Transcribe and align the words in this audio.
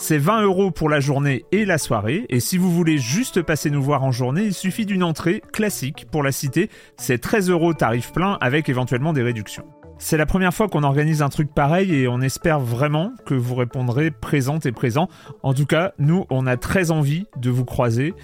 C'est 0.00 0.16
20 0.16 0.42
euros 0.42 0.70
pour 0.70 0.88
la 0.88 1.00
journée 1.00 1.44
et 1.50 1.64
la 1.64 1.76
soirée, 1.76 2.24
et 2.28 2.38
si 2.38 2.56
vous 2.56 2.70
voulez 2.70 2.98
juste 2.98 3.42
passer 3.42 3.68
nous 3.68 3.82
voir 3.82 4.04
en 4.04 4.12
journée, 4.12 4.44
il 4.44 4.54
suffit 4.54 4.86
d'une 4.86 5.02
entrée 5.02 5.42
classique 5.52 6.06
pour 6.12 6.22
la 6.22 6.30
cité, 6.30 6.70
c'est 6.96 7.18
13 7.18 7.50
euros 7.50 7.74
tarif 7.74 8.12
plein 8.12 8.38
avec 8.40 8.68
éventuellement 8.68 9.12
des 9.12 9.22
réductions. 9.22 9.64
C'est 9.98 10.16
la 10.16 10.24
première 10.24 10.54
fois 10.54 10.68
qu'on 10.68 10.84
organise 10.84 11.20
un 11.20 11.28
truc 11.30 11.52
pareil 11.52 11.92
et 11.92 12.06
on 12.06 12.20
espère 12.20 12.60
vraiment 12.60 13.12
que 13.26 13.34
vous 13.34 13.56
répondrez 13.56 14.12
présente 14.12 14.66
et 14.66 14.72
présent. 14.72 15.08
En 15.42 15.52
tout 15.52 15.66
cas, 15.66 15.92
nous, 15.98 16.26
on 16.30 16.46
a 16.46 16.56
très 16.56 16.92
envie 16.92 17.26
de 17.36 17.50
vous 17.50 17.64
croiser 17.64 18.14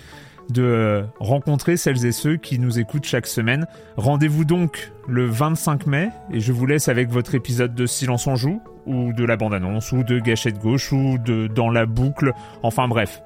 de 0.51 1.05
rencontrer 1.21 1.79
celles 1.79 2.05
et 2.05 2.13
ceux 2.13 2.37
qui 2.37 2.59
nous 2.59 2.79
écoutent 2.79 3.07
chaque 3.07 3.27
semaine. 3.27 3.67
Rendez-vous 3.97 4.45
donc 4.45 4.93
le 5.09 5.25
25 5.25 5.87
mai 5.87 6.11
et 6.31 6.39
je 6.39 6.53
vous 6.53 6.67
laisse 6.67 6.89
avec 6.89 7.09
votre 7.09 7.35
épisode 7.35 7.75
de 7.75 7.87
Silence 7.87 8.27
en 8.27 8.37
joue 8.37 8.61
ou 8.87 9.13
de 9.13 9.25
la 9.25 9.37
bande-annonce 9.37 9.93
ou 9.93 10.03
de 10.03 10.19
Gâchette 10.19 10.59
gauche 10.59 10.93
ou 10.93 11.19
de 11.19 11.47
Dans 11.47 11.71
la 11.71 11.87
boucle. 11.87 12.33
Enfin 12.63 12.89
bref, 12.89 13.23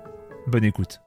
bonne 0.47 0.65
écoute. 0.65 1.01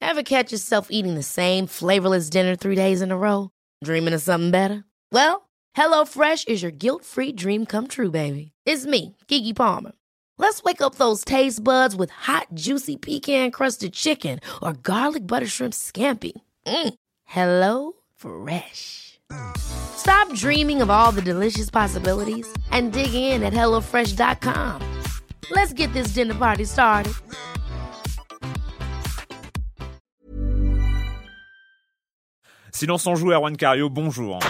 Ever 0.00 0.22
catch 0.22 0.52
yourself 0.52 0.88
eating 0.90 1.14
the 1.14 1.22
same 1.22 1.66
flavorless 1.66 2.28
dinner 2.28 2.54
three 2.54 2.76
days 2.76 3.00
in 3.00 3.10
a 3.10 3.16
row? 3.16 3.50
Dreaming 3.82 4.12
of 4.12 4.20
something 4.20 4.50
better? 4.50 4.84
Well, 5.10 5.48
HelloFresh 5.76 6.48
is 6.48 6.62
your 6.62 6.72
guilt-free 6.72 7.32
dream 7.32 7.64
come 7.66 7.86
true, 7.88 8.10
baby. 8.10 8.52
It's 8.66 8.84
me, 8.84 9.16
Kiki 9.26 9.54
Palmer. 9.54 9.92
Let's 10.38 10.62
wake 10.64 10.82
up 10.82 10.96
those 10.96 11.24
taste 11.24 11.62
buds 11.62 11.94
with 11.94 12.10
hot, 12.10 12.48
juicy 12.52 12.96
pecan 12.96 13.50
crusted 13.52 13.92
chicken 13.92 14.40
or 14.60 14.72
garlic 14.72 15.26
butter 15.26 15.46
shrimp 15.46 15.72
scampi. 15.72 16.32
Mm. 16.66 16.94
Hello 17.24 17.92
Fresh. 18.16 19.11
Stop 19.56 20.34
dreaming 20.34 20.82
of 20.82 20.90
all 20.90 21.12
the 21.12 21.22
delicious 21.22 21.70
possibilities 21.70 22.46
and 22.70 22.92
dig 22.92 23.14
in 23.14 23.42
at 23.42 23.52
HelloFresh.com. 23.52 25.02
Let's 25.50 25.72
get 25.72 25.92
this 25.92 26.08
dinner 26.08 26.34
party 26.34 26.64
started. 26.64 27.14
Silence 32.72 33.06
en 33.06 33.16
joue, 33.16 33.32
Erwan 33.32 33.54
Cario, 33.54 33.88
bonjour. 33.90 34.40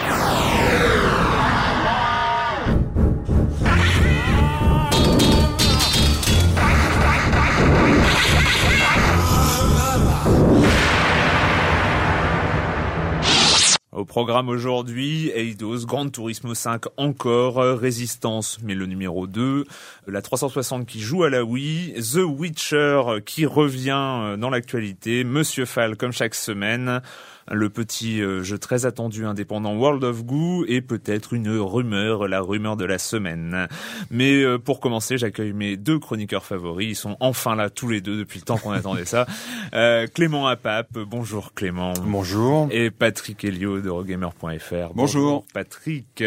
Au 13.93 14.05
programme 14.05 14.49
aujourd'hui, 14.49 15.29
Eidos, 15.35 15.85
Grand 15.85 16.09
Turismo 16.09 16.55
5 16.55 16.85
encore, 16.97 17.57
Résistance, 17.57 18.57
mais 18.63 18.73
le 18.73 18.87
numéro 18.87 19.27
2, 19.27 19.65
la 20.07 20.21
360 20.23 20.87
qui 20.87 20.99
joue 20.99 21.23
à 21.23 21.29
la 21.29 21.43
Wii, 21.43 21.93
The 21.93 22.23
Witcher 22.25 23.21
qui 23.23 23.45
revient 23.45 24.35
dans 24.39 24.49
l'actualité, 24.49 25.23
Monsieur 25.23 25.65
Fall 25.65 25.95
comme 25.95 26.11
chaque 26.11 26.33
semaine, 26.33 27.03
le 27.51 27.69
petit 27.69 28.21
euh, 28.21 28.43
jeu 28.43 28.57
très 28.57 28.85
attendu 28.85 29.25
indépendant 29.25 29.75
World 29.75 30.03
of 30.03 30.23
Goo 30.23 30.65
et 30.67 30.81
peut-être 30.81 31.33
une 31.33 31.49
rumeur, 31.49 32.27
la 32.27 32.41
rumeur 32.41 32.77
de 32.77 32.85
la 32.85 32.97
semaine. 32.97 33.67
Mais 34.09 34.41
euh, 34.43 34.57
pour 34.57 34.79
commencer, 34.79 35.17
j'accueille 35.17 35.53
mes 35.53 35.77
deux 35.77 35.99
chroniqueurs 35.99 36.45
favoris. 36.45 36.89
Ils 36.89 36.95
sont 36.95 37.17
enfin 37.19 37.55
là 37.55 37.69
tous 37.69 37.89
les 37.89 38.01
deux 38.01 38.17
depuis 38.17 38.39
le 38.39 38.45
temps 38.45 38.57
qu'on 38.57 38.71
attendait 38.71 39.05
ça. 39.05 39.25
Euh, 39.73 40.07
Clément 40.07 40.47
Apap, 40.47 40.87
bonjour 40.93 41.53
Clément. 41.53 41.93
Bonjour. 42.03 42.67
Et 42.71 42.91
Patrick 42.91 43.43
Helio 43.43 43.81
de 43.81 43.89
Rogamer.fr. 43.89 44.93
Bonjour. 44.93 45.45
Patrick. 45.53 46.23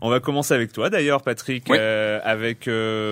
on 0.00 0.08
va 0.08 0.20
commencer 0.20 0.54
avec 0.54 0.72
toi 0.72 0.88
d'ailleurs 0.88 1.22
Patrick, 1.22 1.70
avec 1.70 2.68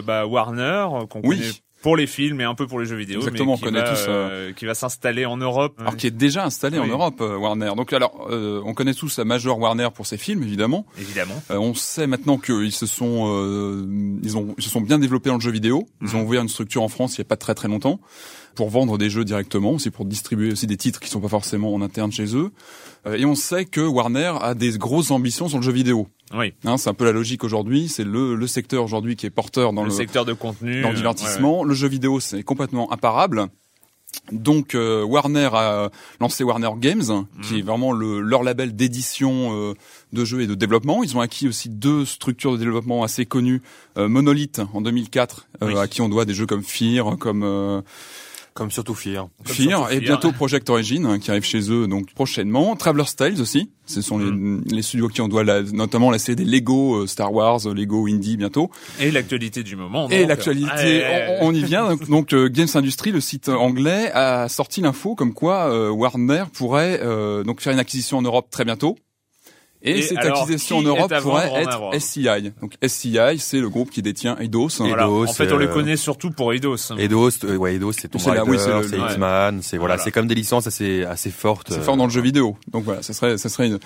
bah, 0.06 0.26
Warner 0.26 0.86
qu'on 1.10 1.20
oui. 1.24 1.38
connaît 1.38 1.52
pour 1.82 1.96
les 1.96 2.06
films 2.06 2.40
et 2.40 2.44
un 2.44 2.54
peu 2.54 2.66
pour 2.66 2.78
les 2.80 2.86
jeux 2.86 2.96
vidéo. 2.96 3.18
Exactement, 3.20 3.52
mais 3.52 3.58
qui 3.58 3.64
on 3.64 3.66
connaît 3.68 3.80
va, 3.82 3.90
tous. 3.90 4.04
Euh, 4.08 4.52
qui 4.52 4.66
va 4.66 4.74
s'installer 4.74 5.24
en 5.26 5.36
Europe. 5.38 5.76
Alors 5.80 5.96
qui 5.96 6.06
est 6.06 6.10
déjà 6.10 6.44
installé 6.44 6.78
Oui. 6.78 6.84
en 6.84 6.88
Europe, 6.88 7.20
euh, 7.20 7.36
Warner. 7.38 7.72
Donc 7.76 7.92
alors, 7.92 8.28
euh, 8.30 8.60
on 8.64 8.74
connaît 8.74 8.94
tous 8.94 9.16
la 9.18 9.24
Major 9.24 9.58
Warner 9.58 9.88
pour 9.94 10.06
ses 10.06 10.18
films, 10.18 10.42
évidemment. 10.42 10.84
Évidemment. 10.98 11.42
Euh, 11.50 11.56
on 11.56 11.74
sait 11.74 12.06
maintenant 12.06 12.36
qu'ils 12.38 12.72
se 12.72 12.86
sont, 12.86 13.26
euh, 13.28 13.86
ils 14.22 14.36
ont, 14.36 14.54
ils 14.58 14.62
se 14.64 14.70
sont 14.70 14.80
bien 14.82 14.98
développés 14.98 15.30
dans 15.30 15.36
le 15.36 15.40
jeu 15.40 15.50
vidéo. 15.52 15.88
Ils 16.02 16.08
Mhm. 16.08 16.14
ont 16.16 16.22
ouvert 16.24 16.42
une 16.42 16.48
structure 16.48 16.82
en 16.82 16.88
France 16.88 17.14
il 17.16 17.18
y 17.18 17.22
a 17.22 17.24
pas 17.24 17.36
très 17.36 17.54
très 17.54 17.68
longtemps 17.68 17.98
pour 18.56 18.68
vendre 18.68 18.98
des 18.98 19.08
jeux 19.10 19.24
directement, 19.24 19.72
aussi 19.72 19.90
pour 19.90 20.04
distribuer 20.04 20.52
aussi 20.52 20.66
des 20.66 20.76
titres 20.76 21.00
qui 21.00 21.08
sont 21.08 21.20
pas 21.20 21.28
forcément 21.28 21.72
en 21.72 21.80
interne 21.82 22.10
chez 22.12 22.34
eux. 22.36 22.50
Euh, 23.06 23.14
et 23.16 23.24
on 23.24 23.34
sait 23.34 23.64
que 23.64 23.80
Warner 23.80 24.32
a 24.42 24.54
des 24.54 24.76
grosses 24.76 25.10
ambitions 25.12 25.48
sur 25.48 25.58
le 25.58 25.62
jeu 25.64 25.72
vidéo. 25.72 26.08
Oui. 26.34 26.52
Hein, 26.64 26.76
c'est 26.76 26.88
un 26.90 26.94
peu 26.94 27.04
la 27.04 27.12
logique 27.12 27.42
aujourd'hui. 27.44 27.88
C'est 27.88 28.04
le, 28.04 28.34
le 28.34 28.46
secteur 28.46 28.84
aujourd'hui 28.84 29.16
qui 29.16 29.26
est 29.26 29.30
porteur 29.30 29.72
dans 29.72 29.82
le, 29.82 29.88
le, 29.88 29.94
secteur 29.94 30.24
de 30.24 30.32
contenu. 30.32 30.82
dans 30.82 30.88
euh, 30.88 30.90
le 30.92 30.96
divertissement. 30.96 31.64
Le 31.64 31.74
jeu 31.74 31.88
vidéo, 31.88 32.20
c'est 32.20 32.42
complètement 32.42 32.92
imparable. 32.92 33.48
Donc 34.32 34.74
euh, 34.74 35.02
Warner 35.04 35.48
a 35.52 35.90
lancé 36.20 36.42
Warner 36.44 36.70
Games, 36.78 37.26
qui 37.42 37.60
est 37.60 37.62
vraiment 37.62 37.92
le, 37.92 38.20
leur 38.20 38.42
label 38.42 38.74
d'édition 38.74 39.54
euh, 39.54 39.74
de 40.12 40.24
jeux 40.24 40.40
et 40.42 40.46
de 40.46 40.54
développement. 40.54 41.02
Ils 41.04 41.16
ont 41.16 41.20
acquis 41.20 41.48
aussi 41.48 41.68
deux 41.68 42.04
structures 42.04 42.52
de 42.52 42.58
développement 42.58 43.02
assez 43.04 43.24
connues. 43.26 43.62
Euh, 43.98 44.08
Monolith 44.08 44.60
en 44.74 44.80
2004, 44.80 45.46
euh, 45.62 45.66
Oui. 45.68 45.78
à 45.78 45.86
qui 45.88 46.00
on 46.00 46.08
doit 46.08 46.24
des 46.24 46.34
jeux 46.34 46.46
comme 46.46 46.62
Fear, 46.64 47.18
comme 47.18 47.42
euh, 47.44 47.80
Comme 48.54 48.70
surtout 48.70 48.94
Fear. 48.94 49.28
Comme 49.46 49.54
Fear, 49.54 49.78
surtout 49.78 49.92
et 49.92 49.96
Fear. 49.96 50.02
bientôt 50.02 50.32
Project 50.32 50.68
Origin, 50.70 51.06
hein, 51.06 51.18
qui 51.18 51.30
arrive 51.30 51.44
chez 51.44 51.70
eux 51.70 51.86
donc 51.86 52.12
prochainement. 52.14 52.74
Traveler's 52.76 53.14
Tales 53.16 53.40
aussi. 53.40 53.70
Ce 53.86 54.02
sont 54.02 54.18
Mm. 54.18 54.62
les, 54.68 54.76
les 54.76 54.82
studios 54.82 55.08
qui 55.08 55.20
on 55.20 55.28
doit 55.28 55.44
la- 55.44 55.62
notamment 55.62 56.10
la 56.10 56.18
série 56.18 56.36
des 56.36 56.44
Lego 56.44 57.02
euh, 57.02 57.06
Star 57.06 57.32
Wars, 57.32 57.60
euh, 57.66 57.74
Lego 57.74 58.06
Indie 58.08 58.36
bientôt. 58.36 58.70
Et 59.00 59.10
l'actualité 59.10 59.62
du 59.62 59.76
moment. 59.76 60.08
Et 60.10 60.26
l'actualité, 60.26 61.04
on, 61.40 61.48
on 61.48 61.54
y 61.54 61.62
vient. 61.62 61.88
Donc, 61.90 62.08
donc, 62.08 62.32
euh, 62.34 62.48
Games 62.48 62.68
Industry, 62.74 63.12
le 63.12 63.20
site 63.20 63.48
anglais, 63.48 64.10
a 64.12 64.48
sorti 64.48 64.80
l'info 64.80 65.14
comme 65.14 65.32
quoi 65.34 65.70
euh, 65.72 65.88
Warner 65.90 66.44
pourrait 66.52 67.00
euh, 67.02 67.42
donc 67.44 67.60
faire 67.60 67.72
une 67.72 67.78
acquisition 67.78 68.18
en 68.18 68.22
Europe 68.22 68.48
très 68.50 68.64
bientôt. 68.64 68.96
Et, 69.82 69.98
Et 69.98 70.02
cette 70.02 70.18
alors, 70.18 70.42
acquisition 70.42 70.80
qui 70.80 70.86
en 70.86 70.88
Europe 70.88 71.12
pourrait 71.22 71.50
être 71.62 71.98
SCI. 71.98 72.52
Donc 72.60 72.74
SCI, 72.86 73.38
c'est 73.38 73.60
le 73.60 73.70
groupe 73.70 73.90
qui 73.90 74.02
détient 74.02 74.36
Eidos. 74.38 74.68
Voilà. 74.78 75.04
Eidos, 75.04 75.26
en 75.28 75.32
fait, 75.32 75.50
on 75.52 75.56
les 75.56 75.66
euh, 75.66 75.72
connaît 75.72 75.96
surtout 75.96 76.30
pour 76.30 76.52
Eidos. 76.52 76.76
Eidos, 76.98 77.30
euh, 77.44 77.56
ouais, 77.56 77.76
Eidos, 77.76 77.92
c'est 77.92 78.08
Tomb 78.08 78.20
Raider, 78.26 78.42
oui, 78.46 78.58
c'est 78.58 78.98
X-Man, 78.98 79.60
c'est 79.62 79.78
voilà, 79.78 79.94
Voilà. 79.94 80.02
c'est 80.04 80.10
comme 80.12 80.26
des 80.26 80.34
licences 80.34 80.66
assez 80.66 81.04
assez 81.04 81.30
fortes. 81.30 81.68
C'est 81.70 81.78
euh, 81.78 81.82
fort 81.82 81.96
dans 81.96 82.04
le 82.04 82.10
jeu 82.10 82.20
vidéo. 82.20 82.56
Donc 82.70 82.84
voilà, 82.84 83.02
ça 83.02 83.14
serait, 83.14 83.38
ça 83.38 83.48
serait 83.48 83.68
une- 83.68 83.78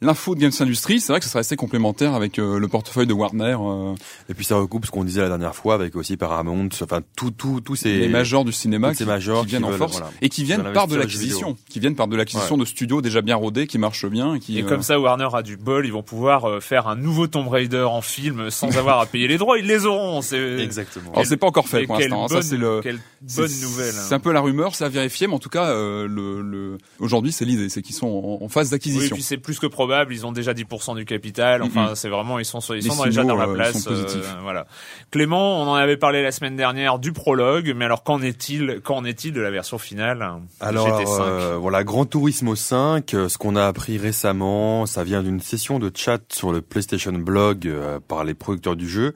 l'info 0.00 0.34
de 0.34 0.40
Games 0.40 0.52
Industry. 0.60 1.00
C'est 1.00 1.12
vrai 1.12 1.20
que 1.20 1.24
ça 1.24 1.30
serait 1.30 1.40
assez 1.40 1.56
complémentaire 1.56 2.14
avec 2.14 2.38
euh, 2.38 2.58
le 2.58 2.68
portefeuille 2.68 3.06
de 3.06 3.12
Warner, 3.12 3.56
euh, 3.60 3.94
Et 4.28 4.34
puis 4.34 4.44
ça 4.44 4.56
recoupe 4.56 4.84
ce 4.86 4.90
qu'on 4.90 5.04
disait 5.04 5.22
la 5.22 5.28
dernière 5.28 5.54
fois 5.54 5.74
avec 5.74 5.96
aussi 5.96 6.16
Paramount, 6.16 6.68
enfin 6.82 7.00
tout 7.16 7.30
tout 7.30 7.60
tous 7.60 7.76
ces 7.76 7.98
les 7.98 8.08
majors 8.08 8.44
du 8.44 8.52
cinéma 8.52 8.92
ces 8.92 9.04
qui, 9.04 9.08
majors 9.08 9.42
qui 9.42 9.48
viennent 9.50 9.62
qui 9.62 9.66
en 9.66 9.70
veulent, 9.70 9.78
force 9.78 9.92
voilà, 9.98 10.10
et 10.20 10.28
qui 10.28 10.44
viennent 10.44 10.72
par 10.72 10.86
de 10.86 10.96
l'acquisition, 10.96 11.56
qui 11.68 11.80
viennent 11.80 11.94
par 11.96 12.08
de 12.08 12.16
l'acquisition 12.16 12.56
de 12.56 12.64
studios 12.64 13.00
déjà 13.00 13.22
bien 13.22 13.36
rodés, 13.36 13.66
qui 13.66 13.78
marchent 13.78 14.06
bien 14.06 14.34
et 14.34 14.40
qui 14.40 14.58
Et 14.58 14.62
euh, 14.62 14.66
comme 14.66 14.82
ça, 14.82 15.00
Warner 15.00 15.28
a 15.32 15.42
du 15.42 15.56
bol, 15.56 15.86
ils 15.86 15.92
vont 15.92 16.02
pouvoir 16.02 16.44
euh, 16.48 16.60
faire 16.60 16.88
un 16.88 16.96
nouveau 16.96 17.26
Tomb 17.26 17.48
Raider 17.48 17.86
en 17.88 18.02
film 18.02 18.50
sans 18.50 18.76
avoir 18.76 19.00
à 19.00 19.06
payer 19.06 19.28
les 19.28 19.38
droits. 19.38 19.58
Ils 19.58 19.66
les 19.66 19.86
auront. 19.86 20.20
C'est 20.22 20.58
exactement. 20.60 21.12
Alors 21.12 21.24
c'est 21.26 21.36
pas 21.38 21.46
encore 21.46 21.68
fait 21.68 21.84
Et 21.84 21.86
pour 21.86 21.98
l'instant. 21.98 22.24
hein. 22.24 22.26
bonne- 22.28 22.42
Ça 22.42 22.48
c'est 22.48 22.56
le 22.58 22.80
Quelle 22.82 22.98
c'est- 23.26 23.40
bonne 23.40 23.60
nouvelle. 23.62 23.94
hein. 23.96 24.02
C'est 24.08 24.14
un 24.14 24.20
peu 24.20 24.32
la 24.32 24.40
rumeur, 24.40 24.74
c'est 24.74 24.84
à 24.84 24.88
vérifier, 24.90 25.26
mais 25.26 25.34
en 25.34 25.38
tout 25.38 25.48
cas, 25.48 25.70
euh, 25.70 26.06
le, 26.06 26.42
le... 26.42 26.78
aujourd'hui, 26.98 27.32
c'est 27.32 27.44
l'idée, 27.46 27.68
c'est 27.70 27.80
qu'ils 27.82 27.94
sont 27.94 28.06
en, 28.40 28.44
en 28.44 28.48
phase 28.48 28.66
Oui, 28.66 28.68
et 28.68 28.70
d'acquisition. 28.78 29.14
puis 29.16 29.22
c'est 29.22 29.38
plus 29.38 29.58
que 29.58 29.66
probable. 29.66 29.85
Ils 30.10 30.26
ont 30.26 30.32
déjà 30.32 30.52
10% 30.52 30.96
du 30.96 31.04
capital. 31.04 31.62
Enfin, 31.62 31.94
c'est 31.94 32.08
vraiment 32.08 32.38
ils 32.38 32.44
sont 32.44 32.60
ils 32.70 32.76
Les 32.76 32.90
sont 32.90 33.04
déjà 33.04 33.24
dans 33.24 33.36
la 33.36 33.48
euh, 33.48 33.54
place. 33.54 33.86
euh, 33.86 34.04
voilà. 34.42 34.66
Clément, 35.10 35.62
on 35.62 35.68
en 35.68 35.74
avait 35.74 35.96
parlé 35.96 36.22
la 36.22 36.32
semaine 36.32 36.56
dernière 36.56 36.98
du 36.98 37.12
prologue, 37.12 37.72
mais 37.76 37.84
alors 37.84 38.02
qu'en 38.02 38.22
est-il 38.22 38.80
Qu'en 38.82 39.04
est-il 39.04 39.32
de 39.32 39.40
la 39.40 39.50
version 39.50 39.78
finale 39.78 40.28
Alors 40.60 40.88
GT5 40.88 41.20
euh, 41.20 41.56
voilà, 41.60 41.84
Gran 41.84 42.06
Turismo 42.06 42.54
5, 42.54 43.14
euh, 43.14 43.28
ce 43.28 43.38
qu'on 43.38 43.56
a 43.56 43.64
appris 43.64 43.98
récemment, 43.98 44.86
ça 44.86 45.04
vient 45.04 45.22
d'une 45.22 45.40
session 45.40 45.78
de 45.78 45.90
chat 45.94 46.20
sur 46.32 46.52
le 46.52 46.62
PlayStation 46.62 47.12
Blog 47.12 47.72
par 48.08 48.24
les 48.24 48.34
producteurs 48.34 48.76
du 48.76 48.88
jeu 48.88 49.14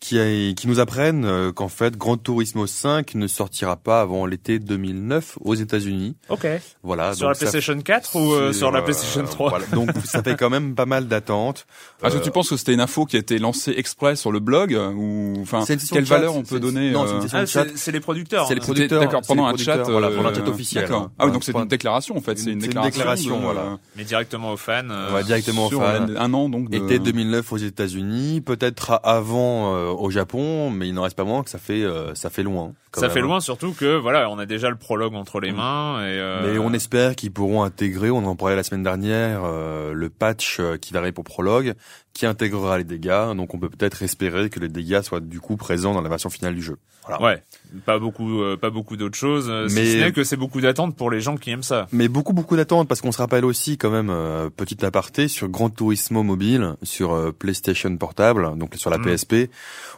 qui, 0.00 0.18
a- 0.18 0.52
qui 0.54 0.68
nous 0.68 0.78
apprennent 0.78 1.24
euh, 1.24 1.50
qu'en 1.52 1.68
fait, 1.68 1.96
Gran 1.96 2.16
Turismo 2.16 2.66
5 2.66 3.14
ne 3.16 3.26
sortira 3.26 3.76
pas 3.76 4.00
avant 4.00 4.26
l'été 4.26 4.58
2009 4.60 5.38
aux 5.40 5.54
États-Unis. 5.54 6.16
Ok. 6.28 6.46
Voilà. 6.84 7.14
sur 7.14 7.28
la 7.28 7.34
PlayStation 7.34 7.80
4 7.80 8.16
ou 8.16 8.32
euh, 8.32 8.52
sur 8.52 8.70
la 8.70 8.78
euh, 8.78 8.82
PlayStation 8.82 9.24
3 9.24 9.48
voilà. 9.50 9.66
Donc 9.66 9.90
ça 10.04 10.22
fait 10.22 10.36
quand 10.36 10.50
même 10.50 10.74
pas 10.76 10.86
mal 10.86 11.08
d'attentes. 11.08 11.66
Est-ce 12.04 12.14
que 12.14 12.18
Euh, 12.20 12.22
tu 12.22 12.30
penses 12.30 12.48
que 12.50 12.56
c'était 12.56 12.74
une 12.74 12.80
info 12.80 13.06
qui 13.06 13.16
a 13.16 13.18
été 13.18 13.38
lancée 13.38 13.74
exprès 13.76 14.14
sur 14.14 14.30
le 14.30 14.38
blog 14.40 14.72
ou 14.96 15.34
enfin 15.42 15.64
quelle 15.92 16.04
valeur 16.04 16.36
on 16.36 16.42
peut 16.44 16.60
donner 16.60 16.90
non, 16.92 17.04
c'est 17.06 17.14
une 17.36 17.42
euh, 17.42 17.46
Ah, 17.56 17.64
c'est 17.74 17.92
les 17.92 18.00
producteurs. 18.00 18.46
C'est 18.46 18.54
les 18.54 18.60
hein. 18.60 18.64
Producteurs, 18.64 19.00
D'accord, 19.00 19.22
pendant 19.26 19.46
un 19.46 19.56
chat. 19.56 19.78
voilà, 19.82 20.10
pendant 20.10 20.28
un 20.28 20.34
chat 20.34 20.46
officiel, 20.48 20.84
D'accord. 20.84 21.02
hein. 21.02 21.12
Ah 21.18 21.26
oui, 21.26 21.32
donc 21.32 21.42
c'est 21.44 21.52
une 21.56 21.64
déclaration 21.66 22.16
en 22.16 22.20
fait. 22.20 22.38
C'est 22.38 22.50
une 22.52 22.60
C'est 22.60 22.72
une 22.72 22.80
déclaration. 22.82 23.40
voilà. 23.40 23.78
Mais 23.96 24.04
directement 24.04 24.52
aux 24.52 24.56
fans. 24.56 24.84
Ouais, 25.12 25.24
directement 25.24 25.66
aux 25.66 25.70
fans. 25.70 26.06
Un 26.16 26.34
an 26.34 26.48
donc. 26.48 26.68
Été 26.72 26.98
2009 27.00 27.52
aux 27.52 27.56
États-Unis, 27.56 28.40
peut-être 28.40 29.00
avant 29.02 29.74
euh, 29.74 29.87
au 29.92 30.10
Japon, 30.10 30.70
mais 30.70 30.88
il 30.88 30.94
n'en 30.94 31.02
reste 31.02 31.16
pas 31.16 31.24
moins 31.24 31.42
que 31.42 31.50
ça 31.50 31.58
fait 31.58 31.82
euh, 31.82 32.14
ça 32.14 32.30
fait 32.30 32.42
loin. 32.42 32.72
Ça 32.94 33.02
même. 33.02 33.10
fait 33.10 33.20
loin, 33.20 33.40
surtout 33.40 33.72
que 33.72 33.96
voilà, 33.96 34.30
on 34.30 34.38
a 34.38 34.46
déjà 34.46 34.70
le 34.70 34.76
prologue 34.76 35.14
entre 35.14 35.40
les 35.40 35.52
mains 35.52 36.00
et. 36.00 36.18
euh, 36.18 36.52
Mais 36.52 36.58
on 36.58 36.72
espère 36.72 37.14
qu'ils 37.16 37.32
pourront 37.32 37.62
intégrer, 37.62 38.10
on 38.10 38.24
en 38.24 38.34
parlait 38.36 38.56
la 38.56 38.62
semaine 38.62 38.82
dernière, 38.82 39.42
euh, 39.44 39.92
le 39.92 40.08
patch 40.08 40.58
euh, 40.60 40.76
qui 40.76 40.92
va 40.92 41.00
arriver 41.00 41.12
pour 41.12 41.24
Prologue, 41.24 41.74
qui 42.18 42.26
intégrera 42.26 42.78
les 42.78 42.84
dégâts. 42.84 43.34
Donc 43.36 43.54
on 43.54 43.58
peut 43.60 43.68
peut-être 43.68 44.02
espérer 44.02 44.50
que 44.50 44.58
les 44.58 44.68
dégâts 44.68 45.02
soient 45.02 45.20
du 45.20 45.38
coup 45.40 45.56
présents 45.56 45.94
dans 45.94 46.00
la 46.02 46.08
version 46.08 46.30
finale 46.30 46.54
du 46.56 46.62
jeu. 46.62 46.76
Voilà. 47.06 47.22
Ouais, 47.22 47.42
pas 47.86 47.98
beaucoup, 48.00 48.42
euh, 48.42 48.56
pas 48.56 48.70
beaucoup 48.70 48.96
d'autres 48.96 49.16
choses. 49.16 49.48
euh, 49.48 49.68
Mais- 49.70 49.86
Si 49.86 49.92
ce 49.92 49.98
n'est 50.04 50.12
que 50.12 50.24
c'est 50.24 50.36
beaucoup 50.36 50.60
d'attentes 50.60 50.96
pour 50.96 51.10
les 51.12 51.20
gens 51.20 51.36
qui 51.36 51.50
aiment 51.50 51.62
ça. 51.62 51.86
Mais 51.92 52.08
beaucoup 52.08 52.32
beaucoup 52.32 52.56
d'attentes 52.56 52.88
parce 52.88 53.00
qu'on 53.00 53.12
se 53.12 53.18
rappelle 53.18 53.44
aussi 53.44 53.78
quand 53.78 53.90
même 53.90 54.10
euh, 54.10 54.50
petit 54.50 54.84
aparté 54.84 55.28
sur 55.28 55.48
Gran 55.48 55.70
Turismo 55.70 56.22
mobile 56.24 56.74
sur 56.82 57.12
euh, 57.12 57.30
PlayStation 57.30 57.96
portable 57.96 58.58
donc 58.58 58.74
sur 58.74 58.90
la 58.90 58.98
Mm. 58.98 59.04
PSP 59.04 59.34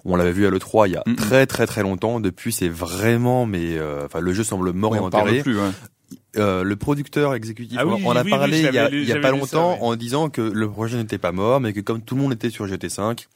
on 0.04 0.14
l'avait 0.16 0.32
vu 0.32 0.46
à 0.46 0.50
l'E3 0.50 0.88
il 0.88 0.92
y 0.92 0.96
a 0.96 1.02
Mm, 1.06 1.12
mm. 1.12 1.16
très 1.16 1.46
très 1.46 1.66
très 1.66 1.82
longtemps 1.82 2.20
depuis 2.20 2.52
c'est 2.52 2.68
vraiment 2.68 3.46
mais 3.46 3.78
euh, 3.78 4.04
enfin 4.04 4.20
le 4.20 4.32
jeu 4.34 4.44
semble 4.44 4.72
mort 4.72 4.94
et 4.94 4.98
on 5.00 5.06
en 5.06 5.10
parle 5.10 5.22
enterré 5.28 5.42
plus. 5.42 5.58
ouais. 5.58 5.70
Euh, 6.36 6.62
le 6.62 6.76
producteur 6.76 7.34
exécutif 7.34 7.76
Ah 7.80 7.86
oui, 7.86 8.00
on 8.04 8.12
a 8.16 8.22
oui, 8.22 8.30
parlé 8.30 8.58
il 8.58 8.64
y 8.64 8.68
a, 8.68 8.72
l'avais 8.72 8.90
lu- 8.96 9.02
il 9.02 9.08
y 9.08 9.12
a 9.12 9.16
pas 9.16 9.28
ça, 9.28 9.30
longtemps 9.36 9.72
ouais. 9.72 9.78
en 9.82 9.96
disant 9.96 10.28
que 10.30 10.40
le 10.40 10.70
projet 10.70 10.96
n'était 10.96 11.18
pas 11.18 11.32
mort 11.32 11.60
mais 11.60 11.72
que 11.72 11.80
comme 11.80 12.02
tout 12.02 12.14
le 12.14 12.22
monde 12.22 12.32
était 12.32 12.50
sur 12.50 12.66
GT5 12.66 13.18
ça 13.18 13.26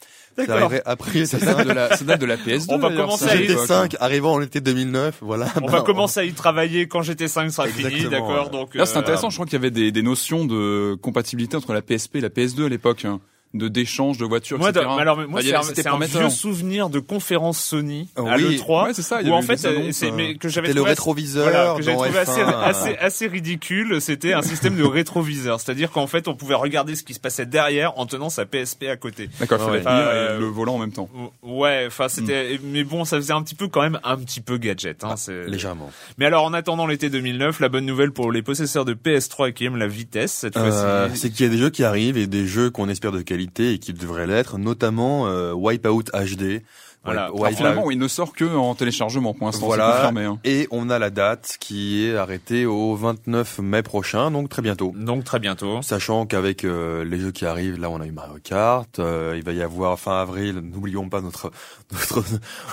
D'accord. 0.43 0.57
arriverait 0.57 0.83
après 0.85 1.27
Ça 1.27 1.39
date 1.39 1.67
de 1.67 1.73
la, 1.73 1.97
ça 1.97 2.05
date 2.05 2.21
de 2.21 2.27
la 2.27 2.37
PS2. 2.45 2.67
On 2.71 2.79
va 2.79 2.91
commencer 2.91 3.25
ça, 3.27 3.31
à 3.31 3.35
à 3.35 3.37
y- 3.37 3.47
l'époque. 3.47 3.67
GT5 3.69 3.97
arrivant 4.01 4.33
en 4.33 4.41
été 4.43 4.61
2009 4.61 5.19
voilà 5.23 5.47
On 5.63 5.67
va 5.69 5.81
commencer 5.87 6.21
à 6.21 6.25
y 6.25 6.33
travailler 6.33 6.89
quand 6.89 7.03
GT5 7.03 7.51
sera 7.51 7.69
fini, 7.69 7.87
Exactement, 7.87 8.11
d'accord. 8.11 8.45
ouais. 8.47 8.51
Donc 8.59 8.75
Là, 8.75 8.85
c'est 8.87 8.97
euh, 8.97 9.01
intéressant. 9.01 9.31
Je 9.31 9.37
crois 9.37 9.47
qu'il 9.47 9.55
y 9.55 9.57
avait 9.63 9.71
des, 9.71 9.93
des 9.93 10.03
notions 10.03 10.45
de 10.45 10.97
compatibilité 11.01 11.57
entre 11.57 11.73
la 11.73 11.83
PSP 11.83 12.17
et 12.17 12.21
la 12.21 12.31
PS2 12.31 12.67
à 12.67 12.69
l'époque, 12.69 13.05
hein, 13.05 13.21
de 13.55 13.69
d'échange 13.69 14.19
de 14.19 14.25
voitures, 14.25 14.59
Moi, 14.59 14.71
etc. 14.71 14.85
alors, 14.99 15.17
moi, 15.29 15.41
y 15.41 15.47
c'est 15.47 15.87
un, 15.87 15.99
vieux 15.99 16.29
souvenir 16.29 16.91
de 16.91 16.99
conférence 16.99 17.59
Sony 17.61 18.09
à 18.17 18.23
Oui. 18.37 18.57
l'E3 18.59 18.87
Ouais, 18.87 18.95
c'est 18.95 19.03
ça. 19.03 19.23
il 19.23 19.29
y 19.29 19.31
où 19.31 19.35
en 19.35 19.43
fait, 19.43 19.57
c'est 19.57 19.69
euh, 19.69 20.11
mais 20.15 20.35
que 20.35 20.49
j'avais 20.49 20.69
c'était 20.69 20.81
le 20.81 20.81
trouvé 20.81 20.91
assez- 20.91 21.01
rétroviseur 21.01 21.45
voilà, 21.49 21.75
que 21.77 21.83
j'avais 21.83 21.97
trouvé 21.97 22.19
assez, 22.19 22.41
F1, 22.43 22.61
assez, 22.63 22.97
assez 22.97 23.27
ridicule, 23.29 24.01
c'était 24.01 24.33
un 24.33 24.43
système 24.43 24.77
de 24.77 24.83
rétroviseur. 24.83 25.61
C'est-à-dire 25.61 25.91
qu'en 25.93 26.07
fait, 26.09 26.27
on 26.29 26.35
pouvait 26.35 26.55
regarder 26.57 26.97
ce 26.97 27.05
qui 27.05 27.15
se 27.15 27.21
passait 27.21 27.47
derrière 27.47 27.97
en 27.99 28.07
tenant 28.07 28.29
sa 28.29 28.45
PSP 28.45 28.89
à 28.89 28.97
côté. 28.97 29.31
D'accord, 29.39 29.59
il 29.61 29.65
fallait 29.65 29.77
Ouais. 29.79 29.85
tenir 29.85 29.95
Euh, 29.95 30.37
et 30.37 30.41
le 30.41 30.47
volant 30.47 30.75
en 30.75 30.79
même 30.79 30.93
temps. 30.93 31.09
Ouais, 31.43 31.85
enfin, 31.87 32.09
c'était, 32.09 32.59
mais 32.65 32.83
bon, 32.83 33.05
ça 33.05 33.17
faisait 33.19 33.33
un 33.33 33.43
petit 33.43 33.55
peu, 33.55 33.69
quand 33.69 33.83
même, 33.83 34.01
un 34.03 34.17
petit 34.17 34.41
peu 34.41 34.59
gadget, 34.59 35.05
hein, 35.05 35.15
c'est- 35.17 35.47
légèrement 35.47 35.91
Mais 36.19 36.27
alors, 36.27 36.45
en 36.45 36.53
attendant 36.55 36.87
l'été 36.89 37.09
2009, 37.09 37.61
la 37.61 37.69
bonne 37.69 37.87
nouvelle 37.87 38.11
pour 38.11 38.33
les 38.33 38.43
possesseurs 38.43 38.85
de 38.85 38.95
PS3 38.95 39.53
qui 39.53 39.65
aiment 39.65 39.77
la 39.77 39.87
vitesse, 39.87 40.33
cette 40.33 40.57
Euh, 40.57 41.07
fois-ci. 41.07 41.21
c'est 41.21 41.31
qu'il 41.31 41.47
y 41.47 41.49
a 41.49 41.53
des 41.53 41.59
jeux 41.59 41.71
qui 41.71 41.85
arrivent 41.85 42.17
et 42.19 42.27
des 42.27 42.47
jeux 42.49 42.71
qu'on 42.71 42.89
espère 42.89 43.13
de 43.13 43.23
qualité 43.23 43.44
et 43.59 43.79
qui 43.79 43.93
devraient 43.93 44.27
l'être, 44.27 44.59
notamment 44.59 45.27
euh, 45.29 45.53
Wipeout 45.53 46.05
HD. 46.13 46.63
Voilà. 47.05 47.31
Wipeout. 47.33 47.57
finalement, 47.57 47.91
il 47.91 47.99
ne 47.99 48.09
sort 48.09 48.33
que 48.33 48.45
en 48.45 48.75
téléchargement 48.75 49.35
pour 49.35 49.47
l'instant. 49.47 49.67
Voilà. 49.67 49.93
Confirmé. 49.93 50.25
hein. 50.25 50.39
Et 50.45 50.67
on 50.71 50.91
a 50.91 50.99
la 50.99 51.11
date 51.11 51.57
qui 51.61 52.07
est 52.07 52.17
arrêtée 52.17 52.67
au 52.67 52.95
29 52.95 53.59
mai 53.59 53.83
prochain, 53.83 54.31
donc 54.31 54.49
très 54.49 54.63
bientôt. 54.63 54.93
Donc, 54.97 55.25
très 55.25 55.39
bientôt. 55.39 55.83
Sachant 55.83 56.27
qu'avec 56.27 56.65
euh, 56.65 57.05
les 57.05 57.19
jeux 57.19 57.33
qui 57.33 57.47
arrivent, 57.47 57.79
là 57.79 57.91
on 57.91 58.01
a 58.01 58.07
eu 58.07 58.13
Mario 58.13 58.39
Kart, 58.43 58.99
euh, 58.99 59.35
il 59.37 59.45
va 59.45 59.53
y 59.53 59.63
avoir 59.63 59.99
fin 59.99 60.21
avril, 60.21 60.61
n'oublions 60.61 61.09
pas 61.09 61.21
notre 61.21 61.51
notre 61.93 62.25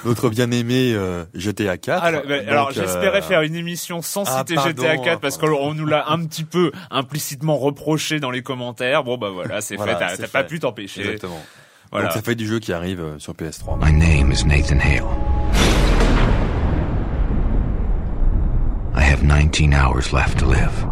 notre 0.05 0.29
bien-aimé 0.29 0.93
euh, 0.95 1.23
GTA 1.33 1.77
4. 1.77 2.03
Alors, 2.03 2.23
bah, 2.27 2.35
alors, 2.47 2.67
Donc, 2.67 2.75
j'espérais 2.75 3.19
euh, 3.19 3.21
faire 3.21 3.41
une 3.41 3.55
émission 3.55 4.01
sans 4.01 4.23
ah, 4.27 4.39
citer 4.39 4.55
pardon, 4.55 4.69
GTA 4.69 4.97
4 4.97 5.19
parce 5.19 5.37
qu'on 5.37 5.73
nous 5.73 5.85
l'a 5.85 6.09
un 6.09 6.25
petit 6.25 6.43
peu 6.43 6.71
implicitement 6.89 7.57
reproché 7.57 8.19
dans 8.19 8.31
les 8.31 8.43
commentaires. 8.43 9.03
Bon 9.03 9.17
bah 9.17 9.29
voilà, 9.29 9.61
c'est 9.61 9.75
Voilà, 9.75 10.09
fait. 10.09 10.17
T'as 10.17 10.27
pas 10.27 10.43
pu 10.43 10.59
t'empêcher. 10.59 11.01
Exactement. 11.01 11.41
Voilà. 11.91 12.07
Donc 12.07 12.13
ça 12.13 12.21
fait 12.21 12.35
du 12.35 12.47
jeu 12.47 12.59
qui 12.59 12.71
arrive 12.71 13.01
euh, 13.01 13.19
sur 13.19 13.33
PS3. 13.33 13.77
My 13.83 13.91
name 13.91 14.31
is 14.31 14.45
Nathan 14.45 14.79
Hale. 14.79 15.07
I 18.95 19.01
have 19.03 19.23
19 19.23 19.73
hours 19.73 20.13
left 20.13 20.39
to 20.39 20.45
live. 20.45 20.85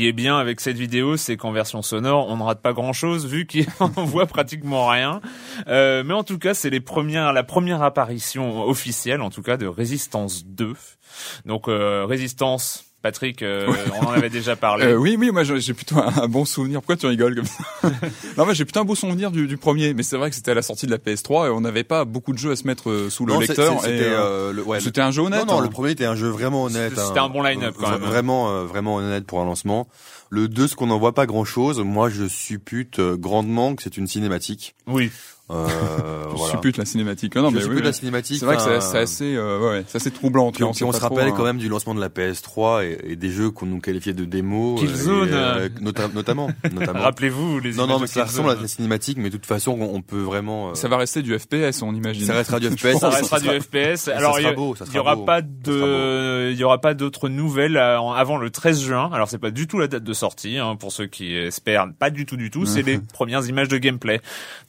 Qui 0.00 0.08
est 0.08 0.12
bien 0.12 0.38
avec 0.38 0.62
cette 0.62 0.78
vidéo, 0.78 1.18
c'est 1.18 1.36
qu'en 1.36 1.52
version 1.52 1.82
sonore, 1.82 2.28
on 2.30 2.38
ne 2.38 2.42
rate 2.42 2.62
pas 2.62 2.72
grand-chose 2.72 3.26
vu 3.26 3.46
qu'on 3.46 3.88
voit 4.06 4.24
pratiquement 4.24 4.88
rien. 4.88 5.20
Euh, 5.68 6.02
mais 6.06 6.14
en 6.14 6.24
tout 6.24 6.38
cas, 6.38 6.54
c'est 6.54 6.70
les 6.70 6.80
premières, 6.80 7.34
la 7.34 7.42
première 7.42 7.82
apparition 7.82 8.62
officielle, 8.62 9.20
en 9.20 9.28
tout 9.28 9.42
cas, 9.42 9.58
de 9.58 9.66
Résistance 9.66 10.46
2. 10.46 10.72
Donc 11.44 11.68
euh, 11.68 12.06
Résistance. 12.06 12.89
Patrick, 13.02 13.42
euh, 13.42 13.66
on 14.02 14.06
en 14.06 14.10
avait 14.12 14.28
déjà 14.28 14.56
parlé. 14.56 14.84
Euh, 14.84 14.96
oui, 14.96 15.16
oui, 15.18 15.30
moi 15.30 15.42
j'ai 15.42 15.72
plutôt 15.72 15.98
un, 15.98 16.12
un 16.22 16.28
bon 16.28 16.44
souvenir. 16.44 16.80
Pourquoi 16.80 16.96
tu 16.96 17.06
rigoles 17.06 17.34
comme 17.34 17.46
ça? 17.46 17.64
Non, 18.36 18.44
moi 18.44 18.52
j'ai 18.52 18.64
plutôt 18.64 18.80
un 18.80 18.84
beau 18.84 18.94
souvenir 18.94 19.30
du, 19.30 19.46
du 19.46 19.56
premier, 19.56 19.94
mais 19.94 20.02
c'est 20.02 20.16
vrai 20.16 20.28
que 20.28 20.36
c'était 20.36 20.50
à 20.50 20.54
la 20.54 20.62
sortie 20.62 20.86
de 20.86 20.90
la 20.90 20.98
PS3 20.98 21.46
et 21.46 21.50
on 21.50 21.62
n'avait 21.62 21.84
pas 21.84 22.04
beaucoup 22.04 22.32
de 22.32 22.38
jeux 22.38 22.50
à 22.52 22.56
se 22.56 22.66
mettre 22.66 22.90
euh, 22.90 23.08
sous 23.10 23.24
le 23.24 23.32
Non, 23.32 23.40
lecteur. 23.40 23.80
C'était 23.80 24.02
euh, 24.02 24.50
euh, 24.50 24.52
le- 24.52 24.62
ouais, 24.62 24.78
un 24.98 25.10
jeu 25.10 25.22
honnête. 25.22 25.46
Non, 25.46 25.54
non, 25.54 25.60
hein. 25.60 25.62
le 25.64 25.70
premier 25.70 25.92
était 25.92 26.04
un 26.04 26.14
jeu 26.14 26.28
vraiment 26.28 26.64
honnête. 26.64 26.92
C'était 26.96 27.18
hein. 27.18 27.24
un 27.24 27.28
bon 27.30 27.42
line-up, 27.42 27.74
quand 27.78 27.90
même. 27.90 28.00
Vraiment, 28.00 28.50
euh, 28.50 28.64
vraiment 28.64 28.96
honnête 28.96 29.24
pour 29.24 29.40
un 29.40 29.44
lancement. 29.46 29.88
Le 30.28 30.46
2, 30.46 30.68
ce 30.68 30.76
qu'on 30.76 30.86
n'en 30.88 30.98
voit 30.98 31.14
pas 31.14 31.26
grand 31.26 31.44
chose, 31.44 31.80
moi 31.80 32.10
je 32.10 32.28
suppute 32.28 33.00
grandement 33.00 33.74
que 33.74 33.82
c'est 33.82 33.96
une 33.96 34.06
cinématique. 34.06 34.74
Oui. 34.86 35.10
Euh, 35.50 35.66
Je 36.30 36.36
voilà. 36.36 36.52
suppute 36.54 36.76
la 36.78 36.84
cinématique. 36.84 37.34
Non, 37.34 37.42
non, 37.42 37.50
je 37.50 37.56
mais 37.56 37.60
suppute 37.62 37.78
oui, 37.80 37.84
la 37.84 37.92
cinématique. 37.92 38.38
C'est 38.38 38.46
vrai 38.46 38.56
que 38.56 38.62
c'est 38.80 38.98
assez, 38.98 39.34
euh, 39.36 39.58
ouais, 39.58 39.84
c'est 39.88 39.96
assez 39.96 40.10
troublant. 40.10 40.52
Puis, 40.52 40.62
on- 40.64 40.72
puis 40.72 40.84
on 40.84 40.92
se 40.92 41.00
rappelle 41.00 41.28
hein. 41.28 41.34
quand 41.36 41.42
même 41.44 41.58
du 41.58 41.68
lancement 41.68 41.94
de 41.94 42.00
la 42.00 42.08
PS3 42.08 42.84
et, 42.84 43.12
et 43.12 43.16
des 43.16 43.30
jeux 43.30 43.50
qu'on 43.50 43.66
nous 43.66 43.80
qualifiait 43.80 44.12
de 44.14 44.24
démos. 44.24 44.80
Killzone, 44.80 45.28
et, 45.28 45.32
euh. 45.34 45.68
nota- 45.80 46.08
notamment. 46.14 46.48
notamment. 46.72 47.00
Rappelez-vous 47.00 47.58
les 47.60 47.72
Non, 47.74 47.86
non, 47.86 47.98
mais 47.98 48.06
ça 48.06 48.24
ressemble 48.24 48.50
à 48.50 48.54
la 48.54 48.68
cinématique, 48.68 49.18
mais 49.18 49.28
de 49.28 49.36
toute 49.36 49.44
façon, 49.46 49.76
on, 49.78 49.96
on 49.96 50.02
peut 50.02 50.20
vraiment. 50.20 50.70
euh, 50.70 50.74
Ça 50.74 50.88
va 50.88 50.96
rester 50.96 51.20
du 51.22 51.36
FPS, 51.38 51.82
on 51.82 51.92
imagine. 51.94 52.24
ça 52.24 52.34
restera 52.34 52.60
du 52.60 52.68
FPS. 52.70 52.98
ça 53.00 53.10
restera 53.10 53.40
du 53.40 53.48
FPS. 53.60 53.96
ça 53.96 54.16
Alors 54.16 54.38
il 54.38 54.42
y, 54.42 54.44
sera 54.44 54.52
a- 54.52 54.56
beau, 54.56 54.74
ça 54.76 54.84
il 54.86 54.88
y 54.88 54.92
sera 54.92 55.02
aura 55.02 55.16
beau. 55.16 55.24
pas 55.24 55.42
de, 55.42 56.50
il 56.52 56.58
y 56.58 56.64
aura 56.64 56.80
pas 56.80 56.94
d'autres 56.94 57.28
nouvelles 57.28 57.76
euh, 57.76 57.98
avant 58.00 58.36
le 58.38 58.50
13 58.50 58.80
juin. 58.80 59.10
Alors 59.12 59.28
c'est 59.28 59.38
pas 59.38 59.50
du 59.50 59.66
tout 59.66 59.78
la 59.78 59.88
date 59.88 60.04
de 60.04 60.12
sortie 60.12 60.58
hein, 60.58 60.76
pour 60.76 60.92
ceux 60.92 61.06
qui 61.06 61.34
espèrent, 61.34 61.86
pas 61.98 62.10
du 62.10 62.24
tout 62.24 62.36
du 62.36 62.50
tout. 62.50 62.64
C'est 62.66 62.82
les 62.82 62.98
premières 62.98 63.46
images 63.46 63.68
de 63.68 63.78
gameplay. 63.78 64.20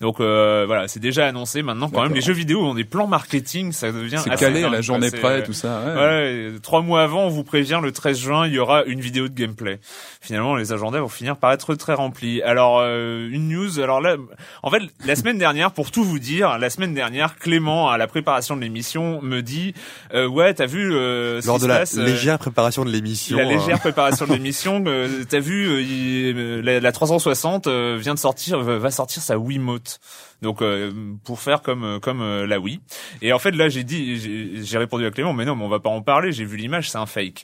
Donc 0.01 0.19
euh, 0.19 0.65
voilà, 0.71 0.87
c'est 0.87 1.01
déjà 1.01 1.27
annoncé. 1.27 1.61
Maintenant 1.63 1.89
quand 1.89 2.03
même 2.03 2.13
les 2.13 2.21
jeux 2.21 2.31
vidéo 2.31 2.61
ont 2.63 2.73
des 2.73 2.85
plans 2.85 3.07
marketing, 3.07 3.73
ça 3.73 3.91
devient 3.91 4.21
C'est 4.23 4.31
assez 4.31 4.39
calé 4.45 4.59
à 4.59 4.63
dingue, 4.63 4.71
la 4.71 4.81
journée 4.81 5.11
près, 5.11 5.43
tout 5.43 5.51
ça. 5.51 5.83
ouais. 5.85 5.93
Ouais, 5.95 6.51
trois 6.63 6.81
mois 6.81 7.03
avant, 7.03 7.25
on 7.25 7.29
vous 7.29 7.43
prévient, 7.43 7.79
le 7.83 7.91
13 7.91 8.17
juin, 8.19 8.47
il 8.47 8.53
y 8.53 8.59
aura 8.59 8.85
une 8.85 9.01
vidéo 9.01 9.27
de 9.27 9.33
gameplay. 9.33 9.79
Finalement, 10.21 10.55
les 10.55 10.71
agendas 10.71 10.99
vont 11.01 11.09
finir 11.09 11.35
par 11.35 11.51
être 11.51 11.75
très 11.75 11.93
remplis. 11.93 12.41
Alors, 12.41 12.79
euh, 12.81 13.27
une 13.29 13.49
news. 13.49 13.79
Alors 13.81 13.99
là, 13.99 14.15
en 14.63 14.71
fait, 14.71 14.81
la 15.05 15.15
semaine 15.15 15.37
dernière, 15.37 15.71
pour 15.71 15.91
tout 15.91 16.03
vous 16.05 16.19
dire, 16.19 16.57
la 16.57 16.69
semaine 16.69 16.93
dernière, 16.93 17.35
Clément, 17.37 17.89
à 17.89 17.97
la 17.97 18.07
préparation 18.07 18.55
de 18.55 18.61
l'émission, 18.61 19.21
me 19.21 19.41
dit, 19.41 19.73
euh, 20.13 20.25
ouais, 20.27 20.53
t'as 20.53 20.67
vu 20.67 20.93
euh, 20.93 21.41
Lors 21.45 21.59
de 21.59 21.65
la 21.67 21.79
passe, 21.79 21.97
euh, 21.97 22.05
légère 22.05 22.39
préparation 22.39 22.85
de 22.85 22.91
l'émission. 22.91 23.35
la 23.37 23.43
légère 23.43 23.75
hein. 23.75 23.79
préparation 23.79 24.25
de 24.25 24.31
l'émission, 24.33 24.83
euh, 24.87 25.23
t'as 25.29 25.39
vu, 25.39 25.67
euh, 25.67 25.81
il- 25.81 26.33
euh, 26.37 26.61
la, 26.61 26.79
la 26.79 26.91
360 26.91 27.67
euh, 27.67 27.97
vient 27.99 28.13
de 28.13 28.19
sortir, 28.19 28.59
va 28.61 28.77
va 28.77 28.91
sortir 28.91 29.21
sa 29.21 29.37
Wiimote. 29.37 29.99
Donc 30.41 30.61
euh, 30.61 30.91
pour 31.23 31.39
faire 31.39 31.61
comme 31.61 31.83
euh, 31.83 31.99
comme 31.99 32.21
euh, 32.21 32.47
la 32.47 32.59
Wii. 32.59 32.79
Et 33.21 33.31
en 33.33 33.39
fait 33.39 33.51
là 33.51 33.69
j'ai 33.69 33.83
dit, 33.83 34.63
j'ai- 34.63 34.77
répondu 34.77 35.05
à 35.05 35.11
Clément, 35.11 35.33
mais 35.33 35.45
non, 35.45 35.55
mais 35.55 35.63
on 35.63 35.69
va 35.69 35.79
pas 35.79 35.89
en 35.89 36.01
parler. 36.01 36.31
J'ai 36.31 36.45
vu 36.45 36.57
l'image, 36.57 36.89
c'est 36.89 36.97
un 36.97 37.05
fake. 37.05 37.43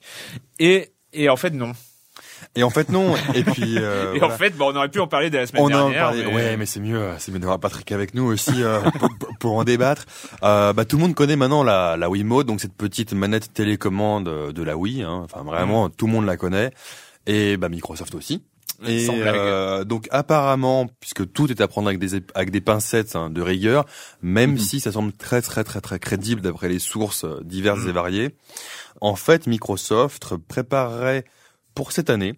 Et 0.60 0.92
et 1.14 1.30
en 1.30 1.36
fait 1.36 1.52
non. 1.52 1.74
Et 2.56 2.64
en 2.64 2.70
fait 2.70 2.90
non. 2.90 3.16
Et 3.36 3.44
puis. 3.44 3.78
euh, 3.78 4.14
et 4.16 4.20
voilà. 4.20 4.34
en 4.34 4.38
fait, 4.38 4.52
bon, 4.56 4.72
on 4.72 4.76
aurait 4.76 4.90
pu 4.90 5.00
en 5.00 5.08
parler 5.08 5.30
dès 5.30 5.38
la 5.40 5.48
semaine 5.48 5.62
On 5.64 5.66
en 5.66 5.70
dernière. 5.70 6.06
parlait. 6.06 6.26
mais- 6.26 6.34
Ouais, 6.36 6.58
mais 6.58 6.66
c'est 6.66 6.80
mieux, 6.80 7.08
c'est 7.20 7.32
mieux 7.32 7.40
d'avoir 7.40 7.60
Patrick 7.60 7.92
avec 7.92 8.14
nous 8.16 8.24
aussi 8.26 8.64
euh, 8.64 8.80
pour, 9.00 9.10
pour 9.40 9.54
en 9.58 9.64
débattre. 9.64 10.06
Euh, 10.44 10.74
bah, 10.74 10.86
tout 10.86 10.98
le 10.98 11.02
monde 11.04 11.14
connaît 11.16 11.36
maintenant 11.36 11.64
la, 11.64 11.98
la 11.98 12.10
Wiimote, 12.10 12.48
donc 12.48 12.62
cette 12.62 12.74
petite 12.76 13.14
manette 13.14 13.54
télécommande 13.54 14.52
de 14.54 14.64
la 14.64 14.76
Wii. 14.78 15.04
Hein. 15.04 15.22
Enfin, 15.26 15.44
vraiment, 15.44 15.90
tout 15.90 16.08
le 16.08 16.14
monde 16.14 16.26
la 16.26 16.38
connaît. 16.38 16.72
Et 17.28 17.58
bah, 17.58 17.70
Microsoft 17.70 18.16
aussi. 18.16 18.42
Et 18.86 19.08
euh, 19.10 19.84
donc 19.84 20.08
apparemment, 20.12 20.88
puisque 21.00 21.32
tout 21.32 21.50
est 21.52 21.62
à 21.62 21.68
prendre 21.68 21.88
avec 21.88 22.00
des 22.00 22.22
avec 22.36 22.52
des 22.52 22.62
pincettes 22.62 23.16
hein, 23.16 23.30
de 23.32 23.42
rigueur, 23.42 23.86
même 24.22 24.52
Mhm. 24.52 24.58
si 24.60 24.80
ça 24.80 24.92
semble 24.92 25.14
très 25.14 25.42
très 25.42 25.64
très 25.64 25.82
très 25.82 25.98
crédible 26.00 26.42
d'après 26.42 26.70
les 26.70 26.80
sources 26.80 27.24
euh, 27.24 27.42
diverses 27.44 27.82
Mhm. 27.82 27.90
et 27.90 27.92
variées, 27.94 28.36
en 29.02 29.16
fait 29.16 29.48
Microsoft 29.48 30.36
préparerait 30.48 31.26
pour 31.74 31.92
cette 31.92 32.10
année 32.10 32.36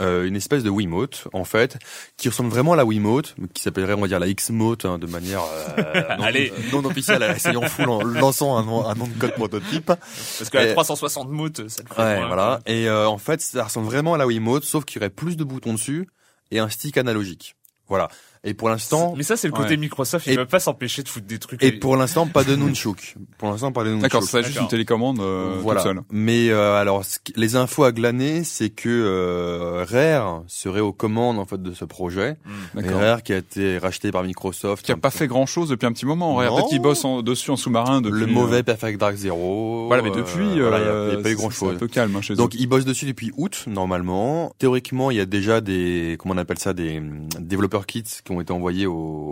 euh, 0.00 0.24
une 0.26 0.34
espèce 0.36 0.62
de 0.64 0.70
Wiimote 0.70 1.28
en 1.32 1.44
fait 1.44 1.78
qui 2.16 2.28
ressemble 2.28 2.50
vraiment 2.50 2.72
à 2.72 2.76
la 2.76 2.84
Wiimote, 2.84 3.34
qui 3.54 3.62
s'appellerait 3.62 3.94
on 3.94 4.00
va 4.00 4.08
dire 4.08 4.18
la 4.18 4.32
Xmote 4.32 4.84
hein, 4.84 4.98
de 4.98 5.06
manière 5.06 5.42
euh, 5.78 6.02
non, 6.18 6.24
Allez. 6.24 6.52
non 6.72 6.84
officielle, 6.84 7.22
essayant 7.36 7.62
full 7.62 7.88
en 7.88 8.02
lançant 8.02 8.56
un, 8.56 8.64
nom- 8.64 8.84
un 8.86 8.94
nom 8.94 9.06
de 9.06 9.12
code 9.18 9.34
prototype. 9.34 9.86
Parce 9.86 10.50
que 10.50 10.56
la 10.56 10.66
Et- 10.68 10.72
360 10.72 11.28
moutes, 11.30 11.68
ça 11.68 11.82
le 11.88 11.94
fait 11.94 12.02
Ouais, 12.02 12.26
voilà. 12.26 12.60
Et 12.66 12.88
euh, 12.88 13.06
en 13.08 13.18
fait, 13.18 13.40
ça 13.40 13.64
ressemble 13.64 13.86
vraiment 13.86 14.14
à 14.14 14.18
la 14.18 14.26
Wiimote, 14.26 14.64
sauf 14.64 14.84
qu'il 14.84 14.96
y 14.96 15.04
aurait 15.04 15.10
plus 15.10 15.36
de 15.36 15.44
boutons 15.44 15.74
dessus 15.74 16.08
et 16.50 16.58
un 16.58 16.68
stick 16.68 16.96
analogique. 16.98 17.54
Voilà. 17.88 18.08
Et 18.44 18.52
pour 18.54 18.68
l'instant, 18.68 19.14
Mais 19.16 19.22
ça, 19.22 19.36
c'est 19.36 19.48
le 19.48 19.52
côté 19.54 19.70
Ouais. 19.70 19.76
Microsoft. 19.78 20.26
Ils 20.26 20.36
peuvent 20.36 20.46
pas 20.46 20.60
s'empêcher 20.60 21.02
de 21.02 21.08
foutre 21.08 21.26
des 21.26 21.38
trucs. 21.38 21.62
et 21.62 21.72
pour 21.72 21.96
l'instant, 21.96 22.26
pas 22.26 22.44
de 22.44 22.54
nunchuk. 22.56 23.16
Pour 23.38 23.48
l'instant, 23.48 23.72
pas 23.72 23.82
de 23.84 23.88
nunchuk. 23.90 24.02
D'accord, 24.02 24.22
c'est 24.22 24.42
juste 24.42 24.60
une 24.60 24.68
télécommande 24.68 25.18
euh, 25.20 25.56
voilà. 25.60 25.80
toute 25.80 25.90
seule. 25.90 26.02
Mais 26.10 26.50
euh, 26.50 26.74
alors, 26.80 27.02
les 27.36 27.56
infos 27.56 27.84
à 27.84 27.92
glaner, 27.92 28.44
c'est 28.44 28.68
que 28.70 28.88
euh, 28.90 29.84
Rare 29.88 30.42
serait 30.46 30.80
aux 30.80 30.92
commandes 30.92 31.38
en 31.38 31.44
fait 31.46 31.62
de 31.62 31.72
ce 31.72 31.84
projet. 31.84 32.36
Et 32.76 32.82
D'accord. 32.82 33.00
Rare 33.00 33.22
qui 33.22 33.32
a 33.32 33.38
été 33.38 33.78
racheté 33.78 34.10
par 34.12 34.22
Microsoft. 34.24 34.84
Qui 34.84 34.92
a 34.92 34.96
pas 34.96 35.10
fait 35.10 35.26
grand 35.26 35.46
chose 35.46 35.68
depuis 35.70 35.86
un 35.86 35.92
petit 35.92 36.06
moment. 36.06 36.40
Non. 36.42 36.54
Peut-être 36.56 36.68
qu'il 36.68 36.80
bosse 36.82 37.04
en- 37.04 37.22
dessus 37.22 37.50
en 37.50 37.56
sous-marin 37.56 38.00
depuis. 38.00 38.20
le 38.20 38.26
euh, 38.26 38.30
mauvais 38.30 38.62
Perfect 38.62 39.00
Dark 39.00 39.16
Zero. 39.16 39.86
Voilà, 39.86 40.02
mais 40.02 40.10
euh, 40.10 40.16
depuis, 40.16 40.60
voilà, 40.60 40.78
il 40.78 40.84
y 40.84 40.88
a- 40.88 40.90
euh, 40.90 41.18
a 41.18 41.22
pas 41.22 41.30
eu 41.30 41.34
grand 41.36 41.50
C'est 41.50 41.64
un 41.64 41.70
chose. 41.70 41.78
peu 41.78 41.88
calme 41.88 42.14
hein, 42.16 42.20
chez 42.20 42.34
Donc 42.34 42.54
eux. 42.54 42.58
ils 42.60 42.66
bossent 42.66 42.84
dessus 42.84 43.06
depuis 43.06 43.32
août 43.36 43.64
normalement. 43.66 44.52
Théoriquement, 44.58 45.10
il 45.10 45.16
y 45.16 45.20
a 45.20 45.26
déjà 45.26 45.60
des 45.60 46.16
comment 46.18 46.34
on 46.34 46.38
appelle 46.38 46.58
ça 46.58 46.72
des 46.74 46.98
hum, 46.98 47.28
développeurs 47.40 47.86
kits 47.86 48.02
qui 48.24 48.32
ont 48.36 48.40
été 48.40 48.52
envoyés 48.52 48.86
aux, 48.86 49.30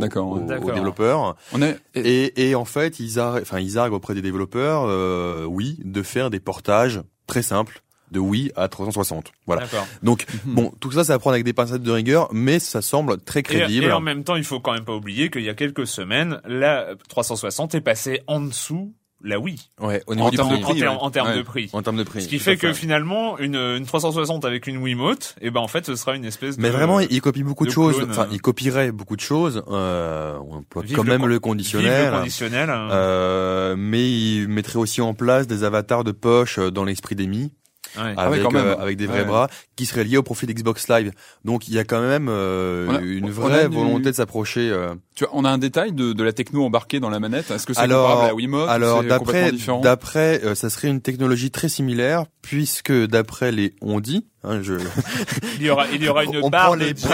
développeurs. 0.75 1.37
On 1.53 1.63
est. 1.63 1.79
et- 1.95 2.25
Et, 2.25 2.49
et 2.51 2.55
en 2.55 2.65
fait, 2.65 3.01
ils 3.01 3.19
arguent, 3.19 3.43
enfin 3.43 3.61
ils 3.61 3.79
arguent 3.79 3.95
auprès 3.97 4.15
des 4.15 4.23
développeurs, 4.23 4.85
euh, 4.87 5.45
oui, 5.45 5.79
de 5.85 6.03
faire 6.03 6.31
des 6.31 6.41
portages 6.41 7.01
très 7.27 7.43
simples 7.43 7.83
de 8.11 8.19
Wii 8.21 8.53
à 8.57 8.69
360. 8.69 9.33
Voilà. 9.47 9.63
Donc 10.03 10.27
Mhm. 10.45 10.55
bon, 10.55 10.73
tout 10.81 10.91
ça, 10.93 11.03
ça 11.03 11.15
va 11.15 11.19
prendre 11.19 11.33
avec 11.35 11.45
des 11.45 11.55
pincettes 11.55 11.83
de 11.83 11.91
rigueur, 11.91 12.29
mais 12.33 12.59
ça 12.59 12.83
semble 12.83 13.17
très 13.19 13.41
Et, 13.41 13.43
crédible. 13.43 13.87
et 13.87 13.93
en 13.93 14.01
même 14.01 14.23
temps, 14.23 14.37
il 14.37 14.45
faut 14.45 14.61
quand 14.61 14.73
même 14.75 14.85
pas 14.85 14.95
oublier 14.95 15.31
qu'il 15.31 15.43
y 15.43 15.49
a 15.49 15.55
quelques 15.55 15.87
semaines, 15.87 16.39
la 16.47 16.89
360 17.09 17.75
est 17.75 17.81
passée 17.81 18.21
en 18.27 18.41
dessous 18.41 18.93
la 19.25 19.38
Wii. 19.38 19.59
Ouais, 19.81 20.02
au 20.07 20.12
En 20.12 20.17
niveau 20.17 20.31
du 20.31 20.37
termes 20.37 20.57
de 20.57 20.62
prix. 20.62 20.73
en, 20.73 20.75
termes- 20.75 20.97
ouais. 20.97 21.02
en 21.02 21.11
termes 21.11 21.29
Ouais. 21.29 21.37
de 21.37 21.43
prix. 21.43 21.71
En 21.73 21.83
termes 21.83 21.97
de 21.97 22.02
prix. 22.02 22.23
Ce 22.23 22.29
qui 22.29 22.38
fait 22.38 22.57
que 22.57 22.73
finalement, 22.73 23.38
une, 23.38 23.55
une 23.57 23.85
360 23.87 24.45
avec 24.45 24.67
une 24.67 24.79
Wiimote, 24.79 25.35
et 25.41 25.50
ben 25.50 25.61
en 25.61 25.69
fait, 25.69 25.87
ce 25.87 25.97
sera 25.97 26.14
une 26.17 26.25
espèce 26.25 26.57
de. 26.57 26.62
Mais 26.62 26.71
vraiment, 26.71 27.00
il 27.00 27.21
copie 27.21 27.43
beaucoup 27.43 27.64
de, 27.64 27.71
de 27.71 27.75
choses. 27.75 27.97
clone, 27.97 28.11
Enfin, 28.11 28.23
euh. 28.25 28.33
il 28.33 28.41
copierait 28.41 28.93
beaucoup 28.93 29.17
de 29.17 29.21
choses. 29.21 29.62
Euh, 29.69 30.37
on 30.49 30.57
emploie 30.57 30.83
Vive 30.83 30.97
quand 30.97 31.05
même 31.05 31.23
le 31.26 31.35
vive 31.35 31.41
conditionnel. 31.41 32.11
le 32.12 32.19
conditionnel. 32.19 32.71
hein. 32.71 32.88
Euh, 32.91 33.75
mais 33.79 34.11
il 34.11 34.49
mettrait 34.49 34.79
aussi 34.79 35.00
en 35.00 35.14
place 35.14 35.47
des 35.47 35.64
avatars 35.64 36.05
de 36.05 36.12
poche 36.12 36.59
euh, 36.59 36.71
dans 36.71 36.85
l'esprit 36.85 37.14
des 37.14 37.26
Ah 37.97 38.05
ouais, 38.07 38.15
avec, 38.17 38.43
quand 38.43 38.51
même. 38.53 38.67
euh, 38.67 38.77
avec 38.79 38.97
des 38.97 39.07
vrais 39.07 39.21
Ouais. 39.21 39.25
bras, 39.27 39.49
qui 39.77 39.87
seraient 39.87 40.05
liés 40.05 40.17
au 40.17 40.23
profil 40.23 40.49
d'Xbox 40.49 40.89
Live. 40.89 41.13
Donc 41.45 41.69
il 41.69 41.75
y 41.75 41.79
a 41.79 41.85
quand 41.85 42.01
même 42.01 42.29
euh, 42.29 42.89
a- 42.91 43.01
une 43.01 43.31
vraie 43.31 43.69
du- 43.69 43.75
volonté 43.77 44.11
de 44.11 44.17
s'approcher. 44.17 44.71
euh. 44.71 44.95
Tu 45.15 45.25
vois, 45.25 45.33
on 45.37 45.45
a 45.45 45.51
un 45.51 45.59
détail 45.59 45.93
de, 45.93 46.13
de 46.13 46.23
la 46.23 46.33
techno 46.33 46.65
embarquée 46.65 47.01
dans 47.01 47.11
la 47.11 47.21
manette. 47.21 47.51
Est-ce 47.51 47.67
que 47.67 47.75
c'est 47.75 47.81
Alors- 47.81 48.03
comparable 48.07 48.25
à 48.25 48.29
la 48.29 48.35
Wiimote 48.35 48.69
Alors 48.69 49.05
d'après, 49.05 49.53
d'après, 49.83 50.41
euh, 50.45 50.55
ça 50.55 50.71
serait 50.71 50.89
une 50.89 51.01
technologie 51.01 51.51
très 51.51 51.69
similaire, 51.69 52.25
puisque 52.41 52.93
d'après 52.93 53.53
les 53.53 53.75
on 53.83 54.01
dit, 54.01 54.27
hein, 54.45 54.61
je, 54.63 54.75
Il 55.57 55.63
y 55.63 55.71
aura, 55.71 55.87
il 55.89 56.03
y 56.03 56.09
aura 56.09 56.25
une 56.25 56.41
on 56.43 56.51
barre 56.51 56.77
de 56.77 56.91
diode. 56.91 57.11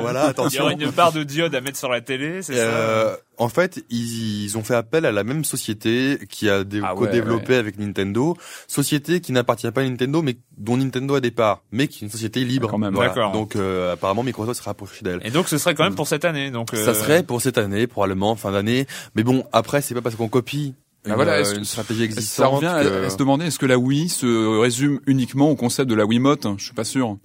voilà. 0.00 0.32
Il 0.50 0.54
y 0.54 0.60
aura 0.60 0.72
une 0.72 0.90
barre 0.90 1.12
de 1.12 1.22
diode 1.22 1.54
à 1.54 1.60
mettre 1.60 1.78
sur 1.78 1.88
la 1.88 2.00
télé, 2.00 2.42
c'est 2.42 2.54
Euh, 2.56 3.14
en 3.38 3.48
fait, 3.48 3.82
ils, 3.88 4.44
ils 4.44 4.58
ont 4.58 4.62
fait 4.62 4.74
appel 4.74 5.06
à 5.06 5.12
la 5.12 5.24
même 5.24 5.44
société 5.44 6.18
qui 6.28 6.50
a 6.50 6.62
Ah 6.82 6.94
ouais, 6.94 6.98
co-développé 7.06 7.56
avec 7.56 7.78
Nintendo, 7.78 8.36
société 8.68 9.20
qui 9.20 9.32
n'appartient 9.32 9.70
pas 9.70 9.80
à 9.80 9.84
Nintendo, 9.84 10.20
mais 10.20 10.36
dont 10.58 10.76
Nintendo 10.76 11.14
a 11.14 11.20
des 11.20 11.30
parts, 11.30 11.62
mais 11.72 11.88
qui 11.88 12.04
est 12.04 12.06
une 12.06 12.12
société 12.12 12.44
libre. 12.44 12.66
Ah, 12.68 12.72
quand 12.72 12.78
même. 12.78 12.92
Voilà. 12.94 13.08
D'accord. 13.10 13.32
Donc 13.32 13.56
euh, 13.56 13.94
apparemment 13.94 14.22
Microsoft 14.22 14.60
se 14.60 14.64
rapproche 14.64 15.02
d'elle. 15.02 15.20
Et 15.24 15.30
donc, 15.30 15.48
ce 15.48 15.56
serait 15.56 15.74
quand 15.74 15.84
même 15.84 15.94
pour 15.94 16.06
cette 16.06 16.24
année. 16.26 16.50
Donc, 16.50 16.74
euh, 16.74 16.84
Ça 16.84 16.92
serait 16.94 17.22
pour 17.22 17.40
cette 17.40 17.56
année, 17.58 17.86
probablement 17.86 18.36
fin 18.36 18.52
d'année. 18.52 18.86
Mais 19.14 19.22
bon, 19.22 19.44
après, 19.52 19.80
c'est 19.80 19.94
pas 19.94 20.02
parce 20.02 20.16
qu'on 20.16 20.28
copie 20.28 20.74
une, 21.06 21.12
Ah, 21.12 21.14
voilà, 21.16 21.32
euh, 21.32 21.40
est-ce 21.40 21.52
que- 21.54 21.58
une 21.58 21.64
stratégie 21.64 22.00
Ça 22.00 22.04
existante. 22.04 22.54
revient 22.56 22.66
à, 22.66 22.82
que- 22.84 23.04
à 23.06 23.10
se 23.10 23.16
demander 23.16 23.46
est-ce 23.46 23.58
que 23.58 23.66
la 23.66 23.78
Wii 23.78 24.08
se 24.08 24.58
résume 24.60 25.00
uniquement 25.06 25.50
au 25.50 25.56
concept 25.56 25.88
de 25.88 25.94
la 25.94 26.04
Wiimote 26.04 26.46
Je 26.58 26.64
suis 26.64 26.74
pas 26.74 26.84
sûr. 26.84 27.16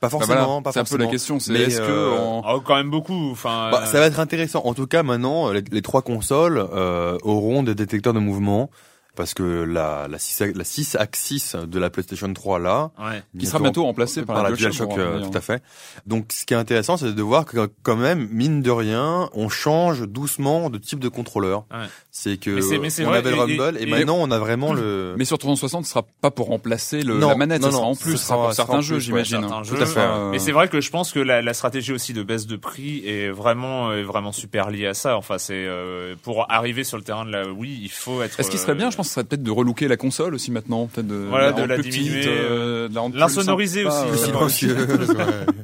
Pas 0.00 0.10
forcément, 0.10 0.44
voilà, 0.46 0.62
pas 0.62 0.72
c'est 0.72 0.80
un 0.80 0.84
peu 0.84 0.98
la 0.98 1.06
question. 1.06 1.40
C'est 1.40 1.52
Mais, 1.52 1.60
est-ce 1.62 1.78
que 1.78 1.84
euh, 1.84 2.10
en- 2.18 2.42
oh, 2.56 2.60
quand 2.60 2.76
même 2.76 2.90
beaucoup. 2.90 3.30
Enfin, 3.30 3.70
Bah, 3.72 3.84
euh, 3.84 3.86
ça 3.86 4.00
va 4.00 4.06
être 4.06 4.20
intéressant. 4.20 4.60
En 4.64 4.74
tout 4.74 4.86
cas, 4.86 5.02
maintenant, 5.02 5.50
les, 5.50 5.62
les 5.70 5.80
trois 5.82 6.02
consoles 6.02 6.58
euh, 6.74 7.16
auront 7.22 7.62
des 7.62 7.74
détecteurs 7.74 8.12
de 8.12 8.18
mouvement. 8.18 8.68
Parce 9.16 9.34
que 9.34 9.42
la, 9.64 10.08
la 10.08 10.18
6, 10.18 10.40
la 10.54 10.64
6 10.64 10.96
axis 10.96 11.54
de 11.56 11.78
la 11.78 11.90
PlayStation 11.90 12.32
3 12.32 12.58
là, 12.58 12.90
ouais. 12.98 13.22
qui 13.38 13.46
sera 13.46 13.60
bientôt 13.60 13.84
remplacé 13.84 14.22
par, 14.22 14.42
la 14.42 14.50
DualShock, 14.50 14.88
DualShock, 14.94 14.98
euh, 14.98 15.28
tout 15.30 15.36
à 15.38 15.40
fait. 15.40 15.62
Donc, 16.06 16.32
ce 16.32 16.44
qui 16.44 16.54
est 16.54 16.56
intéressant, 16.56 16.96
c'est 16.96 17.12
de 17.14 17.22
voir 17.22 17.44
que 17.44 17.70
quand 17.82 17.96
même, 17.96 18.28
mine 18.30 18.60
de 18.62 18.70
rien, 18.70 19.30
on 19.34 19.48
change 19.48 20.02
doucement 20.08 20.68
de 20.70 20.78
type 20.78 20.98
de 20.98 21.08
contrôleur. 21.08 21.64
Ouais. 21.70 21.86
C'est 22.10 22.36
que 22.38 22.50
Mais 22.50 22.78
mais 22.78 22.88
on 23.00 23.08
vrai, 23.08 23.18
avait 23.18 23.30
le 23.30 23.36
Rumble 23.36 23.76
et, 23.78 23.82
et- 23.82 23.86
maintenant 23.86 24.16
on 24.20 24.30
a 24.30 24.38
vraiment 24.38 24.72
le. 24.72 25.14
Mais 25.16 25.24
sur 25.24 25.38
360, 25.38 25.84
ce 25.84 25.90
sera 25.90 26.04
pas 26.20 26.30
pour 26.30 26.46
remplacer 26.46 27.02
le, 27.02 27.18
Non, 27.18 27.28
la 27.30 27.34
manette, 27.36 27.60
non, 27.62 27.68
ça 27.68 27.72
sera 27.72 27.82
non, 27.84 27.90
en 27.90 27.94
plus, 27.96 28.12
ce 28.12 28.16
ce 28.18 28.24
sera 28.26 28.36
pour 28.44 28.52
certains 28.52 28.80
jeux, 28.80 28.98
j'imagine. 28.98 29.40
certains 29.40 29.62
Tout 29.62 29.82
à 29.82 29.86
fait. 29.86 30.00
Euh, 30.00 30.30
Mais 30.30 30.38
c'est 30.38 30.52
vrai 30.52 30.68
que 30.68 30.80
je 30.80 30.90
pense 30.90 31.12
que 31.12 31.18
la, 31.20 31.42
la 31.42 31.54
stratégie 31.54 31.92
aussi 31.92 32.12
de 32.12 32.22
baisse 32.22 32.46
de 32.46 32.56
prix 32.56 33.06
est 33.06 33.30
vraiment 33.30 33.92
est 33.92 34.02
vraiment 34.02 34.32
super 34.32 34.70
liée 34.70 34.86
à 34.86 34.94
ça. 34.94 35.16
Enfin, 35.16 35.38
c'est 35.38 35.54
euh, 35.66 36.14
pour 36.22 36.50
arriver 36.50 36.84
sur 36.84 36.96
le 36.96 37.02
terrain 37.04 37.24
de 37.24 37.30
la 37.30 37.48
Wii, 37.48 37.80
il 37.82 37.90
faut 37.90 38.22
être. 38.22 38.38
Est-ce 38.38 38.50
qu'il 38.50 38.58
serait 38.60 38.74
bien, 38.74 38.90
je 38.90 38.96
pense, 38.96 39.03
ce 39.04 39.14
serait 39.14 39.24
peut-être 39.24 39.42
de 39.42 39.50
relooker 39.50 39.88
la 39.88 39.96
console 39.96 40.34
aussi 40.34 40.50
maintenant, 40.50 40.86
peut-être 40.86 41.06
de, 41.06 41.26
Voilà, 41.28 41.52
de 41.52 41.60
rendre 41.60 41.66
la 41.68 41.74
plus 41.76 41.84
petite, 41.84 42.02
diminuer, 42.02 42.24
euh, 42.26 42.88
de 42.88 42.94
la 42.94 43.00
rendre 43.00 43.12
plus 43.12 43.20
l'insonoriser 43.20 43.84
aussi, 43.84 44.68
euh, 44.68 44.86
ouais. 45.14 45.54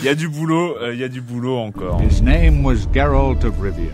Il 0.00 0.04
y 0.04 0.08
a 0.08 0.14
du 0.14 0.28
boulot, 0.28 0.76
euh, 0.80 0.94
il 0.94 1.00
y 1.00 1.04
a 1.04 1.08
du 1.08 1.20
boulot 1.20 1.58
encore. 1.58 2.00
His 2.00 2.22
name 2.22 2.64
was 2.64 2.86
Geralt 2.92 3.44
of 3.44 3.54
Rivia. 3.60 3.92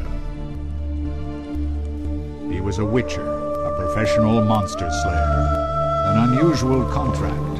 He 2.51 2.61
was 2.61 2.79
a 2.79 2.85
witcher, 2.85 3.23
a 3.23 3.75
professional 3.77 4.43
monster 4.45 4.89
slayer. 5.03 5.65
An 6.07 6.31
unusual 6.31 6.85
contract 6.93 7.57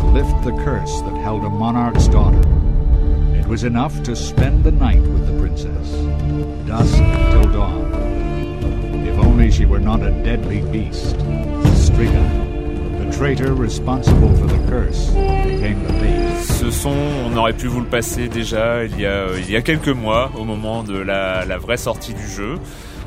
to 0.00 0.06
lift 0.12 0.42
the 0.44 0.52
curse 0.64 1.00
that 1.02 1.16
held 1.22 1.44
a 1.44 1.48
monarch's 1.48 2.08
daughter. 2.08 2.40
It 3.38 3.46
was 3.46 3.64
enough 3.64 4.02
to 4.04 4.16
spend 4.16 4.64
the 4.64 4.72
night 4.72 5.00
with 5.00 5.26
the 5.26 5.38
princess, 5.40 5.90
dusk 6.66 6.96
till 7.30 7.52
dawn. 7.52 8.11
If 9.12 9.18
only 9.18 9.50
she 9.50 9.66
were 9.66 9.80
not 9.80 10.02
a 10.02 10.10
deadly 10.22 10.62
beast, 10.72 11.16
Striga, 11.76 12.24
the 12.98 13.16
traitor 13.16 13.54
responsible 13.54 14.34
for 14.36 14.46
the 14.46 14.58
curse, 14.68 15.10
became 15.44 15.82
the 15.84 15.92
bait. 16.00 16.42
Ce 16.42 16.70
son, 16.70 16.96
on 17.26 17.36
aurait 17.36 17.52
pu 17.52 17.66
vous 17.66 17.80
le 17.80 17.86
passer 17.86 18.28
déjà 18.28 18.84
il 18.84 18.98
y 18.98 19.04
a, 19.06 19.26
il 19.38 19.50
y 19.50 19.56
a 19.56 19.62
quelques 19.62 19.88
mois, 19.88 20.30
au 20.38 20.44
moment 20.44 20.82
de 20.82 20.96
la, 20.96 21.44
la 21.44 21.58
vraie 21.58 21.76
sortie 21.76 22.14
du 22.14 22.26
jeu. 22.26 22.58